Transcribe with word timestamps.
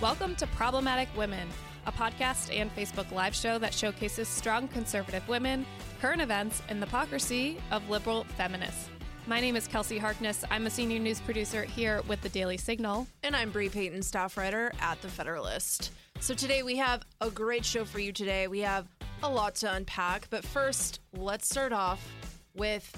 Welcome 0.00 0.36
to 0.36 0.46
Problematic 0.46 1.08
Women, 1.16 1.48
a 1.84 1.90
podcast 1.90 2.56
and 2.56 2.72
Facebook 2.76 3.10
live 3.10 3.34
show 3.34 3.58
that 3.58 3.74
showcases 3.74 4.28
strong 4.28 4.68
conservative 4.68 5.26
women, 5.26 5.66
current 6.00 6.22
events, 6.22 6.62
and 6.68 6.80
the 6.80 6.86
hypocrisy 6.86 7.58
of 7.72 7.90
liberal 7.90 8.22
feminists. 8.36 8.88
My 9.26 9.40
name 9.40 9.56
is 9.56 9.66
Kelsey 9.66 9.98
Harkness. 9.98 10.44
I'm 10.52 10.68
a 10.68 10.70
senior 10.70 11.00
news 11.00 11.20
producer 11.20 11.64
here 11.64 12.00
with 12.06 12.20
the 12.20 12.28
Daily 12.28 12.56
Signal. 12.56 13.08
And 13.24 13.34
I'm 13.34 13.50
Bre 13.50 13.66
Payton, 13.66 14.02
staff 14.02 14.36
writer 14.36 14.70
at 14.80 15.02
The 15.02 15.08
Federalist. 15.08 15.90
So 16.20 16.32
today 16.32 16.62
we 16.62 16.76
have 16.76 17.02
a 17.20 17.28
great 17.28 17.64
show 17.64 17.84
for 17.84 17.98
you 17.98 18.12
today. 18.12 18.46
We 18.46 18.60
have 18.60 18.86
a 19.24 19.28
lot 19.28 19.56
to 19.56 19.74
unpack, 19.74 20.30
but 20.30 20.44
first, 20.44 21.00
let's 21.12 21.48
start 21.48 21.72
off 21.72 22.08
with 22.54 22.88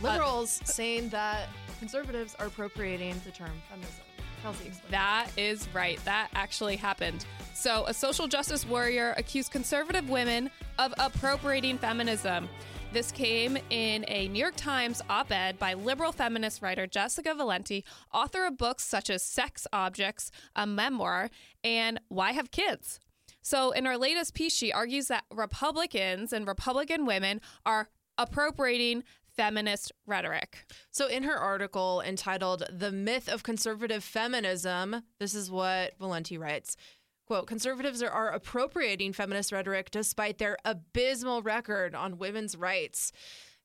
liberals 0.00 0.60
uh, 0.62 0.64
saying 0.64 1.10
that 1.10 1.50
conservatives 1.78 2.34
are 2.40 2.46
appropriating 2.46 3.14
the 3.24 3.30
term 3.30 3.52
feminism. 3.70 4.07
Kelsey. 4.42 4.72
That 4.90 5.28
is 5.36 5.68
right. 5.74 6.02
That 6.04 6.28
actually 6.34 6.76
happened. 6.76 7.26
So, 7.54 7.84
a 7.86 7.94
social 7.94 8.28
justice 8.28 8.66
warrior 8.66 9.14
accused 9.16 9.50
conservative 9.50 10.08
women 10.08 10.50
of 10.78 10.94
appropriating 10.98 11.78
feminism. 11.78 12.48
This 12.92 13.12
came 13.12 13.58
in 13.68 14.04
a 14.08 14.28
New 14.28 14.38
York 14.38 14.56
Times 14.56 15.02
op 15.10 15.30
ed 15.30 15.58
by 15.58 15.74
liberal 15.74 16.10
feminist 16.10 16.62
writer 16.62 16.86
Jessica 16.86 17.34
Valenti, 17.34 17.84
author 18.14 18.46
of 18.46 18.56
books 18.56 18.84
such 18.84 19.10
as 19.10 19.22
Sex 19.22 19.66
Objects, 19.72 20.30
a 20.56 20.66
memoir, 20.66 21.28
and 21.62 22.00
Why 22.08 22.32
Have 22.32 22.50
Kids? 22.50 22.98
So, 23.42 23.72
in 23.72 23.84
her 23.84 23.98
latest 23.98 24.34
piece, 24.34 24.54
she 24.54 24.72
argues 24.72 25.08
that 25.08 25.24
Republicans 25.30 26.32
and 26.32 26.46
Republican 26.46 27.04
women 27.04 27.40
are 27.66 27.88
appropriating 28.16 29.04
feminist 29.38 29.92
rhetoric. 30.04 30.66
So, 30.90 31.06
in 31.06 31.22
her 31.22 31.36
article 31.36 32.02
entitled 32.04 32.64
The 32.72 32.90
Myth 32.90 33.28
of 33.28 33.44
Conservative 33.44 34.02
Feminism, 34.02 35.02
this 35.20 35.32
is 35.32 35.48
what 35.48 35.96
Valenti 36.00 36.36
writes. 36.36 36.76
Quote, 37.24 37.46
conservatives 37.46 38.02
are, 38.02 38.30
appropriating 38.30 39.12
feminist 39.12 39.52
rhetoric 39.52 39.92
despite 39.92 40.38
their 40.38 40.56
abysmal 40.64 41.42
record 41.42 41.94
on 41.94 42.18
women's 42.18 42.56
rights. 42.56 43.12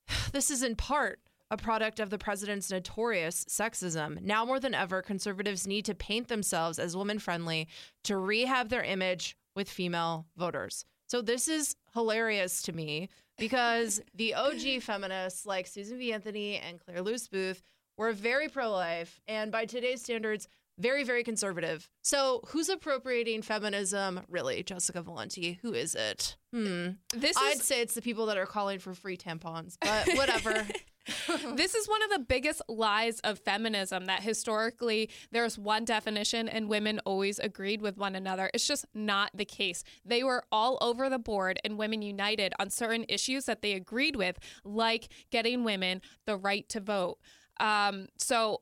This 0.32 0.52
is 0.52 0.62
in 0.62 0.76
part 0.76 1.22
a 1.50 1.58
product 1.58 2.00
of 2.00 2.12
the 2.12 2.20
president's 2.20 2.70
notorious 2.70 3.44
sexism. 3.46 4.22
Now 4.22 4.46
more 4.46 4.60
than 4.60 4.76
ever, 4.76 5.02
conservatives 5.02 5.66
need 5.66 5.86
to 5.86 5.96
paint 5.96 6.28
themselves 6.28 6.78
as 6.78 6.96
woman 6.96 7.18
friendly 7.18 7.68
to 8.04 8.18
rehab 8.18 8.70
their 8.70 8.84
image 8.84 9.38
with 9.56 9.70
female 9.70 10.28
voters. 10.38 10.86
So 11.14 11.22
this 11.22 11.48
is 11.48 11.76
hilarious 11.94 12.64
to 12.64 12.74
me 12.74 13.08
because 13.38 14.02
the 14.16 14.34
OG 14.34 14.82
feminists 14.82 15.46
like 15.46 15.68
Susan 15.68 16.00
B. 16.00 16.12
Anthony 16.12 16.58
and 16.58 16.84
Claire 16.84 17.04
Luce 17.04 17.28
Booth 17.28 17.62
were 17.98 18.14
very 18.14 18.50
pro 18.50 18.72
life 18.72 19.22
and 19.28 19.52
by 19.52 19.66
today's 19.66 20.02
standards, 20.02 20.48
very, 20.80 21.04
very 21.04 21.24
conservative. 21.24 21.88
So 22.02 22.42
who's 22.48 22.68
appropriating 22.68 23.44
feminism? 23.44 24.22
Really, 24.28 24.64
Jessica 24.64 25.04
Valenti? 25.04 25.60
Who 25.62 25.76
is 25.76 25.94
it? 25.94 26.36
Hmm. 26.52 26.94
This 27.16 27.38
I'd 27.38 27.62
say 27.62 27.82
it's 27.82 27.94
the 27.94 28.02
people 28.02 28.26
that 28.26 28.40
are 28.40 28.48
calling 28.48 28.80
for 28.80 28.96
free 28.96 29.16
tampons, 29.16 29.78
but 29.80 30.18
whatever. 30.18 30.66
this 31.56 31.76
is 31.76 31.88
one 31.88 32.02
of 32.04 32.10
the 32.12 32.20
biggest 32.20 32.62
lies 32.70 33.20
of 33.22 33.40
feminism 33.40 34.06
that 34.06 34.24
historically 34.24 35.10
there's 35.32 35.58
one 35.58 35.84
definition 35.84 36.48
and 36.48 36.70
women 36.70 37.00
always 37.06 37.40
agreed 37.40 37.82
with 37.82 37.98
one 37.98 38.16
another. 38.16 38.50
It's 38.54 38.68
just 38.68 38.86
not 38.94 39.32
the 39.34 39.46
case. 39.46 39.84
They 40.06 40.24
were 40.24 40.44
all 40.52 40.78
over 40.82 41.10
the 41.10 41.20
board 41.20 41.60
and 41.64 41.78
women 41.78 42.02
united 42.02 42.54
on 42.60 42.70
certain 42.70 43.06
issues 43.10 43.46
that 43.46 43.62
they 43.62 43.74
agreed 43.74 44.16
with, 44.16 44.40
like 44.64 45.10
getting 45.32 45.64
women 45.64 46.02
the 46.26 46.38
right 46.38 46.68
to 46.70 46.80
vote. 46.80 47.18
Um, 47.60 48.08
so 48.18 48.62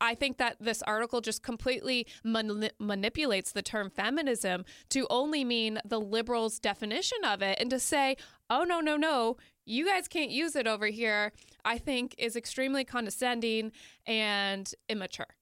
I 0.00 0.14
think 0.14 0.38
that 0.38 0.56
this 0.60 0.82
article 0.82 1.20
just 1.20 1.42
completely 1.42 2.06
manipulates 2.22 3.52
the 3.52 3.62
term 3.62 3.90
feminism 3.90 4.64
to 4.90 5.06
only 5.08 5.44
mean 5.44 5.78
the 5.84 6.00
liberals' 6.00 6.58
definition 6.58 7.24
of 7.24 7.40
it 7.40 7.58
and 7.60 7.70
to 7.70 7.78
say, 7.78 8.16
oh, 8.50 8.64
no, 8.64 8.80
no, 8.80 8.96
no, 8.96 9.36
you 9.70 9.86
guys 9.86 10.08
can't 10.08 10.30
use 10.30 10.56
it 10.56 10.66
over 10.66 10.86
here, 10.86 11.32
I 11.64 11.78
think 11.78 12.14
is 12.18 12.36
extremely 12.36 12.84
condescending 12.84 13.72
and 14.06 14.70
immature. 14.88 15.36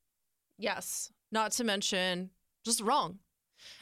Yes. 0.59 1.11
Not 1.33 1.53
to 1.53 1.65
mention 1.65 2.31
just 2.65 2.81
wrong. 2.81 3.19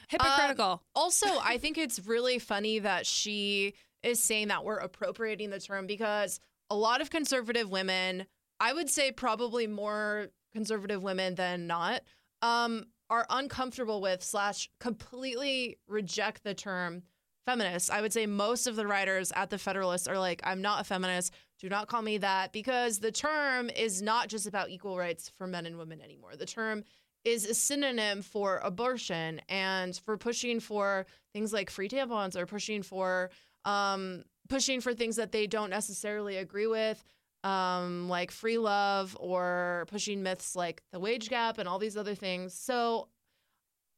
Hypocritical. 0.08 0.72
Um, 0.72 0.80
also, 0.94 1.26
I 1.42 1.58
think 1.58 1.78
it's 1.78 2.06
really 2.06 2.38
funny 2.38 2.78
that 2.78 3.06
she 3.06 3.74
is 4.02 4.22
saying 4.22 4.48
that 4.48 4.64
we're 4.64 4.78
appropriating 4.78 5.50
the 5.50 5.60
term 5.60 5.86
because 5.86 6.40
a 6.70 6.76
lot 6.76 7.00
of 7.00 7.10
conservative 7.10 7.70
women, 7.70 8.26
I 8.60 8.72
would 8.72 8.88
say 8.88 9.12
probably 9.12 9.66
more 9.66 10.28
conservative 10.54 11.02
women 11.02 11.34
than 11.34 11.66
not, 11.66 12.02
um, 12.42 12.84
are 13.10 13.26
uncomfortable 13.30 14.00
with 14.00 14.22
slash 14.22 14.68
completely 14.80 15.78
reject 15.88 16.44
the 16.44 16.54
term 16.54 17.02
feminist. 17.46 17.90
I 17.90 18.02
would 18.02 18.12
say 18.12 18.26
most 18.26 18.66
of 18.66 18.76
the 18.76 18.86
writers 18.86 19.32
at 19.34 19.50
the 19.50 19.58
Federalist 19.58 20.08
are 20.08 20.18
like, 20.18 20.42
I'm 20.44 20.60
not 20.60 20.80
a 20.80 20.84
feminist. 20.84 21.32
Do 21.60 21.68
not 21.68 21.88
call 21.88 22.02
me 22.02 22.18
that 22.18 22.52
because 22.52 22.98
the 22.98 23.12
term 23.12 23.70
is 23.70 24.02
not 24.02 24.28
just 24.28 24.46
about 24.46 24.68
equal 24.68 24.98
rights 24.98 25.30
for 25.38 25.46
men 25.46 25.64
and 25.64 25.78
women 25.78 26.02
anymore. 26.02 26.36
The 26.36 26.44
term 26.44 26.84
is 27.24 27.46
a 27.46 27.54
synonym 27.54 28.22
for 28.22 28.58
abortion 28.58 29.40
and 29.48 29.96
for 29.96 30.16
pushing 30.16 30.60
for 30.60 31.06
things 31.32 31.52
like 31.52 31.70
free 31.70 31.88
tampons 31.88 32.36
or 32.36 32.46
pushing 32.46 32.82
for 32.82 33.30
um, 33.64 34.24
pushing 34.48 34.80
for 34.80 34.94
things 34.94 35.16
that 35.16 35.32
they 35.32 35.46
don't 35.46 35.70
necessarily 35.70 36.36
agree 36.36 36.68
with, 36.68 37.02
um, 37.42 38.08
like 38.08 38.30
free 38.30 38.58
love 38.58 39.16
or 39.18 39.86
pushing 39.88 40.22
myths 40.22 40.54
like 40.54 40.82
the 40.92 41.00
wage 41.00 41.28
gap 41.28 41.58
and 41.58 41.68
all 41.68 41.78
these 41.78 41.96
other 41.96 42.14
things. 42.14 42.54
So 42.54 43.08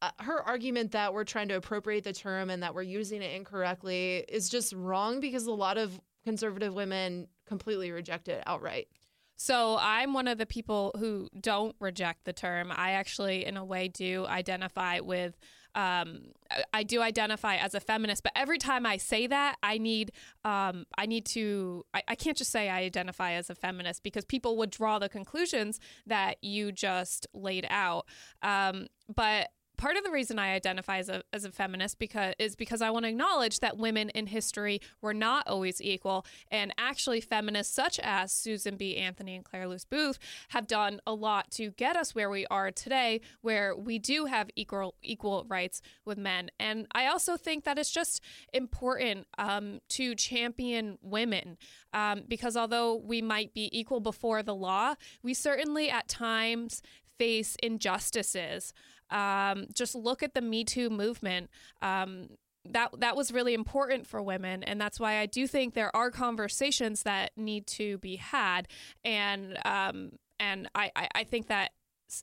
uh, 0.01 0.11
her 0.21 0.41
argument 0.43 0.93
that 0.93 1.13
we're 1.13 1.25
trying 1.25 1.49
to 1.49 1.57
appropriate 1.57 2.05
the 2.05 2.13
term 2.13 2.51
and 2.51 2.63
that 2.63 2.75
we're 2.75 2.83
using 2.83 3.23
it 3.23 3.35
incorrectly 3.35 4.25
is 4.29 4.49
just 4.49 4.73
wrong 4.73 5.21
because 5.21 5.47
a 5.47 5.53
lot 5.53 5.77
of 5.79 6.01
conservative 6.25 6.75
women 6.75 7.27
completely 7.47 7.91
reject 7.91 8.29
it 8.29 8.43
outright. 8.47 8.89
So 9.37 9.79
I'm 9.81 10.15
one 10.15 10.27
of 10.27 10.37
the 10.37 10.47
people 10.47 10.93
who 10.99 11.29
don't 11.41 11.75
reject 11.79 12.25
the 12.25 12.33
term. 12.33 12.73
I 12.75 12.93
actually, 12.93 13.47
in 13.47 13.57
a 13.57 13.65
way, 13.65 13.89
do 13.89 14.27
identify 14.27 15.01
with. 15.01 15.39
Um, 15.75 16.33
I 16.73 16.83
do 16.83 17.01
identify 17.03 17.57
as 17.57 17.75
a 17.75 17.79
feminist, 17.79 18.25
but 18.25 18.33
every 18.35 18.59
time 18.59 18.85
I 18.85 18.97
say 18.97 19.29
that, 19.29 19.57
I 19.63 19.79
need 19.79 20.11
um, 20.45 20.87
I 20.97 21.07
need 21.07 21.25
to. 21.27 21.85
I, 21.95 22.03
I, 22.09 22.15
can't 22.17 22.37
just 22.37 22.51
say 22.51 22.69
I 22.69 22.81
identify 22.81 23.33
as 23.33 23.49
a 23.49 23.55
feminist 23.55 24.03
because 24.03 24.25
people 24.25 24.57
would 24.57 24.71
draw 24.71 24.99
the 24.99 25.09
conclusions 25.09 25.79
that 26.07 26.43
you 26.43 26.73
just 26.73 27.29
laid 27.33 27.67
out. 27.71 28.07
Um, 28.43 28.89
but 29.15 29.51
part 29.79 29.97
of 29.97 30.05
the 30.05 30.11
reason 30.11 30.39
I 30.39 30.53
identify 30.53 30.99
as 30.99 31.09
a, 31.09 31.23
as 31.33 31.45
a 31.45 31.51
feminist 31.51 31.99
because 31.99 32.35
is 32.39 32.55
because 32.55 32.83
I 32.83 32.91
want 32.91 33.05
to 33.05 33.09
acknowledge 33.09 33.61
that 33.61 33.79
women 33.79 34.11
in 34.11 34.27
history 34.27 34.81
were 35.01 35.15
not 35.15 35.47
always 35.47 35.81
equal, 35.81 36.27
and 36.51 36.75
actually 36.77 37.23
feminists 37.23 37.75
such 37.75 37.99
as 38.01 38.33
Susan 38.33 38.77
B. 38.77 38.97
Anthony 38.97 39.35
and 39.35 39.45
Claire 39.45 39.69
Luce 39.69 39.87
Booth 39.87 40.19
have 40.51 40.67
done 40.67 41.01
a 41.07 41.15
lot 41.15 41.51
to 41.53 41.71
get 41.71 41.97
us 41.97 42.15
where 42.15 42.29
we 42.29 42.45
are 42.47 42.71
today, 42.71 43.23
where 43.41 43.75
we 43.75 43.99
do 43.99 44.27
have 44.27 44.51
equal 44.55 44.95
equal 45.03 45.47
rights 45.49 45.81
with 46.05 46.19
men. 46.19 46.51
And 46.61 46.87
I 46.93 47.07
also 47.07 47.37
think 47.37 47.65
that 47.65 47.79
it's 47.79 47.91
just 47.91 48.21
important 48.53 49.27
um, 49.39 49.81
to 49.91 50.15
champion 50.15 50.99
women 51.01 51.57
um, 51.93 52.25
because 52.27 52.57
although 52.57 52.97
we 52.97 53.23
might 53.23 53.55
be 53.55 53.71
equal 53.79 54.01
before 54.01 54.43
the 54.43 54.55
law, 54.55 54.95
we 55.23 55.35
certainly 55.35 55.89
at 55.89 56.09
times 56.09 56.83
face 57.19 57.57
injustices. 57.63 58.73
Um, 59.11 59.67
just 59.75 59.95
look 59.95 60.23
at 60.23 60.35
the 60.35 60.41
Me 60.41 60.65
Too 60.65 60.91
movement. 60.91 61.51
Um, 61.83 62.29
that 62.71 62.91
that 63.01 63.17
was 63.17 63.33
really 63.33 63.55
important 63.55 64.07
for 64.07 64.21
women, 64.21 64.63
and 64.63 64.81
that's 64.81 65.01
why 65.01 65.19
I 65.19 65.27
do 65.27 65.47
think 65.47 65.75
there 65.75 65.95
are 65.97 66.11
conversations 66.11 67.03
that 67.05 67.31
need 67.37 67.67
to 67.69 67.99
be 67.99 68.17
had, 68.17 68.69
and 69.05 69.59
um, 69.65 70.11
and 70.39 70.69
I, 70.75 70.91
I 71.15 71.25
think 71.25 71.49
that 71.49 71.71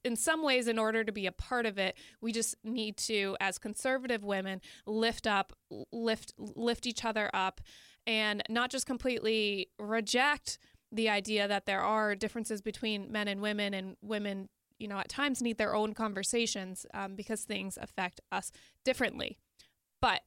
in 0.03 0.15
some 0.15 0.43
ways, 0.43 0.67
in 0.67 0.79
order 0.79 1.03
to 1.03 1.11
be 1.11 1.27
a 1.27 1.31
part 1.31 1.65
of 1.65 1.77
it, 1.77 1.97
we 2.21 2.31
just 2.31 2.55
need 2.63 2.97
to, 2.97 3.37
as 3.39 3.57
conservative 3.57 4.23
women, 4.23 4.61
lift 4.85 5.27
up, 5.27 5.53
lift, 5.91 6.33
lift 6.37 6.87
each 6.87 7.05
other 7.05 7.29
up, 7.33 7.61
and 8.07 8.41
not 8.49 8.71
just 8.71 8.85
completely 8.85 9.69
reject 9.79 10.57
the 10.91 11.09
idea 11.09 11.47
that 11.47 11.65
there 11.65 11.81
are 11.81 12.15
differences 12.15 12.61
between 12.61 13.11
men 13.11 13.27
and 13.27 13.41
women, 13.41 13.73
and 13.73 13.95
women 14.01 14.49
you 14.79 14.87
know, 14.87 14.97
at 14.97 15.09
times 15.09 15.41
need 15.41 15.57
their 15.57 15.75
own 15.75 15.93
conversations 15.93 16.85
um, 16.93 17.15
because 17.15 17.43
things 17.43 17.77
affect 17.81 18.21
us 18.31 18.51
differently. 18.83 19.37
But 20.01 20.21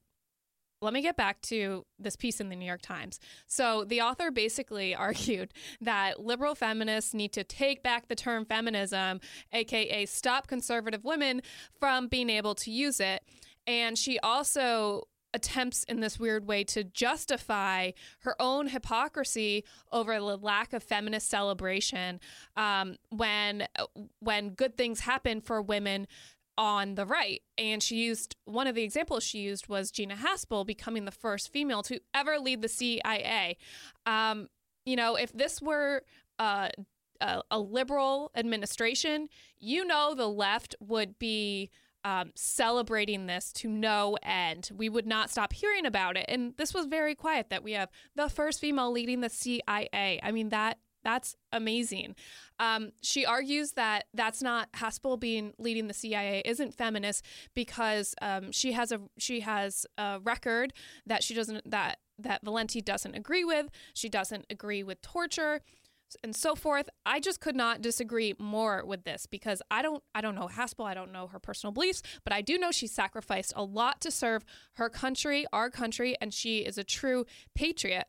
let 0.80 0.92
me 0.92 1.02
get 1.02 1.16
back 1.16 1.40
to 1.42 1.84
this 1.98 2.14
piece 2.14 2.40
in 2.40 2.50
the 2.50 2.56
New 2.56 2.64
York 2.64 2.82
Times. 2.82 3.18
So, 3.46 3.84
the 3.84 4.00
author 4.00 4.30
basically 4.30 4.94
argued 4.94 5.52
that 5.80 6.20
liberal 6.20 6.54
feminists 6.54 7.14
need 7.14 7.32
to 7.32 7.44
take 7.44 7.82
back 7.82 8.08
the 8.08 8.14
term 8.14 8.44
feminism, 8.44 9.20
aka 9.52 10.06
stop 10.06 10.46
conservative 10.46 11.04
women 11.04 11.42
from 11.78 12.08
being 12.08 12.30
able 12.30 12.54
to 12.56 12.70
use 12.70 13.00
it. 13.00 13.22
And 13.66 13.98
she 13.98 14.18
also 14.20 15.08
attempts 15.34 15.84
in 15.84 16.00
this 16.00 16.18
weird 16.18 16.46
way 16.46 16.64
to 16.64 16.84
justify 16.84 17.90
her 18.20 18.34
own 18.40 18.68
hypocrisy 18.68 19.64
over 19.92 20.14
the 20.14 20.36
lack 20.36 20.72
of 20.72 20.82
feminist 20.82 21.28
celebration 21.28 22.20
um, 22.56 22.96
when 23.10 23.66
when 24.20 24.50
good 24.50 24.76
things 24.76 25.00
happen 25.00 25.40
for 25.40 25.60
women 25.60 26.06
on 26.58 26.96
the 26.96 27.06
right. 27.06 27.40
And 27.56 27.82
she 27.82 27.96
used 27.96 28.36
one 28.44 28.66
of 28.66 28.74
the 28.74 28.82
examples 28.82 29.22
she 29.22 29.38
used 29.38 29.68
was 29.68 29.92
Gina 29.92 30.16
Haspel 30.16 30.66
becoming 30.66 31.04
the 31.04 31.12
first 31.12 31.52
female 31.52 31.82
to 31.84 32.00
ever 32.12 32.38
lead 32.38 32.62
the 32.62 32.68
CIA. 32.68 33.56
Um, 34.04 34.48
you 34.84 34.96
know, 34.96 35.14
if 35.14 35.32
this 35.32 35.62
were 35.62 36.02
a, 36.38 36.70
a, 37.20 37.58
liberal 37.58 38.30
administration, 38.34 39.28
you 39.58 39.84
know, 39.84 40.14
the 40.14 40.28
left 40.28 40.74
would 40.80 41.18
be. 41.18 41.70
Um, 42.08 42.32
celebrating 42.34 43.26
this 43.26 43.52
to 43.54 43.68
no 43.68 44.16
end. 44.22 44.70
We 44.74 44.88
would 44.88 45.06
not 45.06 45.28
stop 45.28 45.52
hearing 45.52 45.84
about 45.84 46.16
it. 46.16 46.24
And 46.26 46.54
this 46.56 46.72
was 46.72 46.86
very 46.86 47.14
quiet 47.14 47.50
that 47.50 47.62
we 47.62 47.72
have 47.72 47.90
the 48.16 48.30
first 48.30 48.60
female 48.60 48.90
leading 48.90 49.20
the 49.20 49.28
CIA. 49.28 50.18
I 50.22 50.30
mean, 50.32 50.48
that 50.48 50.78
that's 51.04 51.36
amazing. 51.52 52.16
Um, 52.58 52.92
she 53.02 53.26
argues 53.26 53.72
that 53.72 54.06
that's 54.14 54.42
not 54.42 54.72
Haspel 54.72 55.20
being 55.20 55.52
leading 55.58 55.86
the 55.86 55.92
CIA 55.92 56.40
isn't 56.46 56.74
feminist 56.74 57.26
because 57.54 58.14
um, 58.22 58.52
she 58.52 58.72
has 58.72 58.90
a 58.90 59.02
she 59.18 59.40
has 59.40 59.84
a 59.98 60.18
record 60.22 60.72
that 61.04 61.22
she 61.22 61.34
doesn't 61.34 61.70
that 61.70 61.98
that 62.18 62.42
Valenti 62.42 62.80
doesn't 62.80 63.16
agree 63.16 63.44
with. 63.44 63.68
She 63.92 64.08
doesn't 64.08 64.46
agree 64.48 64.82
with 64.82 65.02
torture 65.02 65.60
and 66.22 66.34
so 66.34 66.54
forth. 66.54 66.88
I 67.04 67.20
just 67.20 67.40
could 67.40 67.56
not 67.56 67.82
disagree 67.82 68.34
more 68.38 68.84
with 68.84 69.04
this 69.04 69.26
because 69.26 69.62
I 69.70 69.82
don't 69.82 70.02
I 70.14 70.20
don't 70.20 70.34
know 70.34 70.48
Haspel, 70.48 70.86
I 70.86 70.94
don't 70.94 71.12
know 71.12 71.26
her 71.28 71.38
personal 71.38 71.72
beliefs, 71.72 72.02
but 72.24 72.32
I 72.32 72.42
do 72.42 72.58
know 72.58 72.70
she 72.70 72.86
sacrificed 72.86 73.52
a 73.56 73.64
lot 73.64 74.00
to 74.02 74.10
serve 74.10 74.44
her 74.74 74.88
country, 74.88 75.46
our 75.52 75.70
country, 75.70 76.16
and 76.20 76.32
she 76.32 76.60
is 76.60 76.78
a 76.78 76.84
true 76.84 77.26
patriot. 77.54 78.06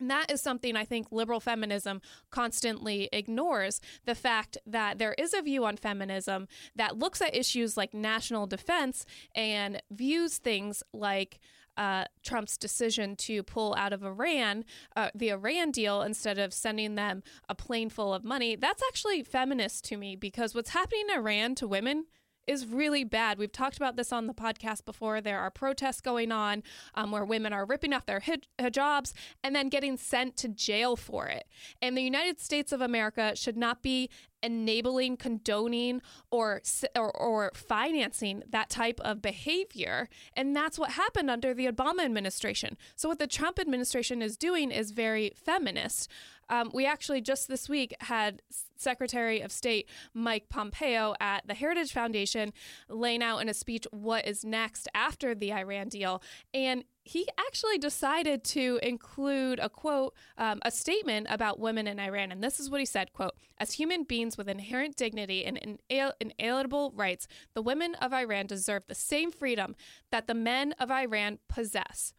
And 0.00 0.10
that 0.10 0.30
is 0.30 0.40
something 0.40 0.76
I 0.76 0.84
think 0.84 1.06
liberal 1.10 1.40
feminism 1.40 2.00
constantly 2.30 3.08
ignores 3.12 3.80
the 4.04 4.14
fact 4.14 4.58
that 4.66 4.98
there 4.98 5.14
is 5.14 5.32
a 5.32 5.42
view 5.42 5.64
on 5.64 5.76
feminism 5.76 6.48
that 6.74 6.98
looks 6.98 7.22
at 7.22 7.34
issues 7.34 7.76
like 7.76 7.94
national 7.94 8.46
defense 8.46 9.06
and 9.34 9.80
views 9.90 10.38
things 10.38 10.82
like 10.92 11.38
uh, 11.76 12.04
Trump's 12.22 12.56
decision 12.56 13.16
to 13.16 13.42
pull 13.42 13.74
out 13.76 13.92
of 13.92 14.04
Iran, 14.04 14.64
uh, 14.96 15.10
the 15.14 15.30
Iran 15.30 15.70
deal, 15.70 16.02
instead 16.02 16.38
of 16.38 16.52
sending 16.52 16.94
them 16.94 17.22
a 17.48 17.54
plane 17.54 17.90
full 17.90 18.14
of 18.14 18.24
money. 18.24 18.56
That's 18.56 18.82
actually 18.88 19.22
feminist 19.22 19.84
to 19.86 19.96
me 19.96 20.16
because 20.16 20.54
what's 20.54 20.70
happening 20.70 21.06
in 21.08 21.16
Iran 21.18 21.54
to 21.56 21.68
women 21.68 22.06
is 22.46 22.66
really 22.66 23.04
bad. 23.04 23.38
We've 23.38 23.52
talked 23.52 23.76
about 23.76 23.96
this 23.96 24.12
on 24.12 24.26
the 24.26 24.34
podcast 24.34 24.84
before. 24.84 25.20
There 25.20 25.40
are 25.40 25.50
protests 25.50 26.00
going 26.00 26.32
on 26.32 26.62
um, 26.94 27.10
where 27.10 27.24
women 27.24 27.52
are 27.52 27.64
ripping 27.64 27.92
off 27.92 28.06
their 28.06 28.20
hijabs 28.20 29.12
and 29.42 29.54
then 29.54 29.68
getting 29.68 29.96
sent 29.96 30.36
to 30.38 30.48
jail 30.48 30.96
for 30.96 31.26
it. 31.26 31.46
And 31.80 31.96
the 31.96 32.02
United 32.02 32.40
States 32.40 32.72
of 32.72 32.80
America 32.80 33.34
should 33.34 33.56
not 33.56 33.82
be 33.82 34.10
enabling, 34.44 35.16
condoning, 35.16 36.00
or, 36.30 36.62
or, 36.94 37.10
or 37.16 37.50
financing 37.54 38.42
that 38.48 38.70
type 38.70 39.00
of 39.00 39.20
behavior. 39.20 40.08
And 40.36 40.54
that's 40.54 40.78
what 40.78 40.92
happened 40.92 41.30
under 41.30 41.54
the 41.54 41.66
Obama 41.66 42.04
administration. 42.04 42.76
So 42.94 43.08
what 43.08 43.18
the 43.18 43.26
Trump 43.26 43.58
administration 43.58 44.22
is 44.22 44.36
doing 44.36 44.70
is 44.70 44.92
very 44.92 45.32
feminist. 45.34 46.10
Um, 46.48 46.70
we 46.74 46.86
actually 46.86 47.20
just 47.20 47.48
this 47.48 47.68
week 47.68 47.94
had 48.00 48.42
Secretary 48.76 49.40
of 49.40 49.50
State 49.50 49.88
Mike 50.12 50.48
Pompeo 50.48 51.14
at 51.20 51.46
the 51.46 51.54
Heritage 51.54 51.92
Foundation 51.92 52.52
laying 52.88 53.22
out 53.22 53.38
in 53.38 53.48
a 53.48 53.54
speech 53.54 53.86
what 53.90 54.26
is 54.26 54.44
next 54.44 54.88
after 54.94 55.34
the 55.34 55.52
Iran 55.52 55.88
deal. 55.88 56.22
And 56.52 56.84
he 57.04 57.28
actually 57.38 57.78
decided 57.78 58.42
to 58.44 58.80
include 58.82 59.58
a 59.60 59.68
quote, 59.68 60.14
um, 60.38 60.60
a 60.64 60.70
statement 60.70 61.26
about 61.30 61.60
women 61.60 61.86
in 61.86 62.00
Iran. 62.00 62.32
And 62.32 62.42
this 62.42 62.58
is 62.58 62.70
what 62.70 62.80
he 62.80 62.86
said, 62.86 63.12
quote, 63.12 63.34
as 63.58 63.72
human 63.72 64.04
beings 64.04 64.36
with 64.36 64.48
inherent 64.48 64.96
dignity 64.96 65.44
and 65.44 65.78
inalienable 65.88 66.92
rights, 66.96 67.28
the 67.54 67.62
women 67.62 67.94
of 67.96 68.12
Iran 68.12 68.46
deserve 68.46 68.84
the 68.86 68.94
same 68.94 69.30
freedom 69.30 69.76
that 70.10 70.26
the 70.26 70.34
men 70.34 70.72
of 70.78 70.90
Iran 70.90 71.38
possess. 71.48 72.14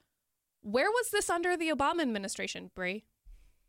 Where 0.61 0.89
was 0.89 1.09
this 1.11 1.29
under 1.29 1.57
the 1.57 1.69
Obama 1.69 2.01
administration, 2.01 2.71
Bre? 2.73 2.99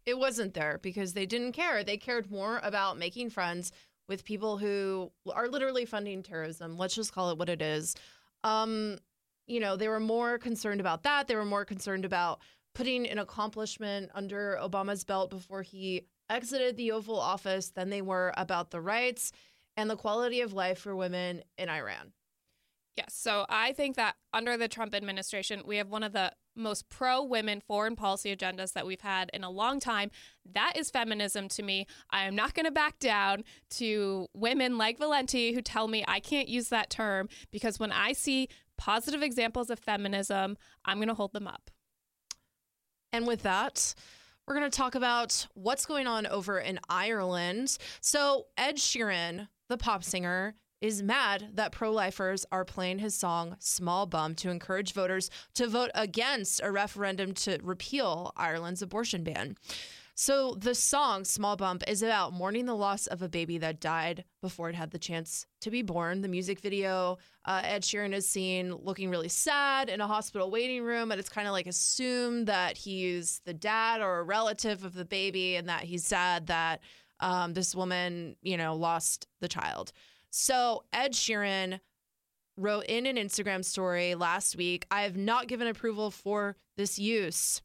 it 0.06 0.16
wasn't 0.16 0.54
there 0.54 0.78
because 0.82 1.12
they 1.12 1.26
didn't 1.26 1.52
care. 1.52 1.82
They 1.82 1.96
cared 1.96 2.30
more 2.30 2.60
about 2.62 2.96
making 2.96 3.30
friends 3.30 3.72
with 4.08 4.24
people 4.24 4.56
who 4.56 5.10
are 5.34 5.48
literally 5.48 5.84
funding 5.84 6.22
terrorism. 6.22 6.78
Let's 6.78 6.94
just 6.94 7.12
call 7.12 7.30
it 7.30 7.38
what 7.38 7.48
it 7.48 7.60
is. 7.60 7.96
Um, 8.44 8.98
you 9.46 9.60
know, 9.60 9.76
they 9.76 9.88
were 9.88 10.00
more 10.00 10.38
concerned 10.38 10.81
about 10.81 11.02
that. 11.04 11.28
They 11.28 11.37
were 11.37 11.44
more 11.44 11.64
concerned 11.64 12.04
about 12.04 12.40
putting 12.75 13.06
an 13.06 13.19
accomplishment 13.19 14.10
under 14.14 14.58
Obama's 14.62 15.04
belt 15.04 15.31
before 15.31 15.62
he 15.62 16.06
exited 16.28 16.76
the 16.76 16.93
Oval 16.93 17.19
Office 17.19 17.70
than 17.70 17.90
they 17.90 18.02
were 18.02 18.32
about 18.37 18.70
the 18.70 18.81
rights 18.81 19.32
and 19.76 19.88
the 19.88 19.96
quality 19.96 20.40
of 20.40 20.52
life 20.52 20.78
for 20.78 20.94
women 20.94 21.43
in 21.58 21.69
Iran. 21.69 22.12
Yes. 22.96 23.14
So 23.14 23.44
I 23.48 23.72
think 23.72 23.96
that 23.96 24.16
under 24.32 24.56
the 24.56 24.69
Trump 24.69 24.94
administration, 24.94 25.62
we 25.66 25.76
have 25.76 25.90
one 25.90 26.02
of 26.02 26.12
the 26.12 26.32
most 26.56 26.88
pro 26.88 27.22
women 27.22 27.60
foreign 27.60 27.94
policy 27.94 28.34
agendas 28.34 28.72
that 28.72 28.87
we've 28.87 29.02
had 29.02 29.31
in 29.34 29.44
a 29.44 29.50
long 29.50 29.78
time. 29.78 30.10
That 30.50 30.72
is 30.76 30.90
feminism 30.90 31.49
to 31.49 31.62
me. 31.62 31.87
I 32.10 32.25
am 32.25 32.34
not 32.34 32.54
going 32.54 32.64
to 32.64 32.72
back 32.72 32.99
down 32.99 33.44
to 33.72 34.28
women 34.32 34.78
like 34.78 34.99
Valenti 34.99 35.52
who 35.52 35.60
tell 35.60 35.88
me 35.88 36.04
I 36.08 36.20
can't 36.20 36.49
use 36.49 36.70
that 36.70 36.88
term 36.88 37.28
because 37.50 37.78
when 37.78 37.92
I 37.92 38.12
see 38.12 38.49
positive 38.76 39.23
examples 39.23 39.70
of 39.70 39.78
feminism, 39.78 40.56
I'm 40.84 40.99
going 40.99 41.08
to 41.08 41.14
hold 41.14 41.32
them 41.32 41.46
up. 41.46 41.70
And 43.12 43.26
with 43.26 43.43
that, 43.43 43.94
we're 44.46 44.55
going 44.55 44.70
to 44.70 44.76
talk 44.76 44.94
about 44.94 45.46
what's 45.55 45.87
going 45.87 46.06
on 46.06 46.26
over 46.26 46.58
in 46.58 46.78
Ireland. 46.88 47.78
So, 48.00 48.46
Ed 48.56 48.76
Sheeran, 48.76 49.49
the 49.69 49.76
pop 49.76 50.05
singer, 50.05 50.55
is 50.81 51.02
mad 51.02 51.50
that 51.55 51.73
pro 51.73 51.90
lifers 51.90 52.44
are 52.52 52.64
playing 52.64 52.99
his 52.99 53.14
song 53.14 53.56
Small 53.58 54.06
Bump 54.06 54.37
to 54.38 54.50
encourage 54.50 54.93
voters 54.93 55.31
to 55.55 55.67
vote 55.67 55.90
against 55.94 56.61
a 56.62 56.70
referendum 56.70 57.32
to 57.34 57.58
repeal 57.62 58.32
Ireland's 58.37 58.82
abortion 58.82 59.25
ban. 59.25 59.56
So, 60.18 60.54
the 60.54 60.74
song 60.74 61.24
Small 61.24 61.56
Bump 61.56 61.84
is 61.86 62.02
about 62.02 62.32
mourning 62.32 62.64
the 62.64 62.74
loss 62.74 63.06
of 63.06 63.20
a 63.20 63.28
baby 63.28 63.58
that 63.58 63.80
died 63.80 64.24
before 64.40 64.70
it 64.70 64.74
had 64.74 64.90
the 64.90 64.98
chance 64.98 65.44
to 65.60 65.70
be 65.70 65.82
born. 65.82 66.22
The 66.22 66.28
music 66.28 66.60
video, 66.60 67.18
uh, 67.44 67.60
Ed 67.62 67.82
Sheeran 67.82 68.14
is 68.14 68.26
seen 68.26 68.74
looking 68.74 69.10
really 69.10 69.28
sad 69.28 69.90
in 69.90 70.00
a 70.00 70.06
hospital 70.06 70.50
waiting 70.50 70.82
room, 70.82 71.12
and 71.12 71.20
it's 71.20 71.28
kind 71.28 71.46
of 71.46 71.52
like 71.52 71.66
assumed 71.66 72.46
that 72.46 72.78
he's 72.78 73.42
the 73.44 73.52
dad 73.52 74.00
or 74.00 74.20
a 74.20 74.22
relative 74.22 74.84
of 74.84 74.94
the 74.94 75.04
baby 75.04 75.56
and 75.56 75.68
that 75.68 75.82
he's 75.82 76.06
sad 76.06 76.46
that 76.46 76.80
um, 77.20 77.52
this 77.52 77.74
woman, 77.74 78.36
you 78.40 78.56
know, 78.56 78.74
lost 78.74 79.26
the 79.42 79.48
child. 79.48 79.92
So 80.30 80.85
Ed 80.94 81.12
Sheeran 81.12 81.78
wrote 82.56 82.87
in 82.87 83.04
an 83.04 83.16
Instagram 83.16 83.62
story 83.62 84.14
last 84.14 84.56
week 84.56 84.87
I 84.90 85.02
have 85.02 85.18
not 85.18 85.46
given 85.46 85.68
approval 85.68 86.11
for 86.11 86.56
this 86.78 86.99
use 86.99 87.61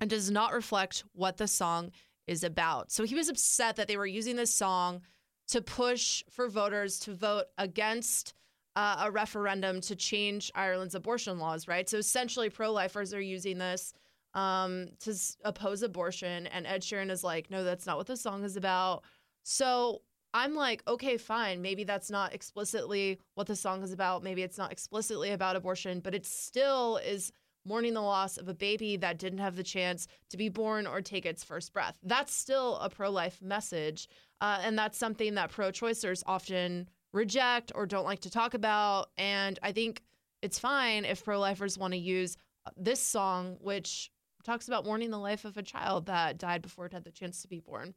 and 0.00 0.08
does 0.08 0.30
not 0.30 0.52
reflect 0.52 1.04
what 1.12 1.36
the 1.36 1.48
song 1.48 1.90
is 2.26 2.44
about. 2.44 2.92
So 2.92 3.04
he 3.04 3.14
was 3.14 3.28
upset 3.28 3.76
that 3.76 3.88
they 3.88 3.96
were 3.96 4.06
using 4.06 4.36
this 4.36 4.52
song 4.52 5.00
to 5.48 5.62
push 5.62 6.22
for 6.30 6.48
voters 6.48 6.98
to 7.00 7.14
vote 7.14 7.46
against 7.56 8.34
uh, 8.76 9.04
a 9.06 9.10
referendum 9.10 9.80
to 9.80 9.96
change 9.96 10.52
Ireland's 10.54 10.94
abortion 10.94 11.38
laws, 11.38 11.66
right? 11.66 11.88
So 11.88 11.98
essentially, 11.98 12.50
pro 12.50 12.70
lifers 12.70 13.12
are 13.12 13.20
using 13.20 13.58
this 13.58 13.92
um, 14.34 14.88
to 15.00 15.10
s- 15.10 15.36
oppose 15.44 15.82
abortion. 15.82 16.46
And 16.48 16.66
Ed 16.66 16.82
Sheeran 16.82 17.10
is 17.10 17.24
like, 17.24 17.50
no, 17.50 17.64
that's 17.64 17.86
not 17.86 17.96
what 17.96 18.06
the 18.06 18.16
song 18.16 18.44
is 18.44 18.56
about. 18.56 19.02
So 19.42 20.02
I'm 20.34 20.54
like, 20.54 20.82
okay, 20.86 21.16
fine. 21.16 21.62
Maybe 21.62 21.84
that's 21.84 22.10
not 22.10 22.34
explicitly 22.34 23.18
what 23.34 23.46
the 23.46 23.56
song 23.56 23.82
is 23.82 23.92
about. 23.92 24.22
Maybe 24.22 24.42
it's 24.42 24.58
not 24.58 24.70
explicitly 24.70 25.30
about 25.30 25.56
abortion, 25.56 26.00
but 26.00 26.14
it 26.14 26.26
still 26.26 26.98
is 26.98 27.32
mourning 27.68 27.94
the 27.94 28.00
loss 28.00 28.36
of 28.36 28.48
a 28.48 28.54
baby 28.54 28.96
that 28.96 29.18
didn't 29.18 29.38
have 29.38 29.56
the 29.56 29.62
chance 29.62 30.08
to 30.30 30.36
be 30.36 30.48
born 30.48 30.86
or 30.86 31.00
take 31.00 31.26
its 31.26 31.44
first 31.44 31.72
breath. 31.72 31.98
That's 32.02 32.34
still 32.34 32.76
a 32.78 32.88
pro 32.88 33.10
life 33.10 33.40
message. 33.42 34.08
Uh, 34.40 34.60
and 34.62 34.78
that's 34.78 34.98
something 34.98 35.34
that 35.34 35.50
pro 35.50 35.70
choicers 35.70 36.22
often 36.26 36.88
reject 37.12 37.72
or 37.74 37.86
don't 37.86 38.04
like 38.04 38.20
to 38.20 38.30
talk 38.30 38.54
about. 38.54 39.10
And 39.16 39.58
I 39.62 39.72
think 39.72 40.02
it's 40.42 40.58
fine 40.58 41.04
if 41.04 41.24
pro 41.24 41.38
lifers 41.38 41.78
want 41.78 41.92
to 41.92 41.98
use 41.98 42.36
uh, 42.66 42.70
this 42.76 43.00
song, 43.00 43.58
which 43.60 44.10
talks 44.44 44.68
about 44.68 44.84
mourning 44.84 45.10
the 45.10 45.18
life 45.18 45.44
of 45.44 45.56
a 45.56 45.62
child 45.62 46.06
that 46.06 46.38
died 46.38 46.62
before 46.62 46.86
it 46.86 46.92
had 46.92 47.04
the 47.04 47.10
chance 47.10 47.42
to 47.42 47.48
be 47.48 47.60
born 47.60 47.94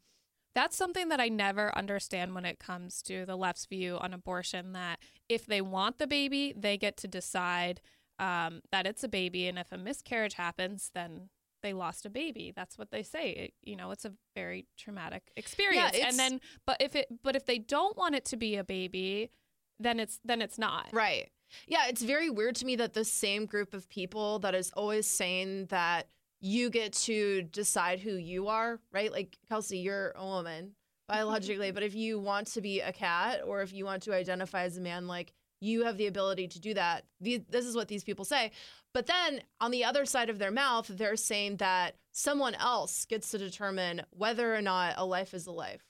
that's 0.53 0.75
something 0.75 1.09
that 1.09 1.19
I 1.19 1.29
never 1.29 1.75
understand 1.77 2.35
when 2.35 2.45
it 2.45 2.59
comes 2.59 3.01
to 3.03 3.25
the 3.25 3.35
left's 3.35 3.65
view 3.65 3.97
on 3.99 4.13
abortion 4.13 4.73
that 4.73 4.99
if 5.29 5.45
they 5.45 5.61
want 5.61 5.97
the 5.97 6.07
baby, 6.07 6.53
they 6.57 6.77
get 6.77 6.97
to 6.97 7.07
decide 7.07 7.81
um, 8.21 8.61
that 8.71 8.87
it's 8.87 9.03
a 9.03 9.09
baby. 9.09 9.47
And 9.47 9.59
if 9.59 9.71
a 9.73 9.77
miscarriage 9.77 10.35
happens, 10.35 10.91
then 10.93 11.29
they 11.63 11.73
lost 11.73 12.05
a 12.05 12.09
baby. 12.09 12.53
That's 12.55 12.77
what 12.77 12.91
they 12.91 13.03
say. 13.03 13.31
It, 13.31 13.53
you 13.63 13.75
know, 13.75 13.91
it's 13.91 14.05
a 14.05 14.13
very 14.35 14.67
traumatic 14.77 15.31
experience. 15.35 15.97
Yeah, 15.97 16.07
and 16.07 16.17
then, 16.17 16.39
but 16.65 16.77
if 16.79 16.95
it, 16.95 17.07
but 17.23 17.35
if 17.35 17.45
they 17.45 17.57
don't 17.57 17.97
want 17.97 18.15
it 18.15 18.23
to 18.25 18.37
be 18.37 18.55
a 18.55 18.63
baby, 18.63 19.31
then 19.79 19.99
it's 19.99 20.19
then 20.23 20.41
it's 20.41 20.57
not. 20.57 20.87
Right. 20.93 21.29
Yeah, 21.67 21.87
it's 21.89 22.01
very 22.01 22.29
weird 22.29 22.55
to 22.57 22.65
me 22.65 22.77
that 22.77 22.93
the 22.93 23.03
same 23.03 23.45
group 23.45 23.73
of 23.73 23.89
people 23.89 24.39
that 24.39 24.55
is 24.55 24.71
always 24.71 25.05
saying 25.05 25.65
that 25.65 26.07
you 26.39 26.69
get 26.69 26.93
to 26.93 27.43
decide 27.43 27.99
who 27.99 28.13
you 28.15 28.47
are, 28.47 28.79
right? 28.93 29.11
Like 29.11 29.37
Kelsey, 29.49 29.79
you're 29.79 30.13
a 30.15 30.25
woman, 30.25 30.71
biologically, 31.09 31.71
but 31.73 31.83
if 31.83 31.93
you 31.93 32.19
want 32.19 32.47
to 32.47 32.61
be 32.61 32.79
a 32.79 32.93
cat 32.93 33.41
or 33.45 33.61
if 33.61 33.73
you 33.73 33.83
want 33.83 34.03
to 34.03 34.13
identify 34.13 34.63
as 34.63 34.77
a 34.77 34.81
man, 34.81 35.07
like 35.07 35.33
you 35.61 35.85
have 35.85 35.97
the 35.97 36.07
ability 36.07 36.47
to 36.49 36.59
do 36.59 36.73
that. 36.73 37.05
This 37.21 37.65
is 37.65 37.75
what 37.75 37.87
these 37.87 38.03
people 38.03 38.25
say. 38.25 38.51
But 38.93 39.05
then 39.05 39.41
on 39.61 39.71
the 39.71 39.85
other 39.85 40.05
side 40.05 40.29
of 40.29 40.39
their 40.39 40.51
mouth, 40.51 40.87
they're 40.87 41.15
saying 41.15 41.57
that 41.57 41.95
someone 42.11 42.55
else 42.55 43.05
gets 43.05 43.31
to 43.31 43.37
determine 43.37 44.01
whether 44.09 44.53
or 44.53 44.61
not 44.61 44.95
a 44.97 45.05
life 45.05 45.33
is 45.33 45.47
a 45.47 45.51
life, 45.51 45.83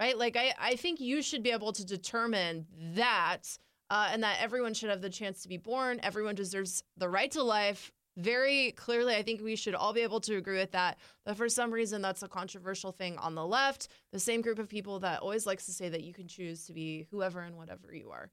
right? 0.00 0.18
Like, 0.18 0.36
I, 0.36 0.54
I 0.58 0.74
think 0.74 0.98
you 0.98 1.22
should 1.22 1.44
be 1.44 1.52
able 1.52 1.72
to 1.74 1.86
determine 1.86 2.66
that 2.94 3.42
uh, 3.90 4.08
and 4.12 4.22
that 4.22 4.38
everyone 4.40 4.74
should 4.74 4.90
have 4.90 5.02
the 5.02 5.10
chance 5.10 5.42
to 5.42 5.48
be 5.48 5.56
born. 5.56 6.00
Everyone 6.02 6.34
deserves 6.34 6.82
the 6.96 7.08
right 7.08 7.30
to 7.32 7.42
life. 7.42 7.92
Very 8.16 8.72
clearly, 8.72 9.14
I 9.14 9.22
think 9.22 9.40
we 9.40 9.54
should 9.54 9.76
all 9.76 9.92
be 9.92 10.00
able 10.00 10.20
to 10.22 10.36
agree 10.36 10.58
with 10.58 10.72
that. 10.72 10.98
But 11.24 11.36
for 11.36 11.48
some 11.48 11.70
reason, 11.70 12.02
that's 12.02 12.24
a 12.24 12.28
controversial 12.28 12.90
thing 12.90 13.16
on 13.18 13.36
the 13.36 13.46
left. 13.46 13.88
The 14.10 14.18
same 14.18 14.40
group 14.40 14.58
of 14.58 14.68
people 14.68 14.98
that 15.00 15.20
always 15.20 15.46
likes 15.46 15.66
to 15.66 15.72
say 15.72 15.88
that 15.90 16.02
you 16.02 16.12
can 16.12 16.26
choose 16.26 16.66
to 16.66 16.72
be 16.72 17.06
whoever 17.12 17.40
and 17.40 17.56
whatever 17.56 17.94
you 17.94 18.10
are. 18.10 18.30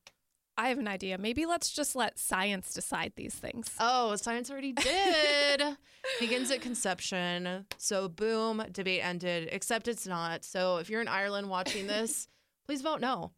I 0.58 0.70
have 0.70 0.78
an 0.78 0.88
idea. 0.88 1.18
Maybe 1.18 1.46
let's 1.46 1.72
just 1.72 1.96
let 1.96 2.18
science 2.18 2.74
decide 2.74 3.14
these 3.16 3.34
things. 3.34 3.70
Oh, 3.80 4.16
science 4.16 4.50
already 4.50 4.72
did. 4.72 5.62
Begins 6.20 6.50
at 6.52 6.62
conception. 6.62 7.66
So, 7.78 8.08
boom, 8.08 8.64
debate 8.72 9.02
ended, 9.04 9.50
except 9.52 9.88
it's 9.88 10.08
not. 10.08 10.46
So, 10.46 10.78
if 10.78 10.90
you're 10.90 11.02
in 11.02 11.08
Ireland 11.08 11.50
watching 11.50 11.88
this, 11.88 12.28
please 12.66 12.82
vote 12.82 13.02
no. 13.02 13.32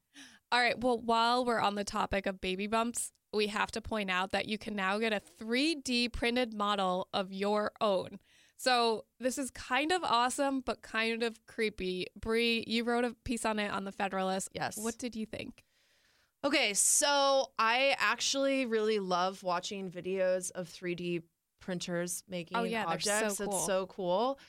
All 0.51 0.59
right. 0.59 0.79
Well, 0.79 0.99
while 0.99 1.43
we're 1.43 1.59
on 1.59 1.75
the 1.75 1.83
topic 1.83 2.25
of 2.25 2.39
baby 2.39 2.67
bumps, 2.67 3.11
we 3.33 3.47
have 3.47 3.71
to 3.71 3.81
point 3.81 4.09
out 4.09 4.31
that 4.31 4.47
you 4.47 4.57
can 4.57 4.75
now 4.75 4.97
get 4.99 5.11
a 5.11 5.21
3D 5.41 6.13
printed 6.13 6.53
model 6.53 7.07
of 7.13 7.33
your 7.33 7.71
own. 7.81 8.19
So 8.57 9.05
this 9.19 9.37
is 9.37 9.51
kind 9.51 9.91
of 9.91 10.03
awesome, 10.03 10.61
but 10.61 10.81
kind 10.81 11.21
of 11.21 11.45
creepy. 11.45 12.07
Bre, 12.19 12.63
you 12.65 12.83
wrote 12.83 13.03
a 13.03 13.15
piece 13.23 13.45
on 13.45 13.59
it 13.59 13.69
on 13.71 13.83
the 13.83 13.91
Federalist. 13.91 14.49
Yes. 14.53 14.77
What 14.77 14.97
did 14.97 15.15
you 15.15 15.25
think? 15.25 15.63
Okay, 16.43 16.73
so 16.73 17.47
I 17.57 17.95
actually 17.97 18.65
really 18.65 18.99
love 18.99 19.43
watching 19.43 19.89
videos 19.89 20.51
of 20.51 20.67
3D 20.69 21.23
printers 21.59 22.23
making 22.29 22.57
Oh, 22.57 22.63
yeah, 22.63 22.85
objects. 22.85 23.37
so 23.37 23.45
cool. 23.45 23.57
It's 23.57 23.65
so 23.65 23.85
cool. 23.87 24.39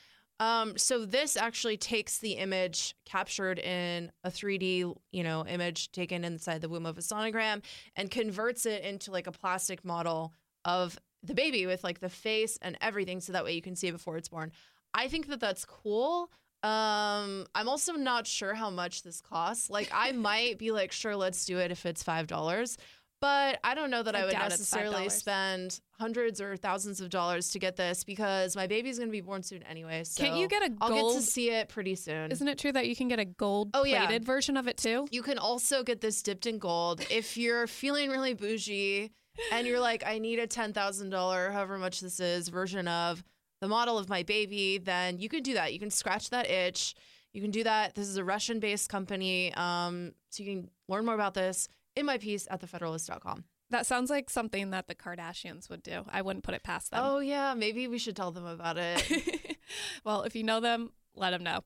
Um, 0.41 0.79
so 0.79 1.05
this 1.05 1.37
actually 1.37 1.77
takes 1.77 2.19
the 2.19 2.33
image 2.35 2.95
captured 3.05 3.59
in 3.59 4.13
a 4.23 4.31
3D, 4.31 4.95
you 5.11 5.23
know, 5.25 5.45
image 5.47 5.91
taken 5.91 6.23
inside 6.25 6.61
the 6.61 6.69
womb 6.69 6.87
of 6.87 6.97
a 6.97 7.01
sonogram 7.01 7.63
and 7.97 8.09
converts 8.11 8.65
it 8.65 8.85
into 8.85 9.11
like 9.11 9.27
a 9.27 9.33
plastic 9.33 9.85
model 9.85 10.33
of 10.65 10.97
the 11.25 11.35
baby 11.35 11.67
with 11.67 11.83
like 11.83 11.99
the 11.99 12.09
face 12.09 12.57
and 12.63 12.79
everything, 12.81 13.21
so 13.21 13.33
that 13.33 13.43
way 13.43 13.53
you 13.55 13.63
can 13.63 13.75
see 13.75 13.89
it 13.89 13.93
before 13.93 14.17
it's 14.17 14.29
born. 14.29 14.53
I 14.95 15.09
think 15.09 15.27
that 15.27 15.41
that's 15.41 15.65
cool. 15.65 16.31
Um, 16.63 17.47
I'm 17.55 17.69
also 17.69 17.93
not 17.93 18.27
sure 18.27 18.55
how 18.55 18.71
much 18.71 19.03
this 19.03 19.21
costs. 19.21 19.71
Like, 19.71 19.91
I 19.93 20.13
might 20.13 20.59
be 20.59 20.71
like, 20.73 20.93
sure, 20.93 21.15
let's 21.15 21.45
do 21.45 21.59
it 21.59 21.71
if 21.71 21.87
it's 21.87 22.03
five 22.03 22.27
dollars. 22.27 22.77
But 23.21 23.59
I 23.65 23.75
don't 23.75 23.91
know 23.91 24.05
that 24.05 24.15
I 24.15 24.21
I, 24.21 24.25
would 24.27 24.35
necessarily 24.35 25.09
spend 25.09 25.81
hundreds 25.99 26.41
or 26.41 26.57
thousands 26.57 27.01
of 27.01 27.11
dollars 27.11 27.51
to 27.51 27.59
get 27.59 27.75
this 27.75 28.05
because 28.05 28.55
my 28.55 28.69
baby's 28.69 28.99
gonna 28.99 29.11
be 29.11 29.21
born 29.21 29.43
soon 29.43 29.65
anyway. 29.65 30.05
So 30.05 30.23
Can't 30.23 30.37
you 30.37 30.47
get 30.47 30.63
a 30.63 30.73
I'll 30.81 30.91
get 31.11 31.17
to 31.17 31.23
see 31.23 31.51
it 31.51 31.69
pretty 31.69 31.97
soon. 31.97 32.31
Isn't 32.31 32.47
it 32.47 32.59
true 32.59 32.71
that 32.71 32.87
you 32.87 32.95
can 32.95 33.09
get 33.09 33.19
a 33.19 33.25
gold 33.25 33.71
Oh, 33.75 33.85
yeah. 33.85 34.07
plated 34.07 34.25
version 34.25 34.57
of 34.57 34.69
it 34.69 34.77
too? 34.77 35.09
You 35.11 35.23
can 35.23 35.37
also 35.37 35.83
get 35.83 36.01
this 36.01 36.23
dipped 36.23 36.47
in 36.47 36.59
gold 36.59 37.05
if 37.11 37.37
you're 37.37 37.67
feeling 37.67 38.11
really 38.11 38.35
bougie 38.35 39.11
and 39.51 39.67
you're 39.67 39.81
like, 39.81 40.05
I 40.07 40.19
need 40.19 40.39
a 40.39 40.47
ten 40.47 40.73
thousand 40.73 41.11
dollar, 41.11 41.51
however 41.51 41.77
much 41.77 42.01
this 42.01 42.21
is, 42.21 42.49
version 42.49 42.87
of 42.87 43.25
the 43.61 43.69
model 43.69 43.99
of 43.99 44.09
my 44.09 44.23
baby. 44.23 44.79
Then 44.79 45.19
you 45.19 45.29
can 45.29 45.43
do 45.43 45.55
that. 45.55 45.73
You 45.73 45.79
can 45.79 45.91
scratch 45.91 46.31
that 46.31 46.49
itch. 46.49 46.95
You 47.33 47.43
can 47.43 47.51
do 47.51 47.65
that. 47.65 47.95
This 47.95 48.09
is 48.09 48.17
a 48.17 48.25
Russian 48.25 48.61
based 48.61 48.89
company. 48.89 49.53
Um, 49.55 50.13
so 50.31 50.43
you 50.43 50.51
can 50.51 50.71
learn 50.89 51.05
more 51.05 51.15
about 51.15 51.35
this 51.35 51.69
in 51.97 52.07
my 52.07 52.19
piece 52.19 52.47
at 52.51 52.61
thefederalist.com. 52.61 53.45
That 53.71 53.85
sounds 53.85 54.09
like 54.09 54.31
something 54.31 54.71
that 54.71 54.87
the 54.89 54.95
Kardashians 54.95 55.69
would 55.69 55.83
do. 55.83 56.05
I 56.11 56.23
wouldn't 56.23 56.45
put 56.45 56.55
it 56.55 56.63
past 56.63 56.91
them. 56.91 57.01
Oh 57.05 57.19
yeah, 57.19 57.53
maybe 57.55 57.87
we 57.87 57.99
should 57.99 58.17
tell 58.17 58.31
them 58.31 58.47
about 58.47 58.79
it. 58.79 59.59
well, 60.05 60.23
if 60.23 60.35
you 60.35 60.43
know 60.43 60.61
them, 60.61 60.91
let 61.15 61.31
them 61.31 61.43
know. 61.43 61.61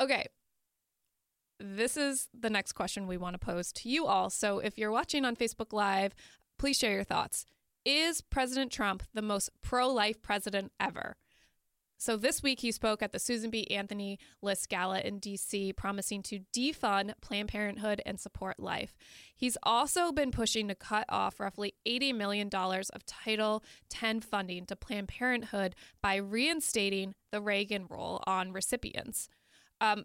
Okay. 0.00 0.26
This 1.60 1.96
is 1.96 2.28
the 2.38 2.50
next 2.50 2.72
question 2.72 3.06
we 3.06 3.16
want 3.16 3.34
to 3.34 3.38
pose 3.38 3.72
to 3.72 3.88
you 3.88 4.06
all. 4.06 4.30
So 4.30 4.58
if 4.58 4.78
you're 4.78 4.90
watching 4.90 5.24
on 5.24 5.36
Facebook 5.36 5.72
Live, 5.72 6.14
please 6.58 6.78
share 6.78 6.92
your 6.92 7.04
thoughts. 7.04 7.44
Is 7.84 8.22
President 8.22 8.72
Trump 8.72 9.02
the 9.12 9.22
most 9.22 9.50
pro 9.62 9.88
life 9.88 10.22
president 10.22 10.72
ever? 10.80 11.16
So 11.96 12.16
this 12.16 12.42
week 12.42 12.60
he 12.60 12.72
spoke 12.72 13.02
at 13.02 13.12
the 13.12 13.18
Susan 13.18 13.50
B. 13.50 13.66
Anthony 13.70 14.18
List 14.42 14.68
Gala 14.68 15.00
in 15.00 15.20
DC, 15.20 15.76
promising 15.76 16.22
to 16.24 16.40
defund 16.54 17.12
Planned 17.20 17.48
Parenthood 17.48 18.02
and 18.04 18.20
support 18.20 18.58
life. 18.58 18.96
He's 19.34 19.56
also 19.62 20.12
been 20.12 20.30
pushing 20.30 20.68
to 20.68 20.74
cut 20.74 21.06
off 21.08 21.40
roughly 21.40 21.74
$80 21.86 22.14
million 22.14 22.48
of 22.52 23.06
Title 23.06 23.62
X 24.02 24.26
funding 24.26 24.66
to 24.66 24.76
Planned 24.76 25.08
Parenthood 25.08 25.74
by 26.02 26.16
reinstating 26.16 27.14
the 27.32 27.40
Reagan 27.40 27.86
rule 27.88 28.22
on 28.26 28.52
recipients. 28.52 29.28
Um, 29.80 30.04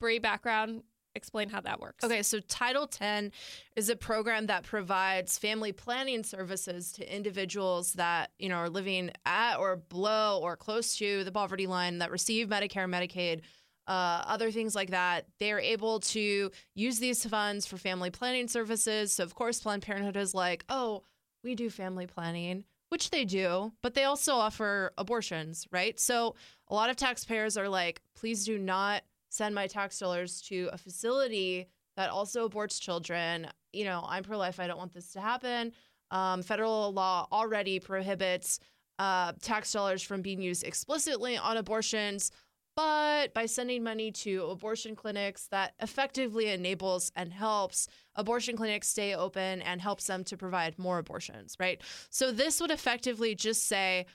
Bre, 0.00 0.18
background, 0.20 0.82
explain 1.14 1.48
how 1.48 1.60
that 1.60 1.80
works. 1.80 2.04
Okay, 2.04 2.22
so 2.22 2.40
Title 2.40 2.88
X 3.00 3.30
is 3.76 3.88
a 3.88 3.96
program 3.96 4.46
that 4.46 4.64
provides 4.64 5.38
family 5.38 5.72
planning 5.72 6.22
services 6.22 6.92
to 6.92 7.14
individuals 7.14 7.94
that 7.94 8.30
you 8.38 8.48
know 8.48 8.56
are 8.56 8.70
living 8.70 9.10
at 9.24 9.56
or 9.56 9.76
below 9.76 10.40
or 10.42 10.56
close 10.56 10.96
to 10.96 11.24
the 11.24 11.32
poverty 11.32 11.66
line 11.66 11.98
that 11.98 12.10
receive 12.10 12.48
Medicare, 12.48 12.88
Medicaid. 12.88 13.40
Uh, 13.86 14.22
other 14.26 14.50
things 14.52 14.74
like 14.74 14.90
that, 14.90 15.26
they're 15.40 15.58
able 15.58 15.98
to 15.98 16.50
use 16.74 16.98
these 16.98 17.26
funds 17.26 17.66
for 17.66 17.76
family 17.76 18.10
planning 18.10 18.46
services. 18.46 19.12
So, 19.12 19.24
of 19.24 19.34
course, 19.34 19.60
Planned 19.60 19.82
Parenthood 19.82 20.16
is 20.16 20.34
like, 20.34 20.64
oh, 20.68 21.02
we 21.42 21.56
do 21.56 21.68
family 21.68 22.06
planning, 22.06 22.64
which 22.90 23.10
they 23.10 23.24
do, 23.24 23.72
but 23.82 23.94
they 23.94 24.04
also 24.04 24.34
offer 24.34 24.92
abortions, 24.96 25.66
right? 25.72 25.98
So, 25.98 26.36
a 26.68 26.74
lot 26.74 26.90
of 26.90 26.96
taxpayers 26.96 27.56
are 27.56 27.68
like, 27.68 28.00
please 28.14 28.44
do 28.44 28.56
not 28.56 29.02
send 29.32 29.54
my 29.54 29.66
tax 29.66 29.98
dollars 29.98 30.42
to 30.42 30.68
a 30.72 30.78
facility 30.78 31.66
that 31.96 32.10
also 32.10 32.48
aborts 32.48 32.78
children. 32.78 33.48
You 33.72 33.84
know, 33.84 34.04
I'm 34.06 34.22
pro 34.22 34.36
life. 34.36 34.60
I 34.60 34.66
don't 34.66 34.78
want 34.78 34.92
this 34.92 35.12
to 35.12 35.20
happen. 35.20 35.72
Um, 36.10 36.42
federal 36.42 36.92
law 36.92 37.26
already 37.32 37.80
prohibits 37.80 38.60
uh, 38.98 39.32
tax 39.40 39.72
dollars 39.72 40.02
from 40.02 40.20
being 40.20 40.42
used 40.42 40.64
explicitly 40.64 41.38
on 41.38 41.56
abortions. 41.56 42.30
But 42.76 43.32
by 43.32 43.46
sending 43.46 43.82
money 43.82 44.12
to 44.12 44.44
abortion 44.46 44.96
clinics, 44.96 45.46
that 45.48 45.72
effectively 45.80 46.48
enables 46.48 47.10
and 47.16 47.32
helps 47.32 47.88
abortion 48.16 48.56
clinics 48.56 48.88
stay 48.88 49.14
open 49.14 49.62
and 49.62 49.80
helps 49.80 50.06
them 50.06 50.24
to 50.24 50.36
provide 50.36 50.78
more 50.78 50.98
abortions, 50.98 51.56
right? 51.58 51.80
So 52.10 52.32
this 52.32 52.60
would 52.60 52.70
effectively 52.70 53.34
just 53.34 53.66
say, 53.66 54.06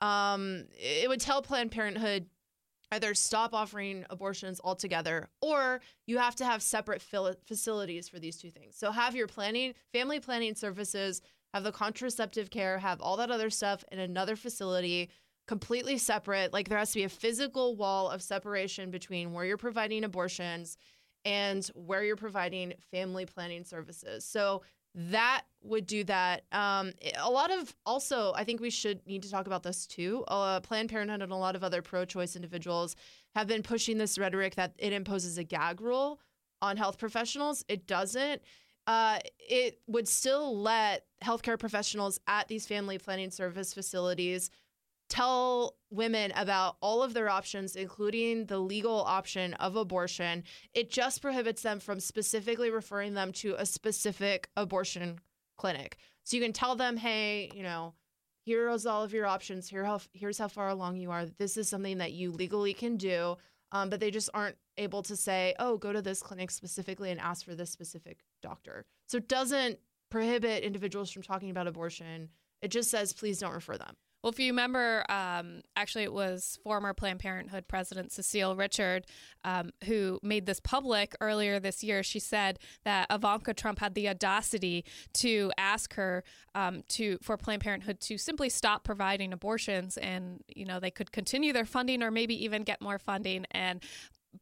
um, 0.00 0.66
it 0.72 1.08
would 1.08 1.20
tell 1.20 1.42
Planned 1.42 1.72
Parenthood 1.72 2.26
either 2.92 3.14
stop 3.14 3.54
offering 3.54 4.04
abortions 4.10 4.60
altogether 4.64 5.28
or 5.40 5.80
you 6.06 6.18
have 6.18 6.34
to 6.36 6.44
have 6.44 6.62
separate 6.62 7.00
facilities 7.00 8.08
for 8.08 8.18
these 8.18 8.36
two 8.36 8.50
things. 8.50 8.76
So 8.76 8.90
have 8.90 9.14
your 9.14 9.26
planning, 9.26 9.74
family 9.92 10.20
planning 10.20 10.54
services, 10.54 11.22
have 11.54 11.64
the 11.64 11.72
contraceptive 11.72 12.50
care, 12.50 12.78
have 12.78 13.00
all 13.00 13.16
that 13.18 13.30
other 13.30 13.50
stuff 13.50 13.84
in 13.92 13.98
another 13.98 14.36
facility 14.36 15.10
completely 15.46 15.98
separate. 15.98 16.52
Like 16.52 16.68
there 16.68 16.78
has 16.78 16.92
to 16.92 16.98
be 16.98 17.04
a 17.04 17.08
physical 17.08 17.76
wall 17.76 18.08
of 18.08 18.22
separation 18.22 18.90
between 18.90 19.32
where 19.32 19.44
you're 19.44 19.56
providing 19.56 20.04
abortions 20.04 20.76
and 21.24 21.66
where 21.74 22.04
you're 22.04 22.16
providing 22.16 22.74
family 22.90 23.26
planning 23.26 23.64
services. 23.64 24.24
So 24.24 24.62
that 24.94 25.42
would 25.62 25.86
do 25.86 26.04
that. 26.04 26.44
Um, 26.52 26.92
a 27.18 27.30
lot 27.30 27.50
of 27.50 27.74
also, 27.84 28.32
I 28.34 28.44
think 28.44 28.60
we 28.60 28.70
should 28.70 29.06
need 29.06 29.22
to 29.22 29.30
talk 29.30 29.46
about 29.46 29.62
this 29.62 29.86
too. 29.86 30.24
Uh, 30.26 30.60
Planned 30.60 30.88
Parenthood 30.88 31.22
and 31.22 31.32
a 31.32 31.36
lot 31.36 31.54
of 31.54 31.62
other 31.62 31.82
pro-choice 31.82 32.34
individuals 32.34 32.96
have 33.34 33.46
been 33.46 33.62
pushing 33.62 33.98
this 33.98 34.18
rhetoric 34.18 34.56
that 34.56 34.74
it 34.78 34.92
imposes 34.92 35.38
a 35.38 35.44
gag 35.44 35.80
rule 35.80 36.20
on 36.62 36.76
health 36.76 36.98
professionals. 36.98 37.64
It 37.68 37.86
doesn't. 37.86 38.42
Uh, 38.86 39.18
it 39.38 39.78
would 39.86 40.08
still 40.08 40.58
let 40.58 41.04
healthcare 41.22 41.58
professionals 41.58 42.18
at 42.26 42.48
these 42.48 42.66
family 42.66 42.98
planning 42.98 43.30
service 43.30 43.72
facilities 43.72 44.50
tell 45.10 45.76
women 45.90 46.32
about 46.36 46.76
all 46.80 47.02
of 47.02 47.12
their 47.12 47.28
options, 47.28 47.76
including 47.76 48.46
the 48.46 48.58
legal 48.58 49.02
option 49.02 49.52
of 49.54 49.76
abortion. 49.76 50.44
It 50.72 50.90
just 50.90 51.20
prohibits 51.20 51.62
them 51.62 51.80
from 51.80 52.00
specifically 52.00 52.70
referring 52.70 53.14
them 53.14 53.32
to 53.32 53.56
a 53.58 53.66
specific 53.66 54.48
abortion 54.56 55.18
clinic. 55.58 55.98
So 56.24 56.36
you 56.36 56.42
can 56.42 56.52
tell 56.52 56.76
them, 56.76 56.96
hey, 56.96 57.50
you 57.54 57.62
know, 57.62 57.94
here's 58.46 58.86
all 58.86 59.02
of 59.02 59.12
your 59.12 59.26
options. 59.26 59.68
Here 59.68 59.84
how 59.84 60.00
here's 60.12 60.38
how 60.38 60.48
far 60.48 60.68
along 60.68 60.96
you 60.96 61.10
are. 61.10 61.26
This 61.26 61.56
is 61.56 61.68
something 61.68 61.98
that 61.98 62.12
you 62.12 62.30
legally 62.30 62.72
can 62.72 62.96
do. 62.96 63.36
Um, 63.72 63.90
but 63.90 64.00
they 64.00 64.10
just 64.10 64.30
aren't 64.34 64.56
able 64.78 65.02
to 65.02 65.16
say, 65.16 65.54
oh, 65.58 65.76
go 65.76 65.92
to 65.92 66.02
this 66.02 66.22
clinic 66.22 66.50
specifically 66.50 67.10
and 67.10 67.20
ask 67.20 67.44
for 67.44 67.54
this 67.54 67.70
specific 67.70 68.18
doctor. 68.42 68.84
So 69.06 69.18
it 69.18 69.28
doesn't 69.28 69.78
prohibit 70.10 70.64
individuals 70.64 71.10
from 71.10 71.22
talking 71.22 71.50
about 71.50 71.68
abortion. 71.68 72.30
It 72.62 72.72
just 72.72 72.90
says, 72.90 73.12
please 73.12 73.38
don't 73.38 73.54
refer 73.54 73.76
them. 73.76 73.94
Well, 74.22 74.30
if 74.30 74.38
you 74.38 74.52
remember, 74.52 75.04
um, 75.08 75.62
actually, 75.76 76.04
it 76.04 76.12
was 76.12 76.58
former 76.62 76.92
Planned 76.92 77.20
Parenthood 77.20 77.68
President 77.68 78.12
Cecile 78.12 78.54
Richard 78.54 79.06
um, 79.44 79.70
who 79.84 80.18
made 80.22 80.44
this 80.44 80.60
public 80.60 81.14
earlier 81.20 81.58
this 81.58 81.82
year. 81.82 82.02
She 82.02 82.18
said 82.18 82.58
that 82.84 83.06
Ivanka 83.10 83.54
Trump 83.54 83.78
had 83.78 83.94
the 83.94 84.08
audacity 84.08 84.84
to 85.14 85.50
ask 85.56 85.94
her 85.94 86.22
um, 86.54 86.82
to 86.88 87.18
for 87.22 87.38
Planned 87.38 87.62
Parenthood 87.62 88.00
to 88.00 88.18
simply 88.18 88.50
stop 88.50 88.84
providing 88.84 89.32
abortions, 89.32 89.96
and 89.96 90.42
you 90.54 90.66
know 90.66 90.80
they 90.80 90.90
could 90.90 91.12
continue 91.12 91.52
their 91.52 91.64
funding 91.64 92.02
or 92.02 92.10
maybe 92.10 92.44
even 92.44 92.62
get 92.62 92.82
more 92.82 92.98
funding. 92.98 93.46
And 93.52 93.82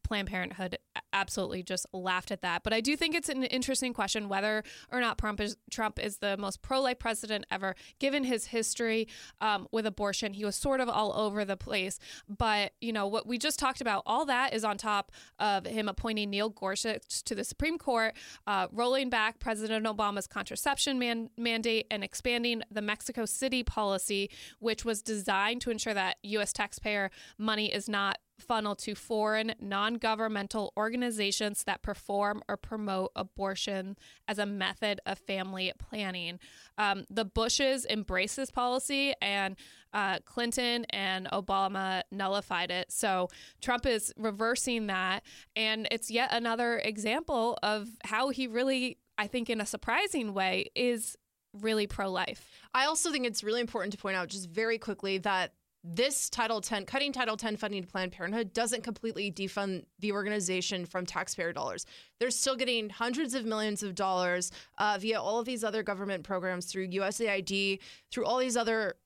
Planned 0.02 0.28
Parenthood 0.28 0.78
absolutely 1.12 1.62
just 1.62 1.87
laughed 1.92 2.30
at 2.30 2.42
that. 2.42 2.62
But 2.62 2.73
I 2.73 2.80
do 2.80 2.97
think 2.97 3.14
it's 3.14 3.28
an 3.28 3.45
interesting 3.45 3.92
question 3.92 4.28
whether 4.28 4.62
or 4.90 5.00
not 5.00 5.18
Trump 5.18 5.40
is, 5.40 5.57
Trump 5.71 5.99
is 5.99 6.18
the 6.18 6.37
most 6.37 6.62
pro 6.62 6.80
life 6.80 6.99
president 6.99 7.47
ever, 7.50 7.75
given 7.99 8.25
his 8.25 8.47
history 8.47 9.09
um, 9.40 9.68
with 9.73 9.87
abortion. 9.87 10.35
He 10.35 10.45
was 10.45 10.57
sort 10.57 10.80
of 10.80 10.88
all 10.88 11.12
over 11.14 11.45
the 11.45 11.57
place. 11.57 11.99
But, 12.28 12.73
you 12.80 12.92
know, 12.92 13.07
what 13.07 13.26
we 13.26 13.38
just 13.38 13.59
talked 13.59 13.80
about, 13.80 14.02
all 14.07 14.25
that 14.26 14.54
is 14.54 14.64
on 14.64 14.76
top 14.76 15.12
of 15.38 15.66
him 15.66 15.88
appointing 15.88 16.30
Neil 16.30 16.50
Gorsuch 16.50 17.23
to 17.25 17.35
the 17.35 17.45
Supreme 17.45 17.78
Court, 17.78 18.14
uh, 18.47 18.68
rolling 18.73 19.11
back 19.11 19.38
President 19.38 19.87
Obama's 19.87 20.26
contraception 20.26 20.99
man- 20.99 21.30
mandate, 21.37 21.87
and 21.90 22.04
expanding 22.04 22.62
the 22.71 22.83
Mexico 22.83 23.25
City 23.25 23.62
policy, 23.62 24.30
which 24.59 24.85
was 24.85 25.02
designed 25.02 25.61
to 25.62 25.71
ensure 25.71 25.95
that 25.95 26.16
U.S. 26.23 26.52
taxpayer 26.52 27.11
money 27.38 27.73
is 27.73 27.88
not 27.88 28.18
funnel 28.38 28.75
to 28.76 28.95
foreign 28.95 29.54
non 29.61 29.95
governmental 29.95 30.73
organizations 30.76 31.64
that 31.64 31.83
perform 31.83 32.42
or 32.49 32.57
promote 32.57 33.12
abortion 33.16 33.97
as 34.26 34.38
a 34.38 34.47
method 34.47 35.00
of 35.07 35.18
family 35.18 35.73
planning. 35.78 36.38
Um, 36.76 37.04
the 37.11 37.25
Bushes 37.25 37.87
embraced 37.87 38.37
this 38.37 38.50
policy, 38.50 39.14
and 39.21 39.57
uh, 39.92 40.18
Clinton 40.25 40.85
and 40.90 41.26
Obama 41.33 42.02
nullified 42.11 42.71
it. 42.71 42.92
So 42.92 43.28
Trump 43.61 43.87
is 43.87 44.12
reversing 44.16 44.87
that. 44.88 45.23
And 45.57 45.88
it's 45.90 46.11
yet 46.11 46.30
another 46.33 46.78
example 46.78 47.59
of 47.62 47.88
how 48.04 48.30
he 48.30 48.47
really, 48.47 48.99
I 49.16 49.26
think, 49.26 49.50
in 49.50 49.61
a 49.61 49.66
surprising 49.66 50.35
way, 50.35 50.71
is 50.75 51.16
really 51.54 51.87
pro 51.87 52.11
life. 52.11 52.49
I 52.75 52.85
also 52.85 53.11
think 53.11 53.26
it's 53.26 53.42
really 53.42 53.61
important 53.61 53.92
to 53.92 53.99
point 53.99 54.16
out, 54.16 54.28
just 54.28 54.49
very 54.50 54.78
quickly, 54.78 55.18
that 55.18 55.52
this 55.95 56.28
Title 56.28 56.61
10, 56.61 56.85
cutting 56.85 57.12
Title 57.12 57.37
10 57.37 57.57
funding 57.57 57.83
to 57.83 57.88
Planned 57.88 58.12
Parenthood 58.12 58.52
doesn't 58.52 58.83
completely 58.83 59.33
defund 59.33 59.85
the 60.00 60.12
organization 60.12 60.85
from 60.85 61.07
taxpayer 61.07 61.52
dollars. 61.52 61.87
They're 62.18 62.30
still 62.30 62.57
getting 62.57 62.90
hundreds 62.90 63.33
of 63.35 63.47
millions 63.47 63.83
of 63.83 63.95
dollars 63.95 64.52
uh, 64.76 64.99
via 65.00 65.21
all 65.21 65.40
of 65.40 65.47
these 65.47 65.64
other 65.64 65.83
government 65.83 66.25
programs 66.25 66.66
through 66.66 66.88
USAID, 66.88 67.78
through 68.11 68.25
all 68.26 68.38
these 68.38 68.57
other 68.57 68.97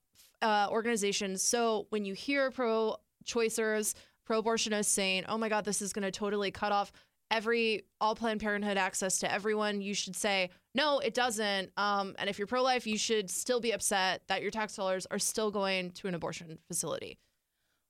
uh, 0.41 0.67
organizations. 0.69 1.41
So 1.41 1.87
when 1.89 2.03
you 2.03 2.13
hear 2.13 2.51
pro 2.51 2.97
choicers, 3.25 3.93
pro 4.25 4.43
abortionists 4.43 4.85
saying, 4.85 5.23
oh 5.29 5.37
my 5.37 5.47
God, 5.47 5.63
this 5.63 5.81
is 5.81 5.93
going 5.93 6.03
to 6.03 6.11
totally 6.11 6.51
cut 6.51 6.71
off 6.73 6.91
every 7.31 7.85
all 7.99 8.15
Planned 8.15 8.41
Parenthood 8.41 8.77
access 8.77 9.19
to 9.19 9.31
everyone, 9.31 9.81
you 9.81 9.93
should 9.93 10.15
say, 10.15 10.49
no, 10.75 10.99
it 10.99 11.13
doesn't. 11.13 11.71
Um, 11.77 12.15
and 12.17 12.29
if 12.29 12.37
you're 12.37 12.47
pro 12.47 12.63
life, 12.63 12.87
you 12.87 12.97
should 12.97 13.29
still 13.29 13.59
be 13.59 13.71
upset 13.71 14.21
that 14.27 14.41
your 14.41 14.51
tax 14.51 14.75
dollars 14.75 15.05
are 15.11 15.19
still 15.19 15.51
going 15.51 15.91
to 15.91 16.07
an 16.07 16.15
abortion 16.15 16.59
facility. 16.67 17.17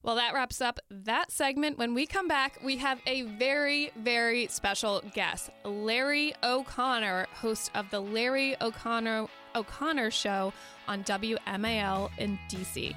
Well, 0.03 0.15
that 0.15 0.33
wraps 0.33 0.59
up 0.59 0.79
that 0.89 1.31
segment. 1.31 1.77
When 1.77 1.93
we 1.93 2.05
come 2.05 2.27
back, 2.27 2.59
we 2.61 2.75
have 2.77 2.99
a 3.07 3.21
very, 3.21 3.91
very 3.95 4.47
special 4.47 5.01
guest, 5.13 5.49
Larry 5.63 6.33
O'Connor, 6.43 7.27
host 7.33 7.71
of 7.73 7.89
the 7.89 8.01
Larry 8.01 8.57
O'Connor 8.59 9.27
O'Connor 9.55 10.11
Show 10.11 10.51
on 10.89 11.05
WMAL 11.05 12.09
in 12.17 12.37
DC. 12.49 12.93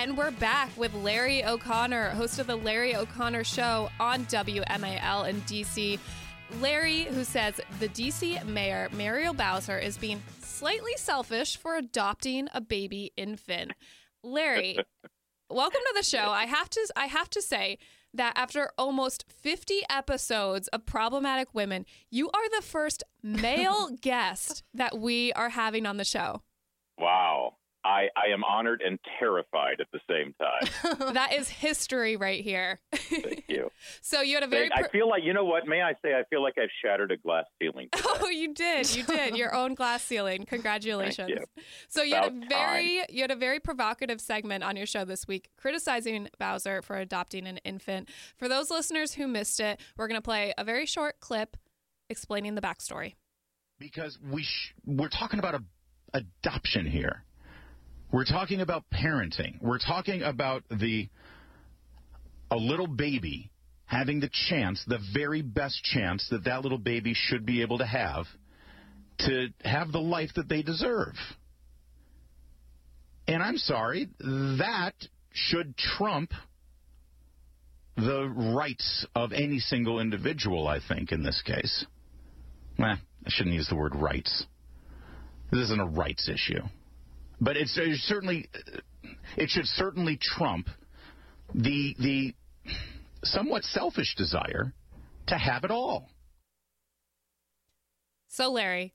And 0.00 0.16
we're 0.16 0.30
back 0.30 0.70
with 0.78 0.94
Larry 0.94 1.44
O'Connor, 1.44 2.08
host 2.12 2.38
of 2.38 2.46
the 2.46 2.56
Larry 2.56 2.96
O'Connor 2.96 3.44
Show 3.44 3.90
on 4.00 4.24
WMAL 4.24 5.28
in 5.28 5.42
DC. 5.42 5.98
Larry, 6.58 7.02
who 7.02 7.22
says 7.22 7.60
the 7.80 7.88
DC 7.90 8.42
mayor, 8.46 8.88
Muriel 8.92 9.34
Bowser, 9.34 9.78
is 9.78 9.98
being 9.98 10.22
slightly 10.40 10.94
selfish 10.96 11.58
for 11.58 11.76
adopting 11.76 12.48
a 12.54 12.62
baby 12.62 13.12
infant. 13.18 13.72
Larry, 14.24 14.78
welcome 15.50 15.82
to 15.88 15.94
the 15.94 16.02
show. 16.02 16.30
I 16.30 16.46
have 16.46 16.70
to 16.70 16.88
I 16.96 17.04
have 17.04 17.28
to 17.28 17.42
say 17.42 17.76
that 18.14 18.32
after 18.36 18.70
almost 18.78 19.26
50 19.28 19.82
episodes 19.90 20.68
of 20.68 20.86
problematic 20.86 21.54
women, 21.54 21.84
you 22.10 22.30
are 22.30 22.48
the 22.56 22.64
first 22.66 23.04
male 23.22 23.90
guest 24.00 24.62
that 24.72 24.98
we 24.98 25.34
are 25.34 25.50
having 25.50 25.84
on 25.84 25.98
the 25.98 26.06
show. 26.06 26.40
Wow. 26.98 27.29
I, 27.84 28.08
I 28.14 28.32
am 28.32 28.44
honored 28.44 28.82
and 28.84 28.98
terrified 29.18 29.80
at 29.80 29.86
the 29.90 30.00
same 30.08 30.34
time. 30.34 31.12
that 31.14 31.32
is 31.32 31.48
history 31.48 32.16
right 32.16 32.42
here. 32.42 32.78
Thank 32.92 33.44
you. 33.48 33.70
so 34.02 34.20
you 34.20 34.34
had 34.34 34.42
a 34.42 34.46
very. 34.46 34.70
I 34.74 34.86
feel 34.88 35.08
like 35.08 35.22
you 35.24 35.32
know 35.32 35.44
what? 35.44 35.66
May 35.66 35.80
I 35.80 35.92
say? 36.02 36.14
I 36.14 36.24
feel 36.28 36.42
like 36.42 36.58
I've 36.58 36.68
shattered 36.84 37.10
a 37.10 37.16
glass 37.16 37.44
ceiling. 37.60 37.88
Today. 37.92 38.04
Oh, 38.06 38.28
you 38.28 38.52
did. 38.52 38.94
You 38.94 39.02
did 39.06 39.36
your 39.36 39.54
own 39.54 39.74
glass 39.74 40.04
ceiling. 40.04 40.44
Congratulations. 40.44 41.30
You. 41.30 41.44
So 41.88 42.02
you 42.02 42.16
About 42.16 42.32
had 42.34 42.42
a 42.44 42.46
very 42.48 42.96
time. 42.98 43.06
you 43.08 43.22
had 43.22 43.30
a 43.30 43.36
very 43.36 43.60
provocative 43.60 44.20
segment 44.20 44.62
on 44.62 44.76
your 44.76 44.86
show 44.86 45.04
this 45.06 45.26
week, 45.26 45.48
criticizing 45.56 46.28
Bowser 46.38 46.82
for 46.82 46.96
adopting 46.96 47.46
an 47.46 47.58
infant. 47.58 48.08
For 48.36 48.48
those 48.48 48.70
listeners 48.70 49.14
who 49.14 49.26
missed 49.26 49.58
it, 49.60 49.80
we're 49.96 50.08
going 50.08 50.18
to 50.18 50.22
play 50.22 50.52
a 50.58 50.64
very 50.64 50.84
short 50.84 51.20
clip 51.20 51.56
explaining 52.10 52.56
the 52.56 52.60
backstory. 52.60 53.14
because 53.78 54.18
we 54.30 54.42
sh- 54.42 54.74
we're 54.84 55.08
talking 55.08 55.38
about 55.38 55.54
a 55.54 55.62
adoption 56.12 56.84
here. 56.86 57.24
We're 58.12 58.24
talking 58.24 58.60
about 58.60 58.84
parenting. 58.92 59.62
We're 59.62 59.78
talking 59.78 60.22
about 60.22 60.64
the 60.68 61.08
a 62.50 62.56
little 62.56 62.88
baby 62.88 63.50
having 63.84 64.20
the 64.20 64.30
chance, 64.48 64.84
the 64.86 64.98
very 65.14 65.42
best 65.42 65.82
chance 65.84 66.26
that 66.30 66.44
that 66.44 66.62
little 66.62 66.78
baby 66.78 67.12
should 67.14 67.46
be 67.46 67.62
able 67.62 67.78
to 67.78 67.86
have 67.86 68.26
to 69.18 69.48
have 69.64 69.92
the 69.92 70.00
life 70.00 70.30
that 70.36 70.48
they 70.48 70.62
deserve. 70.62 71.14
And 73.28 73.42
I'm 73.42 73.58
sorry, 73.58 74.08
that 74.18 74.94
should 75.32 75.76
trump 75.76 76.32
the 77.96 78.28
rights 78.56 79.06
of 79.14 79.32
any 79.32 79.58
single 79.58 80.00
individual, 80.00 80.66
I 80.66 80.80
think, 80.86 81.12
in 81.12 81.22
this 81.22 81.42
case. 81.44 81.84
Well, 82.78 82.96
I 83.26 83.28
shouldn't 83.28 83.54
use 83.54 83.68
the 83.68 83.76
word 83.76 83.94
rights. 83.94 84.46
This 85.52 85.60
isn't 85.64 85.80
a 85.80 85.86
rights 85.86 86.28
issue, 86.28 86.62
but 87.40 87.56
it's, 87.56 87.76
it's 87.76 88.02
certainly 88.02 88.48
it 89.36 89.48
should 89.50 89.66
certainly 89.66 90.18
trump 90.20 90.68
the 91.54 91.94
the 91.98 92.34
somewhat 93.24 93.64
selfish 93.64 94.14
desire 94.16 94.72
to 95.26 95.36
have 95.36 95.64
it 95.64 95.70
all. 95.70 96.08
So 98.28 98.50
Larry, 98.52 98.94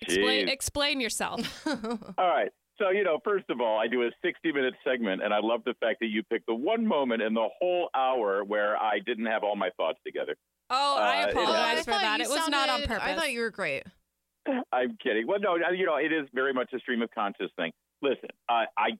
explain 0.00 0.48
explain 0.48 1.00
yourself. 1.00 1.40
All 1.66 1.76
right. 2.18 2.50
So, 2.78 2.88
you 2.88 3.04
know, 3.04 3.18
first 3.24 3.44
of 3.50 3.60
all, 3.60 3.78
I 3.78 3.88
do 3.88 4.02
a 4.04 4.10
60 4.24 4.52
minute 4.52 4.72
segment, 4.84 5.22
and 5.22 5.34
I 5.34 5.38
love 5.42 5.60
the 5.66 5.74
fact 5.80 6.00
that 6.00 6.06
you 6.06 6.22
picked 6.22 6.46
the 6.46 6.54
one 6.54 6.86
moment 6.86 7.20
in 7.20 7.34
the 7.34 7.46
whole 7.60 7.90
hour 7.94 8.42
where 8.42 8.74
I 8.76 9.00
didn't 9.04 9.26
have 9.26 9.42
all 9.44 9.54
my 9.54 9.68
thoughts 9.76 9.98
together. 10.06 10.34
Oh, 10.70 10.96
I 10.98 11.24
Uh, 11.24 11.26
it- 11.26 11.30
apologize 11.32 11.78
I 11.78 11.82
for 11.82 11.90
that. 11.90 12.18
you 12.20 12.24
It 12.24 12.28
was 12.30 12.48
not 12.48 12.68
on 12.70 12.82
purpose. 12.84 13.02
I 13.02 13.14
thought 13.16 13.32
you 13.32 13.40
were 13.40 13.50
great. 13.50 13.82
I'm 14.72 14.96
kidding. 15.02 15.26
Well, 15.26 15.40
no, 15.40 15.56
you 15.72 15.86
know, 15.86 15.96
it 15.96 16.12
is 16.12 16.28
very 16.34 16.52
much 16.52 16.72
a 16.74 16.78
stream 16.78 17.02
of 17.02 17.10
conscious 17.10 17.50
thing. 17.56 17.72
Listen, 18.02 18.30
uh, 18.48 18.64
I, 18.76 18.90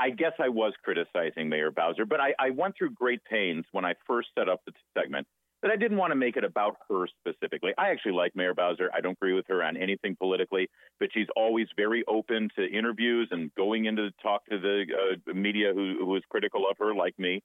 I 0.00 0.10
guess 0.10 0.32
I 0.38 0.48
was 0.48 0.72
criticizing 0.82 1.48
Mayor 1.48 1.70
Bowser, 1.70 2.04
but 2.06 2.20
I, 2.20 2.34
I 2.38 2.50
went 2.50 2.76
through 2.76 2.90
great 2.90 3.24
pains 3.24 3.64
when 3.72 3.84
I 3.84 3.94
first 4.06 4.28
set 4.38 4.48
up 4.48 4.60
the 4.66 4.72
segment 4.96 5.26
that 5.62 5.70
I 5.72 5.76
didn't 5.76 5.96
want 5.98 6.12
to 6.12 6.14
make 6.14 6.36
it 6.36 6.44
about 6.44 6.76
her 6.88 7.06
specifically. 7.20 7.72
I 7.76 7.90
actually 7.90 8.12
like 8.12 8.36
Mayor 8.36 8.54
Bowser. 8.54 8.90
I 8.94 9.00
don't 9.00 9.18
agree 9.20 9.32
with 9.32 9.46
her 9.48 9.62
on 9.62 9.76
anything 9.76 10.16
politically, 10.16 10.68
but 11.00 11.08
she's 11.12 11.26
always 11.34 11.66
very 11.76 12.04
open 12.06 12.48
to 12.56 12.64
interviews 12.64 13.28
and 13.32 13.52
going 13.56 13.86
into 13.86 14.02
the 14.02 14.12
talk 14.22 14.44
to 14.50 14.58
the 14.58 14.84
uh, 14.94 15.34
media 15.34 15.72
who, 15.74 15.96
who 15.98 16.14
is 16.16 16.22
critical 16.30 16.64
of 16.70 16.76
her, 16.78 16.94
like 16.94 17.18
me. 17.18 17.42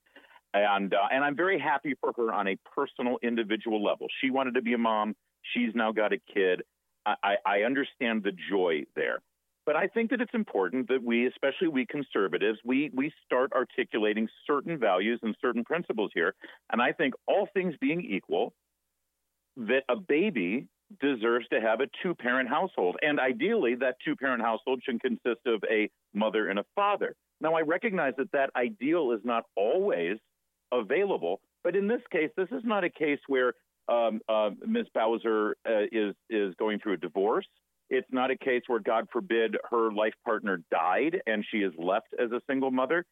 And 0.54 0.94
uh, 0.94 1.08
and 1.12 1.24
I'm 1.24 1.36
very 1.36 1.60
happy 1.60 1.96
for 2.00 2.14
her 2.16 2.32
on 2.32 2.48
a 2.48 2.58
personal, 2.76 3.18
individual 3.24 3.84
level. 3.84 4.06
She 4.22 4.30
wanted 4.30 4.54
to 4.54 4.62
be 4.62 4.74
a 4.74 4.78
mom. 4.78 5.16
She's 5.42 5.74
now 5.74 5.92
got 5.92 6.14
a 6.14 6.20
kid. 6.32 6.62
I, 7.06 7.36
I 7.46 7.58
understand 7.64 8.24
the 8.24 8.32
joy 8.50 8.84
there. 8.96 9.20
But 9.66 9.76
I 9.78 9.88
think 9.88 10.10
that 10.10 10.20
it's 10.20 10.34
important 10.34 10.90
that 10.90 11.02
we, 11.02 11.26
especially 11.28 11.70
we 11.70 11.86
conservatives, 11.86 12.60
we 12.66 12.92
we 12.94 13.14
start 13.26 13.54
articulating 13.54 14.28
certain 14.46 14.78
values 14.78 15.20
and 15.24 15.36
certain 15.42 15.64
principles 15.64 16.12
here. 16.14 16.36
And 16.72 16.82
I 16.82 16.92
think 16.92 17.14
all 17.28 17.48
things 17.54 17.74
being 17.80 18.02
equal, 18.02 18.54
that 19.56 19.84
a 19.88 19.96
baby 19.96 20.68
deserves 21.00 21.48
to 21.50 21.62
have 21.62 21.80
a 21.80 21.88
two 22.02 22.14
parent 22.14 22.50
household. 22.50 22.98
And 23.02 23.20
ideally, 23.20 23.76
that 23.76 23.96
two 24.04 24.16
parent 24.16 24.42
household 24.42 24.82
should 24.84 25.02
consist 25.02 25.46
of 25.46 25.64
a 25.70 25.90
mother 26.14 26.50
and 26.50 26.60
a 26.60 26.66
father. 26.76 27.16
Now, 27.40 27.56
I 27.56 27.62
recognize 27.62 28.14
that 28.18 28.32
that 28.34 28.50
ideal 28.56 29.12
is 29.12 29.22
not 29.24 29.44
always 29.56 30.18
available, 30.72 31.40
but 31.64 31.76
in 31.76 31.88
this 31.88 32.02
case, 32.12 32.30
this 32.36 32.50
is 32.52 32.64
not 32.64 32.84
a 32.84 32.90
case 32.90 33.20
where 33.28 33.54
um, 33.88 34.22
uh, 34.30 34.52
Ms. 34.66 34.88
Bowser 34.94 35.56
uh, 35.68 35.84
is 35.92 36.16
is 36.30 36.54
going 36.56 36.80
through 36.80 36.94
a 36.94 36.98
divorce. 36.98 37.48
It's 37.90 38.08
not 38.12 38.32
a 38.32 38.38
case 38.38 38.64
where, 38.68 38.80
God 38.80 39.08
forbid, 39.12 39.58
her 39.70 39.92
life 39.92 40.14
partner 40.26 40.62
died 40.72 41.22
and 41.28 41.46
she 41.52 41.58
is 41.58 41.74
left 41.78 42.08
as 42.18 42.32
a 42.32 42.42
single 42.48 42.72
mother. 42.72 43.06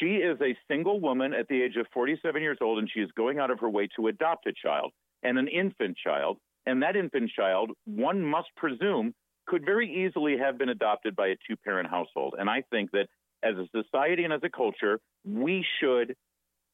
She 0.00 0.16
is 0.16 0.40
a 0.40 0.56
single 0.66 1.00
woman 1.00 1.34
at 1.34 1.46
the 1.48 1.62
age 1.62 1.76
of 1.76 1.86
47 1.92 2.40
years 2.40 2.58
old, 2.62 2.78
and 2.78 2.90
she 2.92 3.00
is 3.00 3.10
going 3.16 3.38
out 3.38 3.50
of 3.50 3.60
her 3.60 3.68
way 3.68 3.88
to 3.96 4.06
adopt 4.06 4.46
a 4.46 4.52
child 4.52 4.92
and 5.22 5.38
an 5.38 5.48
infant 5.48 5.96
child. 6.02 6.38
And 6.64 6.82
that 6.82 6.96
infant 6.96 7.30
child, 7.36 7.72
one 7.84 8.22
must 8.22 8.48
presume, 8.56 9.14
could 9.46 9.64
very 9.64 10.06
easily 10.06 10.38
have 10.38 10.56
been 10.56 10.70
adopted 10.70 11.14
by 11.14 11.28
a 11.28 11.36
two 11.46 11.56
parent 11.56 11.90
household. 11.90 12.34
And 12.38 12.48
I 12.48 12.62
think 12.70 12.92
that 12.92 13.08
as 13.42 13.56
a 13.56 13.68
society 13.76 14.24
and 14.24 14.32
as 14.32 14.40
a 14.42 14.48
culture, 14.48 15.00
we 15.26 15.66
should 15.80 16.16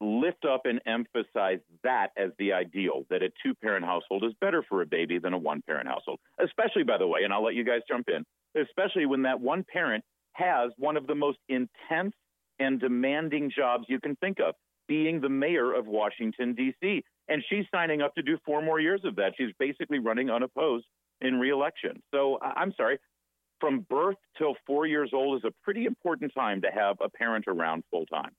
lift 0.00 0.44
up 0.44 0.62
and 0.64 0.80
emphasize 0.86 1.58
that 1.84 2.08
as 2.16 2.30
the 2.38 2.52
ideal 2.52 3.04
that 3.10 3.22
a 3.22 3.30
two 3.42 3.54
parent 3.54 3.84
household 3.84 4.24
is 4.24 4.32
better 4.40 4.64
for 4.68 4.82
a 4.82 4.86
baby 4.86 5.18
than 5.18 5.34
a 5.34 5.38
one 5.38 5.62
parent 5.66 5.88
household, 5.88 6.18
especially, 6.42 6.82
by 6.82 6.98
the 6.98 7.06
way, 7.06 7.20
and 7.24 7.32
I'll 7.32 7.44
let 7.44 7.54
you 7.54 7.64
guys 7.64 7.80
jump 7.88 8.08
in, 8.08 8.24
especially 8.60 9.06
when 9.06 9.22
that 9.22 9.40
one 9.40 9.64
parent 9.70 10.04
has 10.32 10.70
one 10.78 10.96
of 10.96 11.06
the 11.06 11.14
most 11.14 11.38
intense 11.48 12.14
and 12.58 12.80
demanding 12.80 13.50
jobs 13.54 13.84
you 13.88 14.00
can 14.00 14.16
think 14.16 14.38
of, 14.40 14.54
being 14.88 15.20
the 15.20 15.28
mayor 15.28 15.72
of 15.72 15.86
Washington, 15.86 16.54
D.C. 16.54 17.02
And 17.28 17.44
she's 17.48 17.64
signing 17.72 18.02
up 18.02 18.14
to 18.14 18.22
do 18.22 18.38
four 18.44 18.62
more 18.62 18.80
years 18.80 19.02
of 19.04 19.16
that. 19.16 19.34
She's 19.36 19.52
basically 19.58 19.98
running 19.98 20.30
unopposed 20.30 20.86
in 21.20 21.38
reelection. 21.38 22.02
So 22.12 22.38
I'm 22.42 22.72
sorry, 22.76 22.98
from 23.60 23.86
birth 23.88 24.16
till 24.36 24.54
four 24.66 24.86
years 24.86 25.10
old 25.12 25.38
is 25.38 25.44
a 25.44 25.52
pretty 25.62 25.84
important 25.84 26.32
time 26.34 26.62
to 26.62 26.68
have 26.70 26.96
a 27.00 27.08
parent 27.08 27.44
around 27.46 27.84
full 27.90 28.06
time. 28.06 28.30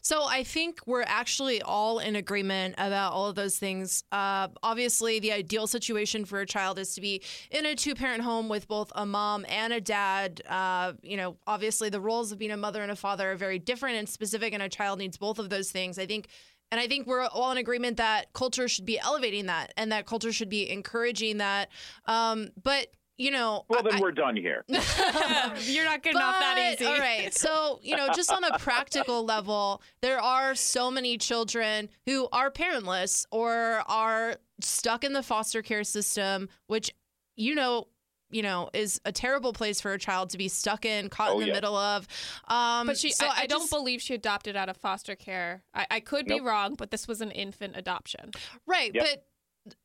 So 0.00 0.24
I 0.24 0.42
think 0.42 0.80
we're 0.86 1.04
actually 1.06 1.62
all 1.62 1.98
in 1.98 2.16
agreement 2.16 2.74
about 2.78 3.12
all 3.12 3.28
of 3.28 3.36
those 3.36 3.58
things. 3.58 4.02
Uh, 4.10 4.48
obviously, 4.62 5.20
the 5.20 5.32
ideal 5.32 5.66
situation 5.66 6.24
for 6.24 6.40
a 6.40 6.46
child 6.46 6.78
is 6.78 6.94
to 6.94 7.00
be 7.00 7.22
in 7.50 7.66
a 7.66 7.74
two 7.74 7.94
parent 7.94 8.22
home 8.22 8.48
with 8.48 8.66
both 8.66 8.90
a 8.94 9.04
mom 9.04 9.44
and 9.48 9.72
a 9.72 9.80
dad. 9.80 10.40
Uh, 10.48 10.94
you 11.02 11.16
know, 11.16 11.36
obviously, 11.46 11.90
the 11.90 12.00
roles 12.00 12.32
of 12.32 12.38
being 12.38 12.50
a 12.50 12.56
mother 12.56 12.82
and 12.82 12.90
a 12.90 12.96
father 12.96 13.32
are 13.32 13.36
very 13.36 13.58
different 13.58 13.96
and 13.96 14.08
specific, 14.08 14.52
and 14.54 14.62
a 14.62 14.68
child 14.68 14.98
needs 14.98 15.16
both 15.16 15.38
of 15.38 15.50
those 15.50 15.70
things. 15.70 15.98
I 15.98 16.06
think 16.06 16.28
and 16.72 16.80
I 16.80 16.86
think 16.86 17.06
we're 17.06 17.26
all 17.26 17.50
in 17.50 17.58
agreement 17.58 17.96
that 17.96 18.32
culture 18.32 18.68
should 18.68 18.86
be 18.86 18.98
elevating 18.98 19.46
that 19.46 19.72
and 19.76 19.90
that 19.90 20.06
culture 20.06 20.32
should 20.32 20.48
be 20.48 20.70
encouraging 20.70 21.38
that. 21.38 21.68
Um, 22.06 22.50
but 22.62 22.88
you 23.20 23.30
know, 23.30 23.66
well, 23.68 23.82
then 23.82 23.96
I, 23.96 24.00
we're 24.00 24.12
done 24.12 24.34
here. 24.34 24.64
You're 24.68 25.84
not 25.84 26.02
getting 26.02 26.14
but, 26.14 26.22
off 26.22 26.40
that 26.40 26.72
easy. 26.72 26.86
All 26.86 26.98
right. 26.98 27.34
So, 27.34 27.78
you 27.82 27.94
know, 27.94 28.08
just 28.14 28.32
on 28.32 28.42
a 28.44 28.58
practical 28.58 29.24
level, 29.26 29.82
there 30.00 30.18
are 30.18 30.54
so 30.54 30.90
many 30.90 31.18
children 31.18 31.90
who 32.06 32.28
are 32.32 32.50
parentless 32.50 33.26
or 33.30 33.82
are 33.86 34.36
stuck 34.62 35.04
in 35.04 35.12
the 35.12 35.22
foster 35.22 35.60
care 35.60 35.84
system, 35.84 36.48
which, 36.66 36.90
you 37.36 37.54
know, 37.54 37.88
you 38.30 38.40
know, 38.40 38.70
is 38.72 39.00
a 39.04 39.12
terrible 39.12 39.52
place 39.52 39.82
for 39.82 39.92
a 39.92 39.98
child 39.98 40.30
to 40.30 40.38
be 40.38 40.48
stuck 40.48 40.86
in, 40.86 41.10
caught 41.10 41.30
oh, 41.30 41.34
in 41.34 41.40
the 41.40 41.46
yeah. 41.48 41.52
middle 41.52 41.76
of. 41.76 42.06
Um, 42.48 42.86
but 42.86 42.96
she, 42.96 43.10
so 43.12 43.26
I, 43.26 43.28
I, 43.28 43.40
I 43.42 43.46
don't 43.46 43.68
believe 43.68 44.00
she 44.00 44.14
adopted 44.14 44.56
out 44.56 44.70
of 44.70 44.78
foster 44.78 45.14
care. 45.14 45.62
I, 45.74 45.86
I 45.90 46.00
could 46.00 46.26
nope. 46.26 46.38
be 46.38 46.44
wrong, 46.44 46.74
but 46.74 46.90
this 46.90 47.06
was 47.06 47.20
an 47.20 47.32
infant 47.32 47.76
adoption. 47.76 48.30
Right. 48.66 48.94
Yep. 48.94 49.04
But 49.04 49.24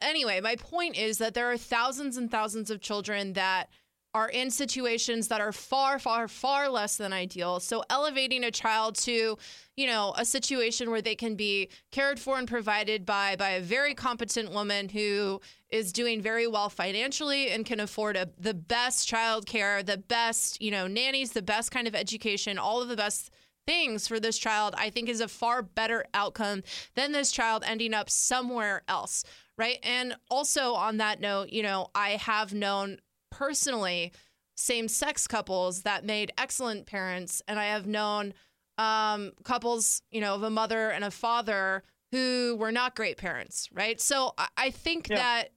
anyway, 0.02 0.42
my 0.42 0.56
point 0.56 0.98
is 0.98 1.18
that 1.20 1.34
there 1.34 1.52
are 1.52 1.58
thousands 1.58 2.18
and 2.18 2.30
thousands 2.30 2.70
of 2.70 2.82
children 2.82 3.34
that 3.34 3.70
are 4.16 4.30
in 4.30 4.50
situations 4.50 5.28
that 5.28 5.42
are 5.42 5.52
far, 5.52 6.00
far, 6.00 6.30
far 6.30 6.70
less 6.70 6.96
than 6.96 7.12
ideal. 7.12 7.60
So 7.60 7.84
elevating 7.90 8.46
a 8.46 8.50
child 8.50 8.96
to, 9.00 9.38
you 9.76 9.88
know, 9.88 10.14
a 10.18 10.24
situation 10.24 10.90
where 10.90 11.02
they 11.02 11.16
can 11.16 11.36
be 11.36 11.68
cared 11.92 12.18
for 12.18 12.38
and 12.38 12.48
provided 12.48 13.06
by 13.06 13.36
by 13.36 13.50
a 13.50 13.62
very 13.62 13.94
competent 13.94 14.54
woman 14.54 14.88
who 14.88 15.42
is 15.70 15.92
doing 15.92 16.22
very 16.22 16.48
well 16.48 16.70
financially 16.70 17.50
and 17.50 17.66
can 17.66 17.82
afford 17.82 18.16
a, 18.16 18.30
the 18.40 18.54
best 18.54 19.06
child 19.06 19.48
care, 19.48 19.84
the 19.84 19.98
best, 19.98 20.62
you 20.62 20.72
know, 20.72 20.88
nannies, 20.88 21.34
the 21.34 21.42
best 21.42 21.72
kind 21.72 21.86
of 21.86 21.94
education, 21.94 22.58
all 22.58 22.82
of 22.82 22.88
the 22.88 22.96
best 22.96 23.32
things 23.68 24.08
for 24.08 24.20
this 24.20 24.38
child, 24.38 24.76
I 24.78 24.92
think 24.92 25.10
is 25.10 25.20
a 25.20 25.28
far 25.28 25.62
better 25.62 26.06
outcome 26.14 26.64
than 26.96 27.12
this 27.12 27.34
child 27.34 27.66
ending 27.68 27.94
up 27.94 28.10
somewhere 28.10 28.84
else 28.88 29.26
right? 29.58 29.80
And 29.84 30.16
also 30.30 30.74
on 30.74 30.98
that 30.98 31.20
note, 31.20 31.50
you 31.50 31.64
know, 31.64 31.88
I 31.96 32.12
have 32.12 32.54
known 32.54 33.00
personally 33.32 34.12
same 34.56 34.88
sex 34.88 35.28
couples 35.28 35.82
that 35.82 36.06
made 36.06 36.32
excellent 36.38 36.86
parents, 36.86 37.42
and 37.48 37.60
I 37.60 37.66
have 37.66 37.86
known 37.88 38.34
um, 38.78 39.32
couples, 39.44 40.02
you 40.12 40.22
know, 40.22 40.36
of 40.36 40.44
a 40.44 40.50
mother 40.50 40.90
and 40.90 41.04
a 41.04 41.12
father 41.12 41.84
who 42.12 42.56
were 42.60 42.72
not 42.72 42.96
great 42.96 43.18
parents, 43.18 43.70
right? 43.74 44.00
So 44.00 44.34
I, 44.58 44.70
think 44.70 45.10
yeah. 45.10 45.18
that 45.18 45.50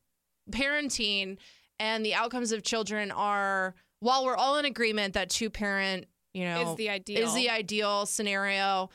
parenting 0.51 1.39
and 1.79 2.05
the 2.05 2.15
outcomes 2.15 2.53
of 2.53 2.63
children 2.63 3.11
are, 3.11 3.75
while 4.01 4.25
we're 4.25 4.37
all 4.37 4.59
in 4.59 4.65
agreement 4.65 5.15
that 5.15 5.31
two 5.31 5.51
parent, 5.51 6.07
you 6.35 6.45
know, 6.45 6.71
is 6.71 6.77
the 6.77 6.91
ideal 6.91 7.27
is 7.27 7.35
the 7.35 7.51
ideal 7.51 8.07
scenario. 8.07 8.91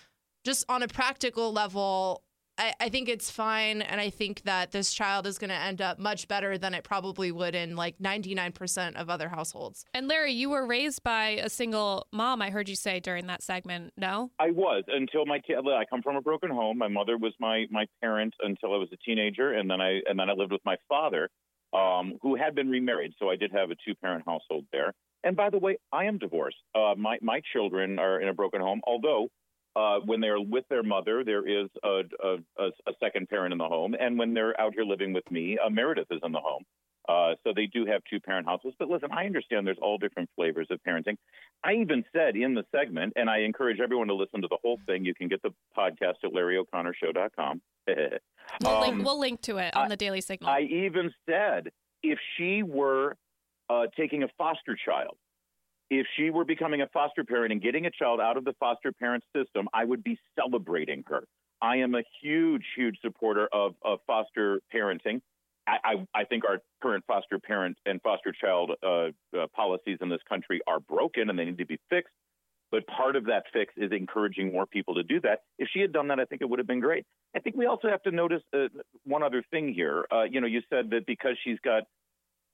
Just 0.45 0.65
on 0.67 0.83
a 0.83 0.87
practical 0.87 1.53
level, 1.53 2.22
I, 2.57 2.73
I 2.79 2.89
think 2.89 3.09
it's 3.09 3.31
fine. 3.31 3.81
And 3.81 3.99
I 3.99 4.09
think 4.09 4.43
that 4.43 4.71
this 4.71 4.93
child 4.93 5.25
is 5.27 5.37
going 5.37 5.49
to 5.49 5.55
end 5.55 5.81
up 5.81 5.99
much 5.99 6.27
better 6.27 6.57
than 6.57 6.73
it 6.73 6.83
probably 6.83 7.31
would 7.31 7.55
in 7.55 7.75
like 7.75 7.97
99% 7.99 8.95
of 8.95 9.09
other 9.09 9.29
households. 9.29 9.85
And 9.93 10.07
Larry, 10.07 10.33
you 10.33 10.49
were 10.49 10.65
raised 10.65 11.03
by 11.03 11.29
a 11.29 11.49
single 11.49 12.07
mom, 12.11 12.41
I 12.41 12.49
heard 12.49 12.69
you 12.69 12.75
say 12.75 12.99
during 12.99 13.27
that 13.27 13.41
segment. 13.41 13.93
No? 13.97 14.31
I 14.39 14.51
was 14.51 14.83
until 14.87 15.25
my 15.25 15.39
kid. 15.39 15.57
I 15.57 15.85
come 15.89 16.01
from 16.01 16.15
a 16.15 16.21
broken 16.21 16.49
home. 16.49 16.77
My 16.77 16.87
mother 16.87 17.17
was 17.17 17.33
my, 17.39 17.65
my 17.71 17.85
parent 18.01 18.33
until 18.41 18.73
I 18.73 18.77
was 18.77 18.89
a 18.91 18.97
teenager. 18.97 19.53
And 19.53 19.69
then 19.69 19.81
I, 19.81 20.01
and 20.07 20.19
then 20.19 20.29
I 20.29 20.33
lived 20.33 20.51
with 20.51 20.61
my 20.65 20.77
father, 20.87 21.29
um, 21.73 22.19
who 22.21 22.35
had 22.35 22.55
been 22.55 22.69
remarried. 22.69 23.13
So 23.19 23.29
I 23.29 23.35
did 23.35 23.51
have 23.51 23.71
a 23.71 23.75
two 23.85 23.95
parent 23.95 24.23
household 24.25 24.65
there. 24.71 24.93
And 25.23 25.35
by 25.35 25.49
the 25.49 25.57
way, 25.57 25.77
I 25.91 26.05
am 26.05 26.17
divorced. 26.17 26.57
Uh, 26.75 26.93
my, 26.97 27.17
my 27.21 27.41
children 27.53 27.97
are 27.97 28.19
in 28.19 28.27
a 28.27 28.33
broken 28.33 28.61
home, 28.61 28.81
although 28.85 29.29
uh, 29.75 29.99
when 30.05 30.21
they're 30.21 30.39
with 30.39 30.65
their 30.69 30.83
mother, 30.83 31.23
there 31.23 31.47
is 31.47 31.67
a, 31.83 32.01
a, 32.23 32.63
a, 32.63 32.93
second 32.99 33.27
parent 33.29 33.51
in 33.51 33.57
the 33.57 33.65
home. 33.65 33.95
And 33.99 34.19
when 34.19 34.33
they're 34.33 34.59
out 34.59 34.73
here 34.73 34.83
living 34.83 35.13
with 35.13 35.29
me, 35.31 35.57
uh, 35.57 35.69
Meredith 35.69 36.07
is 36.11 36.19
in 36.23 36.31
the 36.31 36.39
home. 36.39 36.63
Uh, 37.09 37.35
so 37.43 37.51
they 37.53 37.65
do 37.65 37.85
have 37.85 38.01
two 38.09 38.19
parent 38.19 38.47
households. 38.47 38.77
But 38.79 38.87
listen, 38.87 39.09
I 39.11 39.25
understand 39.25 39.67
there's 39.67 39.77
all 39.81 39.97
different 39.97 40.29
flavors 40.35 40.67
of 40.69 40.79
parenting. 40.87 41.17
I 41.63 41.73
even 41.73 42.05
said 42.13 42.35
in 42.35 42.53
the 42.53 42.63
segment, 42.73 43.13
and 43.15 43.29
I 43.29 43.39
encourage 43.39 43.79
everyone 43.81 44.07
to 44.07 44.13
listen 44.13 44.41
to 44.41 44.47
the 44.47 44.57
whole 44.61 44.79
thing. 44.85 45.03
You 45.03 45.13
can 45.13 45.27
get 45.27 45.41
the 45.41 45.53
podcast 45.77 46.23
at 46.23 46.31
LarryO'ConnorShow.com. 46.31 47.61
we'll, 47.87 48.71
um, 48.71 48.81
link, 48.81 49.05
we'll 49.05 49.19
link 49.19 49.41
to 49.41 49.57
it 49.57 49.75
on 49.75 49.89
the 49.89 49.97
Daily 49.97 50.21
Signal. 50.21 50.49
I 50.49 50.61
even 50.61 51.11
said 51.27 51.71
if 52.03 52.19
she 52.37 52.63
were 52.63 53.17
uh, 53.69 53.87
taking 53.97 54.23
a 54.23 54.27
foster 54.37 54.77
child 54.85 55.17
if 55.89 56.07
she 56.15 56.29
were 56.29 56.45
becoming 56.45 56.81
a 56.81 56.87
foster 56.87 57.23
parent 57.23 57.51
and 57.51 57.61
getting 57.61 57.85
a 57.85 57.91
child 57.91 58.19
out 58.19 58.37
of 58.37 58.45
the 58.45 58.53
foster 58.59 58.91
parent 58.91 59.23
system, 59.35 59.67
I 59.73 59.85
would 59.85 60.03
be 60.03 60.17
celebrating 60.39 61.03
her. 61.07 61.23
I 61.61 61.77
am 61.77 61.95
a 61.95 62.03
huge, 62.21 62.63
huge 62.75 62.97
supporter 63.01 63.47
of, 63.51 63.75
of 63.83 63.99
foster 64.05 64.59
parenting. 64.73 65.21
I, 65.65 65.77
I, 65.83 66.21
I, 66.21 66.23
think 66.25 66.43
our 66.43 66.59
current 66.81 67.05
foster 67.07 67.39
parent 67.39 67.77
and 67.85 68.01
foster 68.01 68.33
child 68.33 68.71
uh, 68.85 68.87
uh, 69.37 69.47
policies 69.55 69.97
in 70.01 70.09
this 70.09 70.19
country 70.27 70.59
are 70.67 70.81
broken 70.81 71.29
and 71.29 71.39
they 71.39 71.45
need 71.45 71.57
to 71.59 71.65
be 71.65 71.79
fixed. 71.89 72.13
But 72.69 72.85
part 72.87 73.15
of 73.15 73.25
that 73.25 73.43
fix 73.53 73.73
is 73.77 73.91
encouraging 73.91 74.51
more 74.51 74.65
people 74.65 74.95
to 74.95 75.03
do 75.03 75.21
that. 75.21 75.41
If 75.59 75.69
she 75.71 75.79
had 75.79 75.93
done 75.93 76.07
that, 76.07 76.19
I 76.19 76.25
think 76.25 76.41
it 76.41 76.49
would 76.49 76.59
have 76.59 76.67
been 76.67 76.79
great. 76.79 77.05
I 77.35 77.39
think 77.39 77.55
we 77.55 77.65
also 77.67 77.87
have 77.87 78.01
to 78.03 78.11
notice 78.11 78.41
uh, 78.53 78.67
one 79.05 79.23
other 79.23 79.43
thing 79.51 79.73
here. 79.73 80.05
Uh, 80.11 80.23
you 80.23 80.41
know, 80.41 80.47
you 80.47 80.61
said 80.69 80.89
that 80.89 81.05
because 81.05 81.37
she's 81.43 81.59
got 81.63 81.83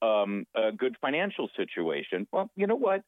um, 0.01 0.45
a 0.55 0.71
good 0.71 0.95
financial 1.01 1.49
situation. 1.55 2.27
Well, 2.31 2.51
you 2.55 2.67
know 2.67 2.75
what? 2.75 3.01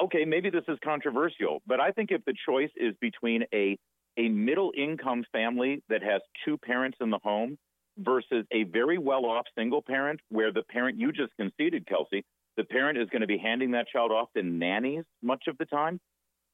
Okay, 0.00 0.24
maybe 0.24 0.50
this 0.50 0.64
is 0.68 0.78
controversial, 0.84 1.60
but 1.66 1.80
I 1.80 1.90
think 1.90 2.10
if 2.10 2.24
the 2.24 2.34
choice 2.46 2.70
is 2.76 2.94
between 3.00 3.44
a 3.52 3.78
a 4.16 4.28
middle 4.28 4.72
income 4.76 5.24
family 5.32 5.82
that 5.88 6.02
has 6.02 6.20
two 6.44 6.56
parents 6.56 6.98
in 7.00 7.10
the 7.10 7.18
home 7.18 7.58
versus 7.98 8.44
a 8.52 8.62
very 8.64 8.98
well 8.98 9.26
off 9.26 9.44
single 9.56 9.82
parent 9.82 10.20
where 10.28 10.52
the 10.52 10.62
parent 10.62 10.98
you 10.98 11.10
just 11.12 11.32
conceded, 11.36 11.86
Kelsey, 11.86 12.24
the 12.56 12.64
parent 12.64 12.98
is 12.98 13.08
going 13.10 13.22
to 13.22 13.26
be 13.26 13.38
handing 13.38 13.72
that 13.72 13.88
child 13.88 14.12
off 14.12 14.28
to 14.36 14.42
nannies 14.42 15.04
much 15.22 15.44
of 15.48 15.58
the 15.58 15.64
time. 15.64 16.00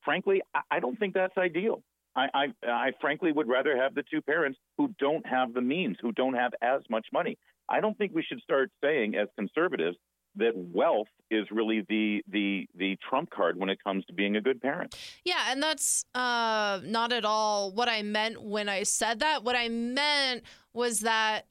Frankly, 0.04 0.40
I 0.70 0.80
don't 0.80 0.98
think 0.98 1.12
that's 1.12 1.36
ideal. 1.36 1.82
I, 2.16 2.28
I, 2.34 2.66
I 2.66 2.92
frankly 3.00 3.30
would 3.30 3.48
rather 3.48 3.76
have 3.76 3.94
the 3.94 4.04
two 4.10 4.22
parents 4.22 4.58
who 4.78 4.94
don't 4.98 5.24
have 5.26 5.52
the 5.52 5.60
means, 5.60 5.96
who 6.00 6.12
don't 6.12 6.34
have 6.34 6.52
as 6.62 6.80
much 6.88 7.06
money. 7.12 7.36
I 7.68 7.80
don't 7.80 7.96
think 7.96 8.12
we 8.14 8.22
should 8.22 8.40
start 8.40 8.70
saying, 8.82 9.14
as 9.14 9.28
conservatives, 9.38 9.96
that 10.36 10.52
wealth 10.54 11.08
is 11.30 11.46
really 11.50 11.84
the 11.88 12.22
the 12.28 12.66
the 12.74 12.96
trump 13.08 13.30
card 13.30 13.56
when 13.56 13.68
it 13.68 13.82
comes 13.82 14.04
to 14.06 14.12
being 14.12 14.36
a 14.36 14.40
good 14.40 14.60
parent. 14.60 14.96
Yeah, 15.24 15.46
and 15.48 15.62
that's 15.62 16.04
uh, 16.14 16.80
not 16.84 17.12
at 17.12 17.24
all 17.24 17.72
what 17.72 17.88
I 17.88 18.02
meant 18.02 18.42
when 18.42 18.68
I 18.68 18.82
said 18.82 19.20
that. 19.20 19.44
What 19.44 19.56
I 19.56 19.68
meant 19.68 20.42
was 20.72 21.00
that 21.00 21.46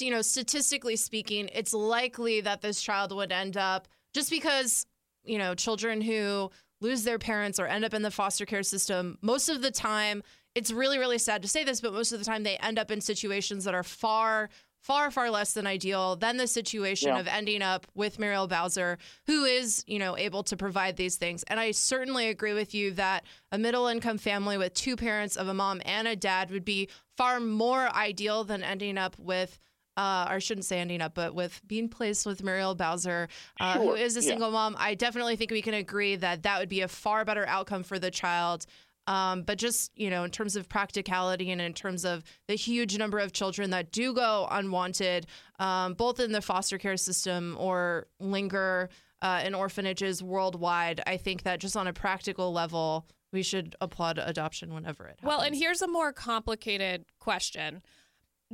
you 0.00 0.10
know, 0.10 0.22
statistically 0.22 0.96
speaking, 0.96 1.48
it's 1.52 1.72
likely 1.72 2.40
that 2.40 2.62
this 2.62 2.80
child 2.80 3.14
would 3.14 3.30
end 3.30 3.56
up 3.56 3.86
just 4.12 4.30
because 4.30 4.86
you 5.24 5.38
know 5.38 5.54
children 5.54 6.00
who 6.00 6.50
lose 6.80 7.04
their 7.04 7.18
parents 7.18 7.58
or 7.58 7.66
end 7.66 7.84
up 7.84 7.94
in 7.94 8.02
the 8.02 8.10
foster 8.10 8.46
care 8.46 8.62
system 8.62 9.18
most 9.22 9.48
of 9.48 9.62
the 9.62 9.70
time 9.70 10.22
it's 10.54 10.70
really 10.70 10.98
really 10.98 11.18
sad 11.18 11.42
to 11.42 11.48
say 11.48 11.64
this 11.64 11.80
but 11.80 11.92
most 11.92 12.12
of 12.12 12.18
the 12.18 12.24
time 12.24 12.42
they 12.42 12.56
end 12.58 12.78
up 12.78 12.90
in 12.90 13.00
situations 13.00 13.64
that 13.64 13.74
are 13.74 13.82
far 13.82 14.50
far, 14.84 15.10
far 15.10 15.30
less 15.30 15.54
than 15.54 15.66
ideal 15.66 16.14
than 16.14 16.36
the 16.36 16.46
situation 16.46 17.08
Yeah. 17.08 17.18
of 17.18 17.26
ending 17.26 17.62
up 17.62 17.86
with 17.94 18.18
Muriel 18.18 18.46
Bowser, 18.46 18.98
who 19.26 19.44
is, 19.44 19.82
you 19.86 19.98
know, 19.98 20.14
able 20.18 20.42
to 20.42 20.58
provide 20.58 20.96
these 20.98 21.16
things. 21.16 21.42
And 21.44 21.58
I 21.58 21.70
certainly 21.70 22.28
agree 22.28 22.52
with 22.52 22.74
you 22.74 22.90
that 22.92 23.24
a 23.50 23.56
middle 23.58 23.86
income 23.86 24.18
family 24.18 24.58
with 24.58 24.74
two 24.74 24.94
parents 24.94 25.36
of 25.36 25.48
a 25.48 25.54
mom 25.54 25.80
and 25.86 26.06
a 26.06 26.14
dad 26.14 26.50
would 26.50 26.66
be 26.66 26.90
far 27.16 27.40
more 27.40 27.88
ideal 27.96 28.44
than 28.44 28.62
ending 28.62 28.98
up 28.98 29.16
with. 29.18 29.58
Uh, 29.96 30.26
or 30.28 30.34
I 30.34 30.38
shouldn't 30.40 30.64
say 30.66 30.80
ending 30.80 31.00
up, 31.00 31.14
but 31.14 31.36
with 31.36 31.60
being 31.68 31.88
placed 31.88 32.26
with 32.26 32.42
Muriel 32.42 32.74
Bowser, 32.74 33.28
uh, 33.60 33.74
Sure, 33.74 33.96
is 33.96 34.16
a 34.16 34.20
yeah. 34.20 34.26
single 34.30 34.50
mom, 34.50 34.74
I 34.76 34.94
definitely 34.96 35.36
think 35.36 35.52
we 35.52 35.62
can 35.62 35.72
agree 35.74 36.16
that 36.16 36.42
that 36.42 36.58
would 36.58 36.68
be 36.68 36.80
a 36.80 36.88
far 36.88 37.24
better 37.24 37.46
outcome 37.46 37.84
for 37.84 37.98
the 38.00 38.10
child. 38.10 38.66
Um, 39.06 39.42
but 39.42 39.58
just 39.58 39.90
you 39.96 40.10
know, 40.10 40.24
in 40.24 40.30
terms 40.30 40.56
of 40.56 40.68
practicality 40.68 41.50
and 41.50 41.60
in 41.60 41.74
terms 41.74 42.04
of 42.04 42.24
the 42.48 42.54
huge 42.54 42.96
number 42.98 43.18
of 43.18 43.32
children 43.32 43.70
that 43.70 43.92
do 43.92 44.14
go 44.14 44.48
unwanted, 44.50 45.26
um, 45.58 45.94
both 45.94 46.20
in 46.20 46.32
the 46.32 46.40
foster 46.40 46.78
care 46.78 46.96
system 46.96 47.56
or 47.58 48.06
linger 48.18 48.88
uh, 49.22 49.42
in 49.44 49.54
orphanages 49.54 50.22
worldwide, 50.22 51.00
I 51.06 51.16
think 51.16 51.42
that 51.42 51.60
just 51.60 51.76
on 51.76 51.86
a 51.86 51.92
practical 51.92 52.52
level, 52.52 53.06
we 53.32 53.42
should 53.42 53.74
applaud 53.80 54.18
adoption 54.18 54.72
whenever 54.72 55.04
it 55.04 55.20
happens. 55.20 55.28
Well, 55.28 55.40
and 55.40 55.54
here's 55.54 55.82
a 55.82 55.88
more 55.88 56.12
complicated 56.12 57.04
question. 57.18 57.82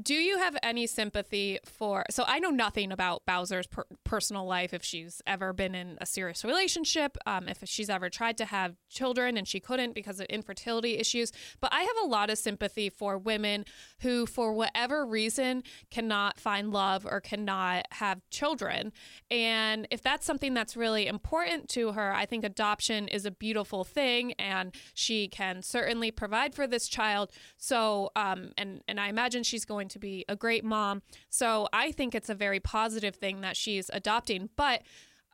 Do 0.00 0.14
you 0.14 0.38
have 0.38 0.56
any 0.62 0.86
sympathy 0.86 1.58
for? 1.64 2.04
So 2.10 2.24
I 2.26 2.38
know 2.38 2.50
nothing 2.50 2.92
about 2.92 3.26
Bowser's 3.26 3.66
per- 3.66 3.86
personal 4.04 4.46
life. 4.46 4.72
If 4.72 4.84
she's 4.84 5.20
ever 5.26 5.52
been 5.52 5.74
in 5.74 5.98
a 6.00 6.06
serious 6.06 6.44
relationship, 6.44 7.18
um, 7.26 7.48
if 7.48 7.58
she's 7.64 7.90
ever 7.90 8.08
tried 8.08 8.38
to 8.38 8.44
have 8.44 8.76
children 8.88 9.36
and 9.36 9.48
she 9.48 9.58
couldn't 9.58 9.94
because 9.94 10.20
of 10.20 10.26
infertility 10.26 10.96
issues. 10.96 11.32
But 11.60 11.72
I 11.74 11.82
have 11.82 11.96
a 12.02 12.06
lot 12.06 12.30
of 12.30 12.38
sympathy 12.38 12.88
for 12.88 13.18
women 13.18 13.64
who, 14.00 14.26
for 14.26 14.52
whatever 14.52 15.04
reason, 15.04 15.64
cannot 15.90 16.38
find 16.38 16.70
love 16.70 17.04
or 17.04 17.20
cannot 17.20 17.86
have 17.90 18.22
children. 18.30 18.92
And 19.28 19.88
if 19.90 20.02
that's 20.02 20.24
something 20.24 20.54
that's 20.54 20.76
really 20.76 21.08
important 21.08 21.68
to 21.70 21.92
her, 21.92 22.12
I 22.14 22.26
think 22.26 22.44
adoption 22.44 23.08
is 23.08 23.26
a 23.26 23.30
beautiful 23.30 23.82
thing, 23.82 24.32
and 24.34 24.72
she 24.94 25.26
can 25.26 25.62
certainly 25.62 26.12
provide 26.12 26.54
for 26.54 26.68
this 26.68 26.86
child. 26.86 27.32
So, 27.58 28.12
um, 28.14 28.52
and 28.56 28.82
and 28.86 29.00
I 29.00 29.08
imagine 29.08 29.42
she's 29.42 29.64
going 29.64 29.89
to 29.90 29.98
be 29.98 30.24
a 30.28 30.36
great 30.36 30.64
mom. 30.64 31.02
So 31.28 31.68
I 31.72 31.92
think 31.92 32.14
it's 32.14 32.28
a 32.28 32.34
very 32.34 32.60
positive 32.60 33.16
thing 33.16 33.40
that 33.42 33.56
she's 33.56 33.90
adopting, 33.92 34.50
but 34.56 34.82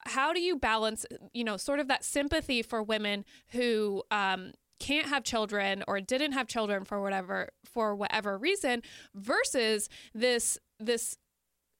how 0.07 0.33
do 0.33 0.40
you 0.40 0.57
balance 0.57 1.05
you 1.33 1.45
know 1.45 1.57
sort 1.57 1.81
of 1.81 1.88
that 1.88 2.05
sympathy 2.05 2.62
for 2.62 2.83
women 2.83 3.25
who 3.49 4.03
um, 4.11 4.53
can't 4.79 5.07
have 5.07 5.25
children 5.25 5.83
or 5.88 6.01
didn't 6.01 6.33
have 6.33 6.47
children 6.47 6.85
for 6.85 7.01
whatever 7.03 7.49
for 7.64 7.95
whatever 7.95 8.38
reason 8.38 8.83
versus 9.14 9.88
this 10.14 10.59
this 10.79 11.16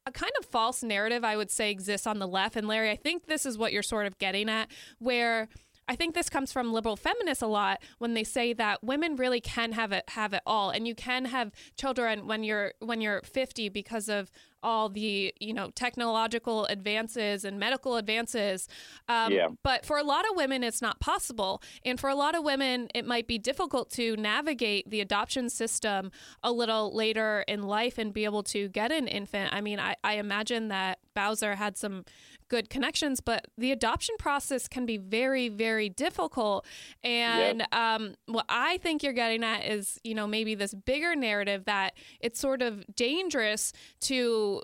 a 0.07 0.13
kind 0.13 0.33
of 0.39 0.47
false 0.47 0.83
narrative 0.83 1.25
I 1.25 1.37
would 1.37 1.51
say 1.51 1.71
exists 1.71 2.07
on 2.07 2.19
the 2.19 2.29
left 2.29 2.57
and 2.57 2.69
Larry 2.69 2.91
I 2.91 2.97
think 2.97 3.27
this 3.27 3.45
is 3.45 3.59
what 3.59 3.73
you're 3.73 3.83
sort 3.83 4.07
of 4.07 4.19
getting 4.19 4.49
at 4.49 4.71
where 4.99 5.49
I 5.89 5.95
think 5.95 6.15
this 6.15 6.29
comes 6.29 6.53
from 6.53 6.73
liberal 6.73 6.97
feminists 6.97 7.43
a 7.43 7.47
lot 7.47 7.81
when 7.99 8.15
they 8.15 8.25
say 8.25 8.53
that 8.55 8.83
women 8.83 9.17
really 9.17 9.41
can 9.41 9.73
have 9.73 9.93
it 9.93 10.05
have 10.11 10.33
it 10.33 10.43
all. 10.47 10.71
And 10.71 10.87
you 10.87 10.95
can 10.95 11.27
have 11.27 11.53
children 11.77 12.27
when 12.27 12.43
you're 12.43 12.73
when 12.81 13.01
you're 13.01 13.23
50 13.23 13.69
because 13.69 14.09
of 14.09 14.31
all 14.63 14.89
the 14.89 15.33
you 15.39 15.55
know 15.55 15.71
technological 15.77 16.65
advances 16.67 17.45
and 17.45 17.61
medical 17.61 17.97
advances. 17.97 18.69
Um, 19.09 19.33
Yeah. 19.33 19.49
but 19.63 19.87
for 19.87 19.97
a 19.97 20.03
lot 20.03 20.29
of 20.29 20.35
women 20.37 20.65
it's 20.65 20.83
not 20.83 20.99
possible. 20.99 21.63
And 21.85 22.01
for 22.01 22.11
a 22.11 22.17
lot 22.17 22.35
of 22.35 22.43
women 22.43 22.89
it 22.93 23.07
might 23.07 23.29
be 23.29 23.39
difficult 23.39 23.91
to 23.91 24.17
navigate 24.17 24.91
the 24.91 25.01
adoption 25.01 25.49
system 25.51 26.11
a 26.43 26.51
little 26.51 26.93
later 26.93 27.45
in 27.47 27.63
life 27.63 27.97
and 27.97 28.13
be 28.13 28.25
able 28.25 28.43
to 28.45 28.69
get 28.69 28.91
an 28.91 29.07
infant. 29.07 29.53
I 29.53 29.61
mean 29.61 29.79
i, 29.79 29.95
I 30.03 30.15
imagine 30.15 30.67
that 30.69 30.99
bowser 31.15 31.55
had 31.55 31.77
some 31.77 32.05
good 32.49 32.71
connections 32.71 33.21
but 33.21 33.47
the 33.59 33.73
adoption 33.73 34.15
process 34.19 34.69
can 34.69 34.87
be 34.87 34.97
very 34.97 35.49
very 35.49 35.89
difficult. 35.89 36.67
And 37.03 37.67
um, 37.73 38.15
what 38.27 38.47
i 38.49 38.79
think 38.79 39.03
you're 39.03 39.13
getting 39.13 39.45
at 39.45 39.65
is 39.65 39.99
you 40.05 40.15
know 40.15 40.27
maybe 40.27 40.55
this 40.55 40.75
bigger 40.75 41.15
narrative 41.15 41.65
that 41.67 41.95
it's 42.21 42.41
sort 42.41 42.63
of 42.63 42.85
dangerous 42.95 43.73
to 44.01 44.63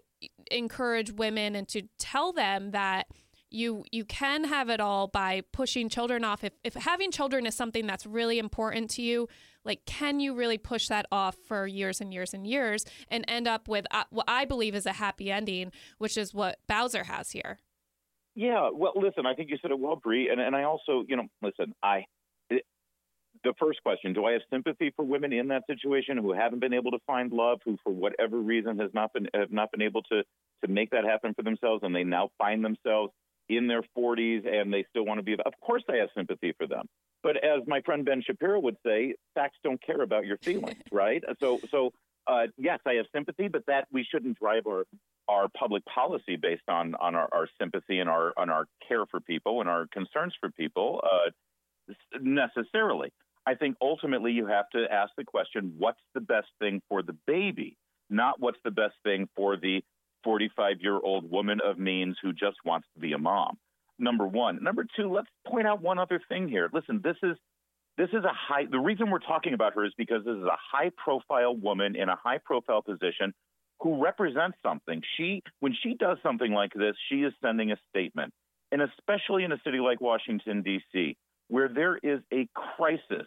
encourage 0.51 1.13
women 1.13 1.57
and 1.57 1.69
to 1.69 1.83
tell 1.99 2.33
them 2.33 2.71
that 2.73 3.07
you 3.51 3.85
you 3.93 4.05
can 4.05 4.45
have 4.45 4.69
it 4.69 4.81
all 4.81 5.09
by 5.09 5.43
pushing 5.53 5.89
children 5.89 6.25
off. 6.25 6.43
If, 6.43 6.53
if 6.65 6.75
having 6.75 7.11
children 7.11 7.47
is 7.47 7.55
something 7.55 7.87
that's 7.87 8.07
really 8.07 8.39
important 8.39 8.91
to 8.93 9.03
you 9.03 9.29
like 9.65 9.85
can 9.87 10.21
you 10.21 10.35
really 10.35 10.59
push 10.59 10.89
that 10.89 11.07
off 11.13 11.37
for 11.47 11.67
years 11.67 12.01
and 12.01 12.13
years 12.13 12.35
and 12.35 12.47
years 12.47 12.85
and 13.09 13.25
end 13.29 13.47
up 13.47 13.69
with 13.69 13.87
uh, 13.91 14.05
what 14.11 14.25
i 14.29 14.45
believe 14.45 14.75
is 14.75 14.87
a 14.87 14.93
happy 14.93 15.31
ending 15.31 15.71
which 15.99 16.17
is 16.17 16.35
what 16.35 16.59
bowser 16.67 17.05
has 17.05 17.31
here 17.31 17.59
Yeah, 18.35 18.71
well, 18.73 18.93
listen, 18.97 19.27
I 19.27 19.35
think 19.35 19.51
you 19.51 19.59
said 19.61 19.71
it 19.71 19.79
well, 19.79 19.97
Bre, 19.97 20.31
and 20.31 20.41
and 20.41 20.57
I 20.57 20.65
also, 20.65 21.05
you 21.07 21.17
know, 21.17 21.27
listen, 21.43 21.75
I. 21.83 22.05
It, 22.49 22.65
the 23.45 23.53
first 23.59 23.83
question: 23.83 24.13
Do 24.13 24.25
I 24.25 24.33
have 24.33 24.43
sympathy 24.51 24.93
for 24.97 25.05
women 25.05 25.33
in 25.33 25.49
that 25.49 25.65
situation 25.67 26.17
who 26.17 26.33
haven't 26.33 26.61
been 26.61 26.73
able 26.73 26.93
to 26.93 26.99
find 27.07 27.33
love, 27.33 27.61
who 27.65 27.77
for 27.85 27.93
whatever 27.93 28.39
reason 28.39 28.79
has 28.79 28.91
not 28.95 29.13
been 29.13 29.29
have 29.35 29.53
not 29.53 29.71
been 29.71 29.83
able 29.83 30.03
to 30.05 30.23
to 30.65 30.71
make 30.71 30.91
that 30.91 31.05
happen 31.05 31.35
for 31.35 31.43
themselves, 31.43 31.83
and 31.83 31.95
they 31.95 32.05
now 32.05 32.31
find 32.39 32.65
themselves 32.65 33.13
in 33.49 33.67
their 33.67 33.83
40s 33.97 34.47
and 34.47 34.73
they 34.73 34.85
still 34.91 35.05
want 35.05 35.19
to 35.19 35.23
be? 35.23 35.35
Of 35.35 35.53
course, 35.61 35.83
I 35.89 35.97
have 35.97 36.09
sympathy 36.17 36.55
for 36.57 36.67
them. 36.67 36.87
But 37.23 37.37
as 37.37 37.61
my 37.67 37.81
friend 37.83 38.05
Ben 38.05 38.23
Shapiro 38.23 38.61
would 38.61 38.77
say, 38.85 39.15
facts 39.35 39.59
don't 39.63 39.81
care 39.83 40.03
about 40.03 40.27
your 40.27 40.39
feelings, 40.39 40.81
right? 40.93 41.23
So, 41.41 41.61
so 41.71 41.93
uh, 42.27 42.47
yes, 42.57 42.79
I 42.87 42.95
have 42.95 43.07
sympathy, 43.15 43.49
but 43.49 43.67
that 43.67 43.87
we 43.93 44.07
shouldn't 44.11 44.39
drive 44.39 44.67
our 44.67 44.85
our 45.29 45.49
public 45.57 45.85
policy 45.87 46.37
based 46.37 46.69
on 46.69 46.95
on 46.97 47.15
our, 47.15 47.29
our 47.33 47.49
sympathy 47.61 48.01
and 48.01 48.09
our 48.09 48.33
on 48.37 48.51
our 48.51 48.67
care 48.87 49.07
for 49.07 49.21
people 49.21 49.61
and 49.61 49.69
our 49.69 49.87
concerns 49.93 50.35
for 50.41 50.51
people 50.51 51.03
uh, 51.05 51.95
necessarily. 52.21 53.13
I 53.45 53.55
think 53.55 53.77
ultimately 53.81 54.33
you 54.33 54.47
have 54.47 54.69
to 54.71 54.85
ask 54.91 55.13
the 55.17 55.25
question: 55.25 55.75
What's 55.79 56.01
the 56.15 56.21
best 56.21 56.49
thing 56.61 56.81
for 56.89 57.03
the 57.03 57.17
baby? 57.27 57.77
Not 58.11 58.41
what's 58.41 58.59
the 58.65 58.71
best 58.71 58.95
thing 59.05 59.29
for 59.35 59.57
the 59.57 59.83
45 60.25 60.77
year 60.81 60.99
old 60.99 61.31
woman 61.31 61.61
of 61.65 61.79
means 61.79 62.17
who 62.23 62.33
just 62.33 62.57
wants 62.65 62.87
to 62.95 63.01
be 63.01 63.13
a 63.13 63.19
mom. 63.19 63.59
Number 63.99 64.27
one. 64.27 64.63
Number 64.63 64.85
two. 64.97 65.13
Let's 65.13 65.29
point 65.47 65.67
out 65.67 65.83
one 65.83 65.99
other 65.99 66.21
thing 66.29 66.49
here. 66.49 66.69
Listen, 66.73 67.01
this 67.03 67.17
is 67.23 67.37
this 67.99 68.09
is 68.11 68.25
a 68.25 68.33
high. 68.33 68.65
The 68.71 68.79
reason 68.79 69.11
we're 69.11 69.19
talking 69.19 69.55
about 69.55 69.75
her 69.75 69.85
is 69.85 69.93
because 69.97 70.25
this 70.25 70.37
is 70.37 70.45
a 70.45 70.57
high 70.73 70.91
profile 70.97 71.55
woman 71.55 71.97
in 71.97 72.09
a 72.09 72.17
high 72.17 72.39
profile 72.39 72.83
position 72.83 73.35
who 73.81 74.03
represents 74.03 74.57
something. 74.63 75.03
She, 75.17 75.43
when 75.61 75.75
she 75.83 75.95
does 75.95 76.17
something 76.23 76.53
like 76.53 76.73
this, 76.73 76.95
she 77.09 77.17
is 77.17 77.33
sending 77.43 77.73
a 77.73 77.77
statement. 77.91 78.33
And 78.71 78.81
especially 78.81 79.45
in 79.45 79.53
a 79.53 79.61
city 79.65 79.79
like 79.79 80.01
Washington, 80.01 80.63
D.C., 80.63 81.17
where 81.49 81.69
there 81.69 81.99
is 82.03 82.21
a 82.33 82.49
crisis 82.55 83.27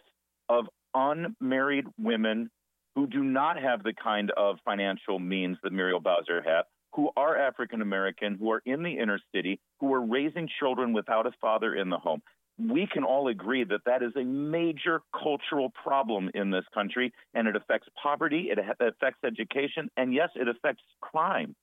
of 0.50 0.66
unmarried 0.96 1.86
women 2.00 2.50
who 2.96 3.06
do 3.06 3.24
not 3.24 3.62
have 3.62 3.84
the 3.84 3.94
kind 3.94 4.32
of 4.32 4.58
financial 4.66 5.20
means 5.20 5.58
that 5.62 5.74
Muriel 5.74 6.00
Bowser 6.00 6.42
had, 6.42 6.64
who 6.94 7.10
are 7.18 7.38
African 7.38 7.82
American, 7.82 8.38
who 8.40 8.52
are 8.52 8.62
in 8.66 8.82
the 8.82 8.98
inner 8.98 9.20
city, 9.34 9.60
who 9.80 9.94
are 9.94 10.02
raising 10.02 10.48
children 10.60 10.94
without 10.94 11.28
a 11.28 11.32
father 11.42 11.76
in 11.76 11.90
the 11.90 11.98
home 11.98 12.22
we 12.58 12.88
can 12.92 13.04
all 13.04 13.28
agree 13.28 13.64
that 13.66 13.82
that 13.86 14.02
is 14.02 14.14
a 14.16 14.24
major 14.24 15.02
cultural 15.12 15.72
problem 15.84 16.30
in 16.34 16.52
this 16.52 16.64
country, 16.74 17.14
and 17.34 17.48
it 17.48 17.56
affects 17.56 17.88
poverty, 18.02 18.50
it 18.50 18.60
affects 18.80 19.20
education, 19.26 19.90
and 19.98 20.14
yes, 20.14 20.30
it 20.36 20.48
affects 20.48 20.84
crime. 21.02 21.56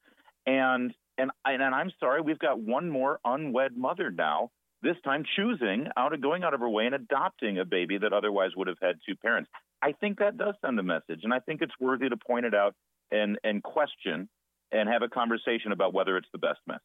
And 0.46 0.92
and 1.18 1.31
and 1.44 1.62
I'm 1.62 1.90
sorry, 1.98 2.20
we've 2.20 2.38
got 2.38 2.61
one 2.61 2.90
more 2.90 3.20
unwed 3.24 3.76
mother 3.76 4.11
now. 4.11 4.50
This 4.83 4.96
time, 5.05 5.24
choosing 5.37 5.87
out 5.96 6.12
of 6.12 6.20
going 6.20 6.42
out 6.42 6.55
of 6.55 6.61
her 6.61 6.68
way 6.68 6.87
and 6.87 6.94
adopting 6.94 7.59
a 7.59 7.64
baby 7.64 7.98
that 7.98 8.12
otherwise 8.12 8.50
would 8.57 8.66
have 8.66 8.78
had 8.83 8.96
two 9.07 9.14
parents. 9.14 9.48
I 9.81 9.92
think 9.92 10.18
that 10.18 10.37
does 10.37 10.55
send 10.64 10.78
a 10.78 10.83
message, 10.83 11.20
and 11.22 11.33
I 11.33 11.38
think 11.38 11.62
it's 11.62 11.74
worthy 11.81 12.09
to 12.09 12.16
point 12.16 12.46
it 12.46 12.55
out 12.55 12.74
and 13.11 13.38
and 13.44 13.62
question 13.62 14.28
and 14.72 14.88
have 14.88 15.02
a 15.02 15.09
conversation 15.09 15.72
about 15.72 15.94
whether 15.94 16.16
it's 16.16 16.28
the 16.33 16.38
best 16.38 16.59
message. 16.66 16.81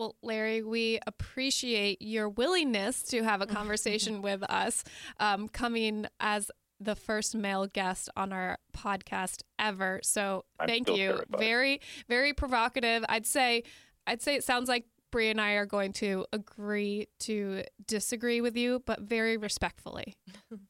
Well, 0.00 0.16
Larry, 0.22 0.62
we 0.62 0.98
appreciate 1.06 2.00
your 2.00 2.30
willingness 2.30 3.02
to 3.02 3.22
have 3.22 3.42
a 3.42 3.46
conversation 3.58 4.22
with 4.22 4.42
us, 4.44 4.82
um, 5.18 5.46
coming 5.46 6.06
as 6.18 6.50
the 6.80 6.96
first 6.96 7.34
male 7.34 7.66
guest 7.66 8.08
on 8.16 8.32
our 8.32 8.56
podcast 8.74 9.42
ever. 9.58 10.00
So 10.02 10.46
I'm 10.58 10.68
thank 10.68 10.88
you. 10.88 11.20
Very, 11.28 11.82
very 12.08 12.32
provocative. 12.32 13.04
I'd 13.10 13.26
say, 13.26 13.64
I'd 14.06 14.22
say 14.22 14.36
it 14.36 14.42
sounds 14.42 14.70
like 14.70 14.86
Bre 15.10 15.24
and 15.24 15.38
I 15.38 15.52
are 15.52 15.66
going 15.66 15.92
to 15.94 16.24
agree 16.32 17.08
to 17.20 17.64
disagree 17.86 18.40
with 18.40 18.56
you, 18.56 18.82
but 18.86 19.00
very 19.00 19.36
respectfully. 19.36 20.16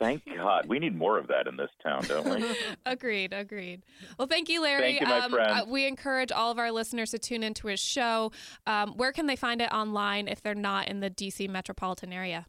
Thank 0.00 0.22
God. 0.34 0.66
We 0.66 0.78
need 0.78 0.96
more 0.96 1.18
of 1.18 1.26
that 1.28 1.46
in 1.46 1.58
this 1.58 1.68
town, 1.82 2.02
don't 2.08 2.26
we? 2.26 2.56
agreed, 2.86 3.34
agreed. 3.34 3.82
Well, 4.18 4.26
thank 4.26 4.48
you, 4.48 4.62
Larry. 4.62 4.98
Thank 4.98 5.00
you, 5.02 5.06
my 5.06 5.18
um, 5.20 5.30
friend. 5.30 5.50
uh, 5.50 5.64
we 5.68 5.86
encourage 5.86 6.32
all 6.32 6.50
of 6.50 6.58
our 6.58 6.72
listeners 6.72 7.10
to 7.10 7.18
tune 7.18 7.42
into 7.42 7.68
his 7.68 7.80
show. 7.80 8.32
Um, 8.66 8.94
where 8.96 9.12
can 9.12 9.26
they 9.26 9.36
find 9.36 9.60
it 9.60 9.70
online 9.70 10.26
if 10.26 10.40
they're 10.42 10.54
not 10.54 10.88
in 10.88 11.00
the 11.00 11.10
DC 11.10 11.50
metropolitan 11.50 12.14
area? 12.14 12.46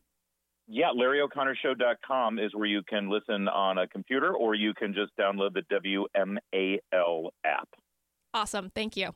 Yeah, 0.68 0.92
LarryO'ConnorShow.com 0.96 2.40
is 2.40 2.56
where 2.56 2.68
you 2.68 2.82
can 2.88 3.10
listen 3.10 3.50
on 3.50 3.78
a 3.78 3.88
computer 3.88 4.34
or 4.34 4.56
you 4.56 4.74
can 4.74 4.94
just 4.94 5.12
download 5.20 5.54
the 5.54 6.08
WMAL 6.24 7.30
app. 7.44 7.68
Awesome. 8.34 8.72
Thank 8.74 8.96
you. 8.96 9.14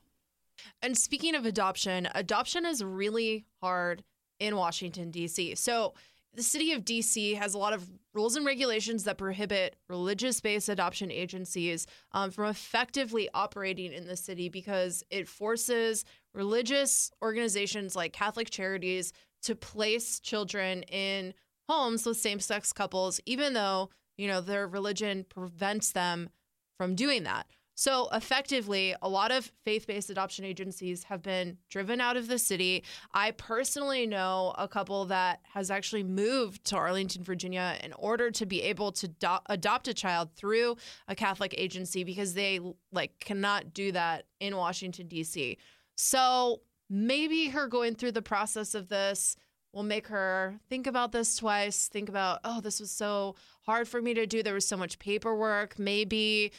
And 0.82 0.98
speaking 0.98 1.36
of 1.36 1.46
adoption, 1.46 2.10
adoption 2.14 2.66
is 2.66 2.84
really 2.84 3.46
hard 3.62 4.04
in 4.42 4.58
Washington, 4.58 5.12
D.C. 5.12 5.56
So 5.56 5.94
the 6.36 6.44
city 6.44 6.74
of 6.74 6.84
DC 6.84 7.36
has 7.38 7.54
a 7.54 7.58
lot 7.58 7.74
of 7.74 7.90
rules 8.14 8.36
and 8.36 8.46
regulations 8.46 9.04
that 9.04 9.18
prohibit 9.18 9.76
religious 9.90 10.40
based 10.40 10.70
adoption 10.70 11.12
agencies 11.12 11.88
um, 12.12 12.32
from 12.32 12.46
effectively 12.46 13.30
operating 13.34 13.94
in 13.94 14.08
the 14.08 14.16
city 14.16 14.50
because 14.50 15.04
it 15.10 15.28
forces 15.28 16.06
religious 16.34 17.12
organizations 17.22 17.96
like 17.96 18.14
Catholic 18.14 18.50
Charities 18.50 19.14
to 19.44 19.56
place 19.56 20.20
children 20.20 20.84
in 20.84 21.34
homes 21.70 22.06
with 22.06 22.18
same 22.18 22.40
sex 22.40 22.74
couples, 22.74 23.20
even 23.26 23.54
though, 23.54 23.90
you 24.18 24.28
know, 24.28 24.42
their 24.42 24.68
religion 24.68 25.26
prevents 25.28 25.92
them 25.92 26.30
from 26.78 26.96
doing 26.96 27.24
that. 27.24 27.48
So, 27.78 28.08
effectively, 28.14 28.96
a 29.02 29.10
lot 29.10 29.32
of 29.32 29.52
faith 29.66 29.86
based 29.86 30.10
adoption 30.10 30.46
agencies 30.46 31.04
have 31.04 31.22
been 31.22 31.58
driven 31.70 32.00
out 32.00 32.16
of 32.16 32.30
the 32.30 32.40
city. 32.40 32.86
I 33.14 33.32
personally 33.32 34.08
know 34.08 34.56
a 34.58 34.68
couple 34.68 35.04
that 35.06 35.42
has 35.54 35.70
actually 35.70 36.04
moved 36.04 36.64
to 36.68 36.78
Arlington, 36.78 37.24
Virginia 37.24 37.78
in 37.84 37.92
order 37.94 38.32
to 38.32 38.46
be 38.46 38.62
able 38.62 38.94
to 38.94 39.10
do- 39.10 39.28
adopt 39.48 39.90
a 39.90 39.94
child 39.94 40.30
through 40.38 40.78
a 41.10 41.16
Catholic 41.16 41.54
agency 41.58 42.06
because 42.06 42.34
they 42.34 42.62
like 42.94 43.20
cannot 43.20 43.74
do 43.74 43.92
that 43.92 44.26
in 44.40 44.56
Washington 44.56 45.08
D.C. 45.08 45.58
So, 45.98 46.62
maybe 46.90 47.50
her 47.50 47.68
going 47.68 47.96
through 47.96 48.14
the 48.14 48.22
process 48.22 48.74
of 48.74 48.88
this 48.88 49.36
will 49.74 49.84
make 49.84 50.08
her 50.08 50.58
think 50.70 50.88
about 50.88 51.12
this 51.12 51.36
twice, 51.36 51.90
think 51.90 52.08
about, 52.08 52.40
oh, 52.46 52.62
this 52.62 52.80
was 52.80 52.90
so 52.90 53.36
hard 53.64 53.86
for 53.90 54.02
me 54.02 54.14
to 54.14 54.26
do. 54.26 54.42
There 54.42 54.54
was 54.54 54.66
so 54.66 54.78
much 54.78 54.98
paperwork. 54.98 55.78
Maybe 55.78 56.54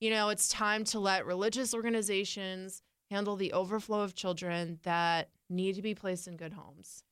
you 0.00 0.10
know, 0.10 0.30
it's 0.30 0.48
time 0.48 0.84
to 0.84 0.98
let 0.98 1.26
religious 1.26 1.74
organizations 1.74 2.82
handle 3.10 3.36
the 3.36 3.52
overflow 3.52 4.00
of 4.00 4.14
children 4.14 4.78
that 4.82 5.28
need 5.48 5.74
to 5.74 5.82
be 5.82 5.94
placed 5.94 6.26
in 6.26 6.36
good 6.36 6.54
homes. 6.54 7.04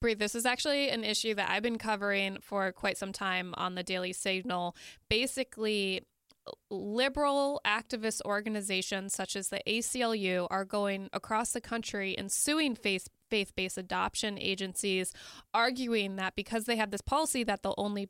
Bre, 0.00 0.12
this 0.14 0.34
is 0.34 0.44
actually 0.44 0.90
an 0.90 1.04
issue 1.04 1.34
that 1.34 1.50
I've 1.50 1.62
been 1.62 1.78
covering 1.78 2.38
for 2.42 2.70
quite 2.72 2.98
some 2.98 3.12
time 3.12 3.54
on 3.56 3.74
the 3.74 3.82
Daily 3.82 4.12
Signal. 4.12 4.76
Basically, 5.08 6.02
liberal 6.70 7.60
activist 7.66 8.20
organizations 8.24 9.14
such 9.14 9.34
as 9.34 9.48
the 9.48 9.60
ACLU 9.66 10.46
are 10.50 10.64
going 10.64 11.08
across 11.12 11.52
the 11.52 11.60
country 11.60 12.16
and 12.16 12.30
suing 12.30 12.74
faith 12.74 13.08
faith-based 13.28 13.76
adoption 13.76 14.38
agencies 14.38 15.12
arguing 15.52 16.14
that 16.14 16.36
because 16.36 16.64
they 16.64 16.76
have 16.76 16.92
this 16.92 17.00
policy 17.00 17.42
that 17.42 17.64
they'll 17.64 17.74
only 17.76 18.08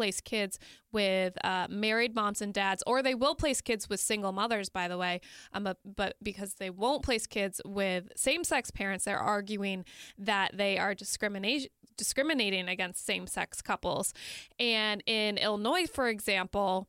place 0.00 0.18
kids 0.22 0.58
with 0.92 1.36
uh, 1.44 1.66
married 1.68 2.14
moms 2.14 2.40
and 2.40 2.54
dads, 2.54 2.82
or 2.86 3.02
they 3.02 3.14
will 3.14 3.34
place 3.34 3.60
kids 3.60 3.86
with 3.90 4.00
single 4.00 4.32
mothers, 4.32 4.70
by 4.70 4.88
the 4.88 4.96
way. 4.96 5.20
Um, 5.52 5.68
but, 5.84 6.14
because 6.22 6.54
they 6.54 6.70
won't 6.70 7.02
place 7.02 7.26
kids 7.26 7.60
with 7.66 8.04
same 8.16 8.44
sex 8.44 8.70
parents, 8.70 9.04
they're 9.04 9.18
arguing 9.18 9.84
that 10.16 10.52
they 10.54 10.78
are 10.78 10.94
discrimination 10.94 11.70
discriminating 11.98 12.66
against 12.66 13.04
same 13.04 13.26
sex 13.26 13.60
couples. 13.60 14.14
And 14.58 15.02
in 15.04 15.36
Illinois, 15.36 15.86
for 15.86 16.08
example, 16.08 16.88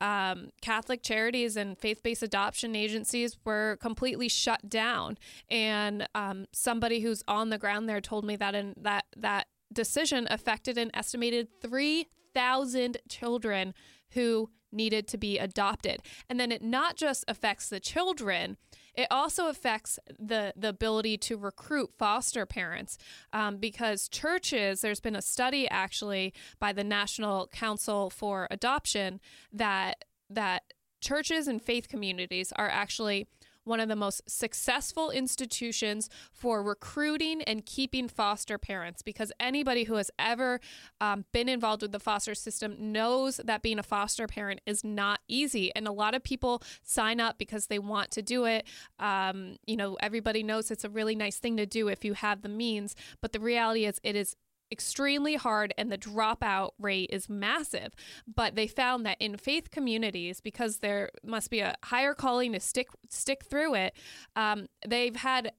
um, 0.00 0.50
Catholic 0.60 1.02
charities 1.02 1.56
and 1.56 1.76
faith 1.76 2.00
based 2.04 2.22
adoption 2.22 2.76
agencies 2.76 3.36
were 3.44 3.76
completely 3.80 4.28
shut 4.28 4.68
down. 4.68 5.18
And 5.50 6.06
um, 6.14 6.46
somebody 6.52 7.00
who's 7.00 7.24
on 7.26 7.50
the 7.50 7.58
ground 7.58 7.88
there 7.88 8.00
told 8.00 8.24
me 8.24 8.36
that 8.36 8.54
in 8.54 8.74
that 8.82 9.06
that 9.16 9.48
decision 9.72 10.26
affected 10.30 10.78
an 10.78 10.90
estimated 10.94 11.48
three 11.60 12.06
thousand 12.34 12.98
children 13.08 13.74
who 14.10 14.50
needed 14.72 15.06
to 15.08 15.18
be 15.18 15.38
adopted. 15.38 16.00
And 16.28 16.40
then 16.40 16.50
it 16.50 16.62
not 16.62 16.96
just 16.96 17.24
affects 17.28 17.68
the 17.68 17.80
children, 17.80 18.56
it 18.94 19.06
also 19.10 19.48
affects 19.48 19.98
the, 20.18 20.52
the 20.56 20.68
ability 20.68 21.16
to 21.18 21.36
recruit 21.36 21.90
foster 21.98 22.46
parents 22.46 22.98
um, 23.32 23.56
because 23.56 24.08
churches, 24.08 24.80
there's 24.80 25.00
been 25.00 25.16
a 25.16 25.22
study 25.22 25.68
actually 25.68 26.34
by 26.58 26.72
the 26.72 26.84
National 26.84 27.46
Council 27.48 28.10
for 28.10 28.48
Adoption 28.50 29.20
that 29.52 30.04
that 30.28 30.62
churches 31.00 31.46
and 31.46 31.60
faith 31.60 31.88
communities 31.88 32.52
are 32.56 32.70
actually 32.70 33.26
one 33.64 33.80
of 33.80 33.88
the 33.88 33.96
most 33.96 34.22
successful 34.28 35.10
institutions 35.10 36.08
for 36.32 36.62
recruiting 36.62 37.42
and 37.42 37.64
keeping 37.66 38.08
foster 38.08 38.58
parents 38.58 39.02
because 39.02 39.32
anybody 39.38 39.84
who 39.84 39.94
has 39.94 40.10
ever 40.18 40.60
um, 41.00 41.24
been 41.32 41.48
involved 41.48 41.82
with 41.82 41.92
the 41.92 42.00
foster 42.00 42.34
system 42.34 42.76
knows 42.78 43.40
that 43.44 43.62
being 43.62 43.78
a 43.78 43.82
foster 43.82 44.26
parent 44.26 44.60
is 44.66 44.84
not 44.84 45.20
easy. 45.28 45.74
And 45.74 45.86
a 45.86 45.92
lot 45.92 46.14
of 46.14 46.22
people 46.22 46.62
sign 46.82 47.20
up 47.20 47.38
because 47.38 47.66
they 47.66 47.78
want 47.78 48.10
to 48.12 48.22
do 48.22 48.44
it. 48.44 48.66
Um, 48.98 49.56
you 49.66 49.76
know, 49.76 49.96
everybody 50.00 50.42
knows 50.42 50.70
it's 50.70 50.84
a 50.84 50.90
really 50.90 51.14
nice 51.14 51.38
thing 51.38 51.56
to 51.56 51.66
do 51.66 51.88
if 51.88 52.04
you 52.04 52.14
have 52.14 52.42
the 52.42 52.48
means, 52.48 52.94
but 53.20 53.32
the 53.32 53.40
reality 53.40 53.86
is 53.86 54.00
it 54.02 54.16
is 54.16 54.36
extremely 54.72 55.36
hard 55.36 55.74
and 55.78 55.92
the 55.92 55.98
dropout 55.98 56.70
rate 56.78 57.10
is 57.12 57.28
massive. 57.28 57.92
But 58.26 58.56
they 58.56 58.66
found 58.66 59.06
that 59.06 59.18
in 59.20 59.36
faith 59.36 59.70
communities, 59.70 60.40
because 60.40 60.78
there 60.78 61.10
must 61.22 61.50
be 61.50 61.60
a 61.60 61.74
higher 61.84 62.14
calling 62.14 62.52
to 62.54 62.60
stick 62.60 62.88
stick 63.10 63.44
through 63.44 63.74
it, 63.74 63.94
um, 64.34 64.66
they've 64.88 65.14
had 65.14 65.52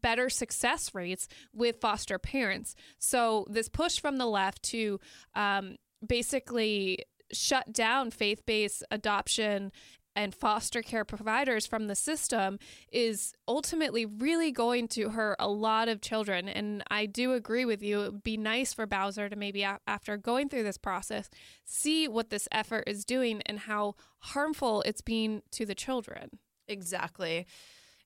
better 0.00 0.30
success 0.30 0.94
rates 0.94 1.26
with 1.52 1.80
foster 1.80 2.18
parents. 2.18 2.76
So 2.98 3.46
this 3.50 3.68
push 3.68 3.98
from 3.98 4.18
the 4.18 4.26
left 4.26 4.62
to 4.64 5.00
um, 5.34 5.76
basically 6.06 7.04
shut 7.32 7.72
down 7.72 8.10
faith-based 8.10 8.84
adoption 8.90 9.72
and 10.16 10.34
foster 10.34 10.82
care 10.82 11.04
providers 11.04 11.66
from 11.66 11.86
the 11.86 11.94
system 11.94 12.58
is 12.92 13.32
ultimately 13.48 14.06
really 14.06 14.52
going 14.52 14.88
to 14.88 15.10
hurt 15.10 15.36
a 15.38 15.48
lot 15.48 15.88
of 15.88 16.00
children. 16.00 16.48
And 16.48 16.82
I 16.90 17.06
do 17.06 17.32
agree 17.32 17.64
with 17.64 17.82
you. 17.82 18.00
It 18.02 18.12
would 18.12 18.22
be 18.22 18.36
nice 18.36 18.72
for 18.72 18.86
Bowser 18.86 19.28
to 19.28 19.36
maybe, 19.36 19.64
after 19.64 20.16
going 20.16 20.48
through 20.48 20.62
this 20.62 20.78
process, 20.78 21.28
see 21.64 22.06
what 22.06 22.30
this 22.30 22.48
effort 22.52 22.84
is 22.86 23.04
doing 23.04 23.42
and 23.46 23.58
how 23.60 23.96
harmful 24.20 24.82
it's 24.82 25.00
being 25.00 25.42
to 25.52 25.66
the 25.66 25.74
children. 25.74 26.38
Exactly. 26.68 27.46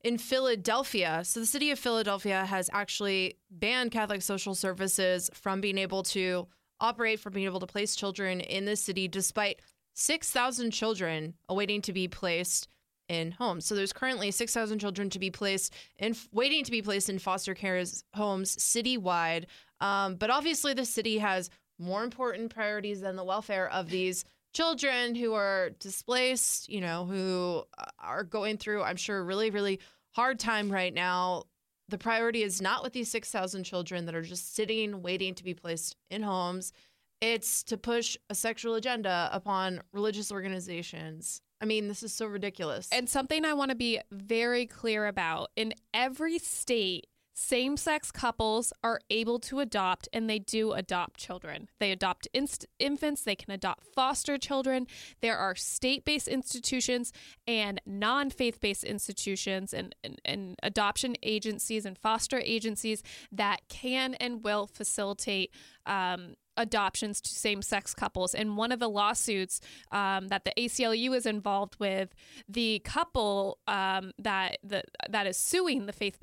In 0.02 0.16
Philadelphia, 0.16 1.22
so 1.24 1.40
the 1.40 1.46
city 1.46 1.70
of 1.70 1.78
Philadelphia 1.78 2.44
has 2.44 2.70
actually 2.72 3.36
banned 3.50 3.90
Catholic 3.90 4.22
social 4.22 4.54
services 4.54 5.28
from 5.34 5.60
being 5.60 5.76
able 5.76 6.04
to 6.04 6.46
operate, 6.80 7.18
from 7.18 7.32
being 7.32 7.46
able 7.46 7.58
to 7.58 7.66
place 7.66 7.96
children 7.96 8.40
in 8.40 8.64
the 8.64 8.76
city, 8.76 9.08
despite 9.08 9.60
6,000 9.98 10.70
children 10.70 11.34
awaiting 11.48 11.82
to 11.82 11.92
be 11.92 12.06
placed 12.06 12.68
in 13.08 13.32
homes. 13.32 13.64
So 13.64 13.74
there's 13.74 13.92
currently 13.92 14.30
6,000 14.30 14.78
children 14.78 15.10
to 15.10 15.18
be 15.18 15.30
placed 15.30 15.74
in 15.98 16.14
waiting 16.32 16.62
to 16.64 16.70
be 16.70 16.82
placed 16.82 17.08
in 17.08 17.18
foster 17.18 17.54
care 17.54 17.82
homes 18.14 18.56
citywide. 18.56 19.46
Um, 19.80 20.14
but 20.14 20.30
obviously, 20.30 20.72
the 20.72 20.84
city 20.84 21.18
has 21.18 21.50
more 21.80 22.04
important 22.04 22.54
priorities 22.54 23.00
than 23.00 23.16
the 23.16 23.24
welfare 23.24 23.68
of 23.70 23.90
these 23.90 24.24
children 24.52 25.16
who 25.16 25.34
are 25.34 25.70
displaced, 25.80 26.68
you 26.68 26.80
know, 26.80 27.04
who 27.04 27.64
uh, 27.76 27.84
are 27.98 28.22
going 28.22 28.56
through, 28.56 28.82
I'm 28.82 28.96
sure, 28.96 29.24
really, 29.24 29.50
really 29.50 29.80
hard 30.12 30.38
time 30.38 30.70
right 30.70 30.94
now. 30.94 31.44
The 31.88 31.98
priority 31.98 32.42
is 32.42 32.62
not 32.62 32.84
with 32.84 32.92
these 32.92 33.10
6,000 33.10 33.64
children 33.64 34.06
that 34.06 34.14
are 34.14 34.22
just 34.22 34.54
sitting, 34.54 35.02
waiting 35.02 35.34
to 35.34 35.44
be 35.44 35.54
placed 35.54 35.96
in 36.10 36.22
homes. 36.22 36.72
It's 37.20 37.62
to 37.64 37.76
push 37.76 38.16
a 38.30 38.34
sexual 38.34 38.74
agenda 38.74 39.28
upon 39.32 39.80
religious 39.92 40.30
organizations. 40.30 41.42
I 41.60 41.64
mean, 41.64 41.88
this 41.88 42.02
is 42.02 42.12
so 42.12 42.26
ridiculous. 42.26 42.88
And 42.92 43.08
something 43.08 43.44
I 43.44 43.54
want 43.54 43.70
to 43.70 43.76
be 43.76 44.00
very 44.12 44.66
clear 44.66 45.06
about 45.06 45.50
in 45.56 45.74
every 45.92 46.38
state, 46.38 47.08
same 47.40 47.76
sex 47.76 48.10
couples 48.10 48.72
are 48.82 48.98
able 49.10 49.38
to 49.38 49.60
adopt 49.60 50.08
and 50.12 50.28
they 50.28 50.40
do 50.40 50.72
adopt 50.72 51.20
children. 51.20 51.68
They 51.78 51.92
adopt 51.92 52.26
inst- 52.34 52.66
infants, 52.80 53.22
they 53.22 53.36
can 53.36 53.52
adopt 53.52 53.84
foster 53.94 54.38
children. 54.38 54.88
There 55.20 55.38
are 55.38 55.54
state 55.54 56.04
based 56.04 56.26
institutions 56.26 57.12
and 57.46 57.80
non 57.86 58.30
faith 58.30 58.60
based 58.60 58.82
institutions 58.82 59.72
and, 59.72 59.94
and, 60.02 60.20
and, 60.24 60.56
adoption 60.64 61.14
agencies 61.22 61.86
and 61.86 61.96
foster 61.96 62.40
agencies 62.44 63.04
that 63.30 63.60
can 63.68 64.14
and 64.14 64.42
will 64.42 64.66
facilitate 64.66 65.54
um, 65.86 66.34
adoptions 66.56 67.20
to 67.20 67.30
same 67.30 67.62
sex 67.62 67.94
couples. 67.94 68.34
And 68.34 68.56
one 68.56 68.72
of 68.72 68.80
the 68.80 68.88
lawsuits 68.88 69.60
um, 69.92 70.26
that 70.28 70.44
the 70.44 70.52
ACLU 70.58 71.14
is 71.16 71.24
involved 71.24 71.76
with, 71.78 72.14
the 72.48 72.80
couple 72.80 73.58
um, 73.68 74.10
that 74.18 74.58
the, 74.64 74.82
that 75.08 75.28
is 75.28 75.36
suing 75.36 75.86
the 75.86 75.92
faith 75.92 76.18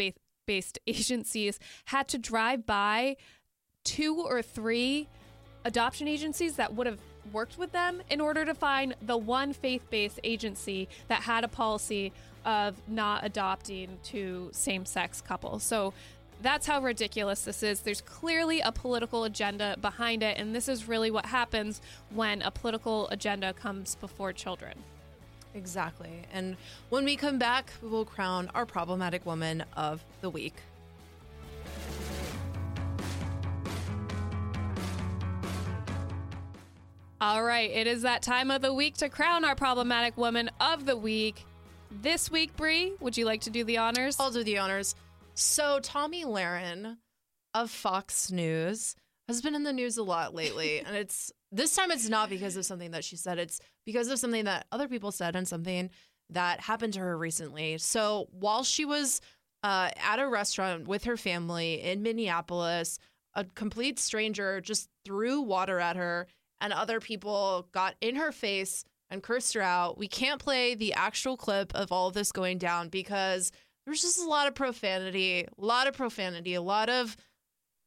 based 0.45 0.79
agencies 0.87 1.59
had 1.85 2.07
to 2.09 2.17
drive 2.17 2.65
by 2.65 3.17
two 3.83 4.15
or 4.21 4.41
three 4.41 5.07
adoption 5.63 6.07
agencies 6.07 6.55
that 6.55 6.73
would 6.73 6.87
have 6.87 6.99
worked 7.31 7.57
with 7.57 7.71
them 7.71 8.01
in 8.09 8.21
order 8.21 8.45
to 8.45 8.53
find 8.53 8.95
the 9.01 9.17
one 9.17 9.53
faith 9.53 9.81
based 9.89 10.19
agency 10.23 10.87
that 11.07 11.21
had 11.23 11.43
a 11.43 11.47
policy 11.47 12.11
of 12.45 12.75
not 12.87 13.25
adopting 13.25 13.97
to 14.03 14.49
same 14.51 14.85
sex 14.85 15.21
couples. 15.21 15.63
So 15.63 15.93
that's 16.41 16.67
how 16.67 16.81
ridiculous 16.81 17.45
this 17.45 17.63
is. 17.63 17.81
There's 17.81 18.01
clearly 18.01 18.59
a 18.61 18.71
political 18.71 19.23
agenda 19.23 19.77
behind 19.81 20.21
it, 20.21 20.37
and 20.37 20.53
this 20.53 20.67
is 20.67 20.87
really 20.87 21.09
what 21.09 21.25
happens 21.25 21.81
when 22.11 22.41
a 22.41 22.51
political 22.51 23.07
agenda 23.09 23.53
comes 23.53 23.95
before 23.95 24.33
children. 24.33 24.77
Exactly. 25.55 26.23
And 26.33 26.57
when 26.89 27.05
we 27.05 27.15
come 27.15 27.39
back, 27.39 27.71
we 27.81 27.87
will 27.87 28.05
crown 28.05 28.51
our 28.53 28.65
problematic 28.65 29.25
woman 29.25 29.63
of 29.75 30.03
the 30.21 30.29
week. 30.29 30.53
All 37.21 37.43
right, 37.43 37.71
it 37.71 37.87
is 37.87 38.01
that 38.01 38.21
time 38.21 38.51
of 38.51 38.61
the 38.61 38.73
week 38.73 38.97
to 38.97 39.07
crown 39.07 39.45
our 39.45 39.55
problematic 39.55 40.17
woman 40.17 40.51
of 40.59 40.85
the 40.85 40.97
week. 40.97 41.45
This 41.89 42.29
week, 42.29 42.55
Bre, 42.57 42.89
would 42.99 43.17
you 43.17 43.25
like 43.25 43.41
to 43.41 43.49
do 43.49 43.63
the 43.63 43.77
honors? 43.77 44.17
I'll 44.19 44.31
do 44.31 44.43
the 44.43 44.57
honors. 44.57 44.95
So, 45.33 45.79
Tomi 45.79 46.25
Lahren 46.25 46.97
of 47.53 47.71
Fox 47.71 48.29
News 48.29 48.95
has 49.29 49.41
been 49.41 49.55
in 49.55 49.63
the 49.63 49.73
news 49.73 49.97
a 49.97 50.03
lot 50.03 50.35
lately. 50.35 50.79
and 50.85 50.95
it's 50.95 51.31
this 51.55 51.75
time 51.75 51.91
it's 51.91 52.09
not 52.09 52.29
because 52.29 52.57
of 52.57 52.65
something 52.65 52.91
that 52.91 53.03
she 53.03 53.15
said, 53.15 53.39
it's 53.39 53.59
because 53.85 54.07
of 54.09 54.19
something 54.19 54.45
that 54.45 54.65
other 54.71 54.87
people 54.87 55.11
said 55.11 55.35
and 55.35 55.47
something 55.47 55.89
that 56.29 56.59
happened 56.59 56.93
to 56.93 56.99
her 56.99 57.17
recently. 57.17 57.77
So, 57.77 58.27
while 58.31 58.63
she 58.63 58.85
was 58.85 59.21
uh, 59.63 59.89
at 59.97 60.19
a 60.19 60.27
restaurant 60.27 60.87
with 60.87 61.05
her 61.05 61.17
family 61.17 61.81
in 61.81 62.03
Minneapolis, 62.03 62.99
a 63.33 63.43
complete 63.43 63.99
stranger 63.99 64.61
just 64.61 64.89
threw 65.05 65.41
water 65.41 65.79
at 65.79 65.95
her, 65.95 66.27
and 66.61 66.73
other 66.73 66.99
people 66.99 67.67
got 67.71 67.95
in 68.01 68.15
her 68.15 68.31
face 68.31 68.85
and 69.09 69.21
cursed 69.21 69.53
her 69.53 69.61
out. 69.61 69.97
We 69.97 70.07
can't 70.07 70.41
play 70.41 70.75
the 70.75 70.93
actual 70.93 71.37
clip 71.37 71.73
of 71.75 71.91
all 71.91 72.07
of 72.07 72.13
this 72.13 72.31
going 72.31 72.57
down 72.57 72.89
because 72.89 73.51
there's 73.85 74.01
just 74.01 74.19
a 74.19 74.27
lot 74.27 74.47
of 74.47 74.55
profanity, 74.55 75.41
a 75.43 75.65
lot 75.65 75.87
of 75.87 75.95
profanity, 75.95 76.55
a 76.55 76.61
lot 76.61 76.89
of 76.89 77.15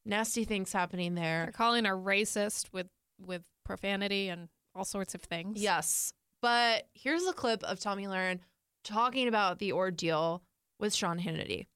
nasty 0.05 0.45
things 0.45 0.73
happening 0.73 1.15
there. 1.15 1.45
They're 1.45 1.53
calling 1.53 1.85
her 1.85 1.97
racist 1.97 2.73
with 2.73 2.89
with 3.21 3.45
profanity 3.69 4.29
and 4.29 4.49
all 4.75 4.85
sorts 4.85 5.15
of 5.15 5.21
things. 5.21 5.63
Yes. 5.63 6.13
But 6.41 6.89
here's 6.95 7.27
a 7.27 7.33
clip 7.33 7.63
of 7.63 7.79
Tomi 7.79 8.07
Lahren 8.07 8.41
talking 8.83 9.29
about 9.29 9.59
the 9.59 9.73
ordeal 9.73 10.43
with 10.81 10.95
Sean 10.95 11.21
Hannity. 11.21 11.67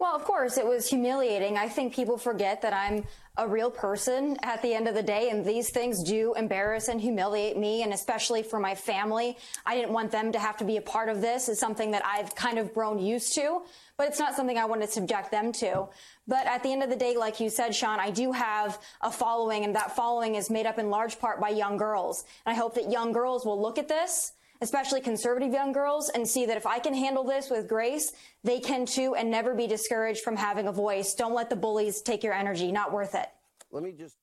Well, 0.00 0.16
of 0.16 0.24
course, 0.24 0.58
it 0.58 0.66
was 0.66 0.88
humiliating. 0.88 1.56
I 1.56 1.68
think 1.68 1.94
people 1.94 2.18
forget 2.18 2.62
that 2.62 2.72
I'm 2.72 3.04
a 3.36 3.46
real 3.46 3.70
person 3.70 4.36
at 4.42 4.60
the 4.60 4.74
end 4.74 4.88
of 4.88 4.94
the 4.94 5.02
day, 5.02 5.30
and 5.30 5.44
these 5.44 5.70
things 5.70 6.02
do 6.02 6.34
embarrass 6.34 6.88
and 6.88 7.00
humiliate 7.00 7.56
me, 7.56 7.82
and 7.82 7.92
especially 7.92 8.42
for 8.42 8.58
my 8.58 8.74
family. 8.74 9.36
I 9.64 9.76
didn't 9.76 9.92
want 9.92 10.10
them 10.10 10.32
to 10.32 10.38
have 10.38 10.56
to 10.58 10.64
be 10.64 10.76
a 10.76 10.82
part 10.82 11.08
of 11.08 11.20
this. 11.20 11.48
It's 11.48 11.60
something 11.60 11.92
that 11.92 12.04
I've 12.04 12.34
kind 12.34 12.58
of 12.58 12.74
grown 12.74 12.98
used 12.98 13.34
to, 13.36 13.62
but 13.96 14.08
it's 14.08 14.18
not 14.18 14.34
something 14.34 14.58
I 14.58 14.64
want 14.64 14.82
to 14.82 14.88
subject 14.88 15.30
them 15.30 15.52
to. 15.52 15.86
But 16.26 16.46
at 16.48 16.64
the 16.64 16.72
end 16.72 16.82
of 16.82 16.90
the 16.90 16.96
day, 16.96 17.16
like 17.16 17.38
you 17.38 17.48
said, 17.48 17.74
Sean, 17.74 18.00
I 18.00 18.10
do 18.10 18.32
have 18.32 18.80
a 19.00 19.12
following, 19.12 19.64
and 19.64 19.76
that 19.76 19.94
following 19.94 20.34
is 20.34 20.50
made 20.50 20.66
up 20.66 20.78
in 20.78 20.90
large 20.90 21.20
part 21.20 21.40
by 21.40 21.50
young 21.50 21.76
girls. 21.76 22.24
And 22.44 22.54
I 22.54 22.58
hope 22.58 22.74
that 22.74 22.90
young 22.90 23.12
girls 23.12 23.46
will 23.46 23.60
look 23.60 23.78
at 23.78 23.88
this 23.88 24.32
especially 24.60 25.00
conservative 25.00 25.52
young 25.52 25.72
girls, 25.72 26.08
and 26.10 26.26
see 26.26 26.46
that 26.46 26.56
if 26.56 26.66
I 26.66 26.78
can 26.78 26.94
handle 26.94 27.24
this 27.24 27.50
with 27.50 27.68
grace, 27.68 28.12
they 28.42 28.60
can 28.60 28.86
too, 28.86 29.14
and 29.14 29.30
never 29.30 29.54
be 29.54 29.66
discouraged 29.66 30.22
from 30.22 30.36
having 30.36 30.68
a 30.68 30.72
voice. 30.72 31.14
Don't 31.14 31.34
let 31.34 31.50
the 31.50 31.56
bullies 31.56 32.02
take 32.02 32.22
your 32.22 32.34
energy. 32.34 32.72
Not 32.72 32.92
worth 32.92 33.14
it. 33.14 33.26
Let 33.70 33.82
me 33.82 33.92
just 33.92 34.16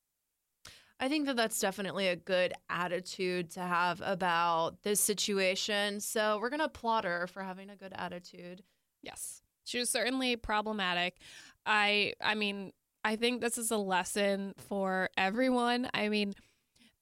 I 1.01 1.09
think 1.09 1.25
that 1.25 1.35
that's 1.35 1.59
definitely 1.59 2.09
a 2.09 2.15
good 2.15 2.53
attitude 2.69 3.49
to 3.51 3.61
have 3.61 4.03
about 4.05 4.83
this 4.83 4.99
situation. 4.99 5.99
So 5.99 6.37
we're 6.39 6.51
going 6.51 6.59
to 6.59 6.65
applaud 6.65 7.05
her 7.05 7.25
for 7.25 7.41
having 7.41 7.71
a 7.71 7.75
good 7.75 7.91
attitude. 7.95 8.61
Yes. 9.01 9.41
She 9.63 9.79
was 9.79 9.89
certainly 9.89 10.35
problematic. 10.35 11.17
I 11.65 12.13
I 12.21 12.35
mean, 12.35 12.71
I 13.03 13.15
think 13.15 13.41
this 13.41 13.57
is 13.57 13.71
a 13.71 13.77
lesson 13.77 14.53
for 14.57 15.09
everyone. 15.17 15.89
I 15.91 16.09
mean, 16.09 16.35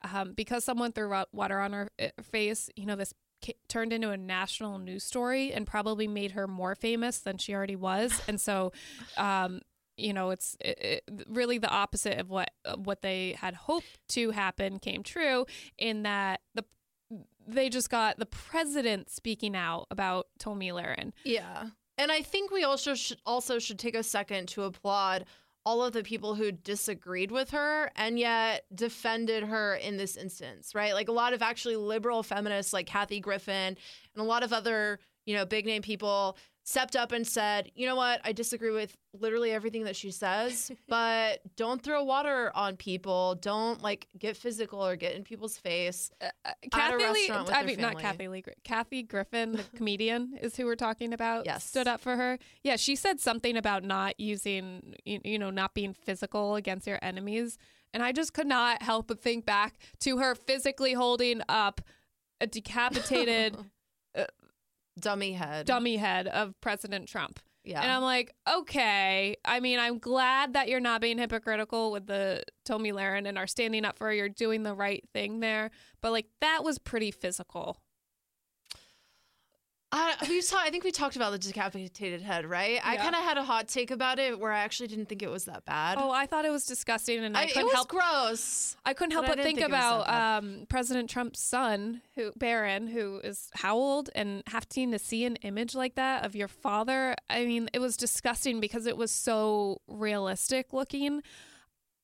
um, 0.02 0.34
because 0.34 0.64
someone 0.64 0.92
threw 0.92 1.24
water 1.32 1.60
on 1.60 1.74
her 1.74 1.90
uh, 2.00 2.08
face, 2.22 2.70
you 2.76 2.86
know, 2.86 2.96
this 2.96 3.14
turned 3.68 3.94
into 3.94 4.10
a 4.10 4.18
national 4.18 4.80
news 4.80 5.04
story 5.04 5.54
and 5.54 5.66
probably 5.66 6.08
made 6.08 6.32
her 6.32 6.48
more 6.48 6.76
famous 6.76 7.20
than 7.20 7.38
she 7.38 7.54
already 7.54 7.76
was. 7.76 8.22
And 8.28 8.40
so, 8.40 8.74
um, 9.18 9.62
you 9.98 10.14
know, 10.14 10.30
it's 10.30 10.56
it, 10.60 11.04
it, 11.08 11.26
really 11.28 11.58
the 11.58 11.70
opposite 11.70 12.20
of 12.20 12.30
what 12.30 12.52
what 12.78 13.02
they 13.02 13.36
had 13.40 13.54
hoped 13.54 14.00
to 14.10 14.32
happen 14.32 14.80
came 14.80 15.04
true. 15.04 15.46
In 15.78 16.04
that 16.04 16.42
the 16.56 16.64
they 17.48 17.70
just 17.70 17.90
got 17.90 18.18
the 18.18 18.26
president 18.26 19.10
speaking 19.10 19.56
out 19.56 19.88
about 19.92 20.28
Tomi 20.38 20.70
Lahren. 20.70 21.12
Yeah. 21.26 21.68
And 21.98 22.12
I 22.12 22.22
think 22.22 22.52
we 22.52 22.64
also 22.64 22.96
should 22.96 23.20
also 23.26 23.60
should 23.60 23.80
take 23.80 23.96
a 23.96 24.04
second 24.04 24.48
to 24.50 24.64
applaud 24.64 25.26
all 25.70 25.84
of 25.84 25.94
the 25.94 26.02
people 26.02 26.34
who 26.34 26.52
disagreed 26.52 27.30
with 27.30 27.52
her 27.52 27.92
and 27.96 28.18
yet 28.18 28.66
defended 28.74 29.44
her 29.44 29.76
in 29.76 29.98
this 29.98 30.18
instance, 30.18 30.74
right? 30.74 30.96
Like 30.96 31.10
a 31.10 31.12
lot 31.12 31.32
of 31.32 31.44
actually 31.44 31.76
liberal 31.76 32.24
feminists 32.24 32.74
like 32.74 32.88
Kathy 32.88 33.20
Griffin 33.20 33.54
and 33.76 33.78
a 34.18 34.24
lot 34.24 34.42
of 34.42 34.52
other, 34.52 34.98
you 35.28 35.36
know, 35.36 35.46
big 35.46 35.68
name 35.68 35.84
people 35.84 36.40
stepped 36.70 36.96
up 36.96 37.12
and 37.12 37.26
said, 37.26 37.72
"You 37.74 37.88
know 37.88 37.96
what? 37.96 38.22
I 38.24 38.32
disagree 38.32 38.70
with 38.70 38.96
literally 39.14 39.52
everything 39.52 39.86
that 39.86 39.96
she 39.96 40.12
says, 40.12 40.72
but 40.88 41.42
don't 41.56 41.82
throw 41.82 42.04
water 42.04 42.52
on 42.54 42.78
people. 42.78 43.36
Don't 43.42 43.82
like 43.82 44.08
get 44.18 44.38
physical 44.38 44.86
or 44.86 44.96
get 44.96 45.16
in 45.16 45.24
people's 45.24 45.58
face." 45.58 46.12
Uh, 46.22 46.28
uh, 46.46 46.52
Kathie 46.72 47.08
Lee, 47.10 47.32
I 47.32 47.64
mean, 47.64 47.82
not. 47.82 47.98
Kathie 47.98 48.28
Lee, 48.28 48.44
Kathy 48.64 49.02
Griffin, 49.02 49.54
the 49.54 49.64
comedian, 49.76 50.38
is 50.42 50.56
who 50.56 50.66
we're 50.66 50.76
talking 50.76 51.12
about. 51.12 51.48
Yes. 51.48 51.64
stood 51.64 51.88
up 51.88 52.02
for 52.02 52.16
her. 52.16 52.38
Yeah, 52.64 52.76
she 52.76 52.96
said 52.96 53.20
something 53.20 53.58
about 53.58 53.84
not 53.84 54.20
using, 54.20 54.94
you, 55.06 55.20
you 55.24 55.40
know, 55.40 55.50
not 55.50 55.74
being 55.74 55.94
physical 55.94 56.56
against 56.56 56.86
your 56.86 57.00
enemies, 57.02 57.58
and 57.94 58.04
I 58.04 58.12
just 58.12 58.34
could 58.34 58.48
not 58.48 58.84
help 58.84 59.08
but 59.08 59.22
think 59.22 59.44
back 59.44 59.80
to 60.02 60.20
her 60.20 60.36
physically 60.36 60.94
holding 60.94 61.42
up 61.50 61.82
a 62.40 62.46
decapitated 62.60 63.58
Dummy 65.00 65.34
head. 65.34 65.66
dummy 65.66 65.98
head 65.98 66.28
of 66.28 66.60
President 66.62 67.08
Trump. 67.08 67.40
Yeah. 67.64 67.82
And 67.82 67.92
I'm 67.92 68.02
like, 68.02 68.34
okay. 68.52 69.36
I 69.44 69.60
mean, 69.60 69.80
I'm 69.80 70.00
glad 70.00 70.54
that 70.54 70.70
you're 70.70 70.80
not 70.80 71.02
being 71.02 71.18
hypocritical 71.18 71.92
with 71.92 72.08
the 72.08 72.44
Tomi 72.66 72.92
Lahren 72.92 73.28
and 73.28 73.38
are 73.38 73.48
standing 73.48 73.86
up 73.86 73.98
for 73.98 74.08
her. 74.08 74.14
You're 74.14 74.30
doing 74.30 74.64
the 74.64 74.74
right 74.74 75.04
thing 75.14 75.40
there. 75.40 75.70
But 76.02 76.12
like, 76.12 76.28
that 76.42 76.64
was 76.64 76.80
pretty 76.80 77.12
physical. 77.12 77.78
I, 79.92 80.16
we 80.30 80.42
saw. 80.42 80.58
I 80.60 80.70
think 80.70 80.84
we 80.84 80.92
talked 80.92 81.16
about 81.16 81.32
the 81.32 81.40
decapitated 81.40 82.22
head, 82.22 82.46
right? 82.46 82.80
I 82.84 82.98
kind 82.98 83.16
of 83.16 83.22
had 83.22 83.38
a 83.38 83.44
hot 83.44 83.68
take 83.68 83.90
about 83.90 84.20
it, 84.20 84.40
where 84.40 84.52
I 84.52 84.60
actually 84.60 84.88
didn't 84.88 85.08
think 85.08 85.24
it 85.24 85.32
was 85.32 85.46
that 85.46 85.66
bad. 85.66 85.98
Oh, 86.00 86.12
I 86.12 86.28
thought 86.28 86.46
it 86.46 86.52
was 86.52 86.66
disgusting, 86.66 87.24
and 87.24 87.36
I, 87.36 87.42
I, 87.42 87.48
couldn't 87.48 87.66
was 87.66 87.74
help. 87.74 87.90
gross. 87.90 88.78
I 88.86 88.94
couldn't 88.94 89.14
help 89.14 89.26
but 89.26 89.38
but 89.38 89.44
think, 89.44 89.58
think 89.58 89.68
about 89.68 90.08
um, 90.10 90.68
President 90.70 91.10
Trump's 91.10 91.40
son, 91.40 92.02
who 92.16 92.32
Barron, 92.36 92.88
who 92.88 93.20
is 93.24 93.50
how 93.56 93.76
old, 93.76 94.12
and 94.14 94.44
having 94.48 94.92
to 94.92 95.00
see 95.00 95.26
an 95.26 95.38
image 95.38 95.74
like 95.74 95.96
that 95.96 96.24
of 96.24 96.36
your 96.36 96.48
father. 96.48 97.16
I 97.28 97.46
mean, 97.46 97.70
it 97.74 97.80
was 97.80 97.98
disgusting 97.98 98.60
because 98.60 98.86
it 98.86 98.96
was 98.96 99.12
so 99.12 99.82
realistic 99.88 100.72
looking. 100.72 101.24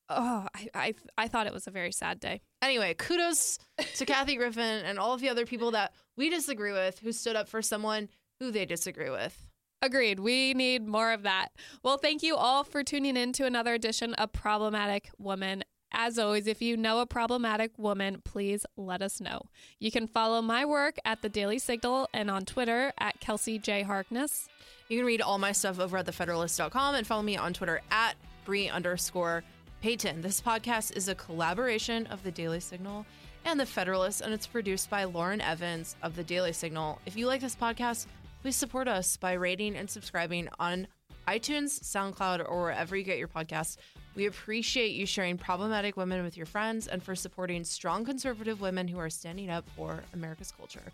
Oh, 0.08 0.46
I, 0.54 0.68
I, 0.74 0.94
I 1.18 1.28
thought 1.28 1.46
it 1.46 1.52
was 1.52 1.66
a 1.66 1.70
very 1.72 1.92
sad 1.92 2.20
day. 2.20 2.40
Anyway, 2.62 2.94
kudos 2.94 3.58
to 3.96 4.06
Kathy 4.06 4.36
Griffin 4.36 4.84
and 4.84 4.98
all 4.98 5.14
of 5.14 5.20
the 5.20 5.28
other 5.28 5.46
people 5.46 5.72
that 5.72 5.92
we 6.16 6.30
disagree 6.30 6.72
with 6.72 7.00
who 7.00 7.12
stood 7.12 7.36
up 7.36 7.48
for 7.48 7.60
someone 7.60 8.08
who 8.38 8.50
they 8.50 8.64
disagree 8.66 9.10
with. 9.10 9.46
Agreed. 9.82 10.20
We 10.20 10.54
need 10.54 10.86
more 10.86 11.12
of 11.12 11.22
that. 11.24 11.48
Well, 11.82 11.98
thank 11.98 12.22
you 12.22 12.36
all 12.36 12.64
for 12.64 12.82
tuning 12.82 13.16
in 13.16 13.32
to 13.34 13.44
another 13.44 13.74
edition 13.74 14.14
of 14.14 14.32
Problematic 14.32 15.10
Woman. 15.18 15.64
As 15.92 16.18
always, 16.18 16.46
if 16.46 16.60
you 16.60 16.76
know 16.76 17.00
a 17.00 17.06
problematic 17.06 17.78
woman, 17.78 18.20
please 18.24 18.66
let 18.76 19.02
us 19.02 19.20
know. 19.20 19.42
You 19.78 19.90
can 19.90 20.06
follow 20.06 20.42
my 20.42 20.64
work 20.64 20.96
at 21.04 21.22
the 21.22 21.28
Daily 21.28 21.58
Signal 21.58 22.08
and 22.12 22.30
on 22.30 22.44
Twitter 22.44 22.92
at 22.98 23.20
Kelsey 23.20 23.58
J. 23.58 23.82
Harkness. 23.82 24.48
You 24.88 24.98
can 24.98 25.06
read 25.06 25.20
all 25.20 25.38
my 25.38 25.52
stuff 25.52 25.78
over 25.78 25.98
at 25.98 26.06
thefederalist.com 26.06 26.94
and 26.94 27.06
follow 27.06 27.22
me 27.22 27.36
on 27.36 27.52
Twitter 27.52 27.80
at 27.90 28.14
Bre 28.44 28.68
underscore 28.72 29.44
Payton. 29.80 30.22
This 30.22 30.40
podcast 30.40 30.96
is 30.96 31.08
a 31.08 31.14
collaboration 31.14 32.06
of 32.06 32.22
the 32.22 32.30
Daily 32.30 32.60
Signal 32.60 33.06
and 33.44 33.60
the 33.60 33.66
Federalist, 33.66 34.20
and 34.20 34.32
it's 34.32 34.46
produced 34.46 34.90
by 34.90 35.04
Lauren 35.04 35.40
Evans 35.40 35.96
of 36.02 36.16
the 36.16 36.24
Daily 36.24 36.52
Signal. 36.52 36.98
If 37.06 37.16
you 37.16 37.26
like 37.26 37.40
this 37.40 37.54
podcast, 37.54 38.06
please 38.42 38.56
support 38.56 38.88
us 38.88 39.16
by 39.16 39.34
rating 39.34 39.76
and 39.76 39.88
subscribing 39.88 40.48
on 40.58 40.86
iTunes, 41.28 41.80
SoundCloud, 41.80 42.48
or 42.48 42.62
wherever 42.62 42.96
you 42.96 43.04
get 43.04 43.18
your 43.18 43.28
podcasts. 43.28 43.76
We 44.14 44.26
appreciate 44.26 44.92
you 44.92 45.04
sharing 45.06 45.36
problematic 45.36 45.96
women 45.96 46.24
with 46.24 46.36
your 46.36 46.46
friends 46.46 46.86
and 46.86 47.02
for 47.02 47.14
supporting 47.14 47.64
strong 47.64 48.04
conservative 48.04 48.60
women 48.60 48.88
who 48.88 48.98
are 48.98 49.10
standing 49.10 49.50
up 49.50 49.68
for 49.76 50.02
America's 50.14 50.52
culture. 50.56 50.92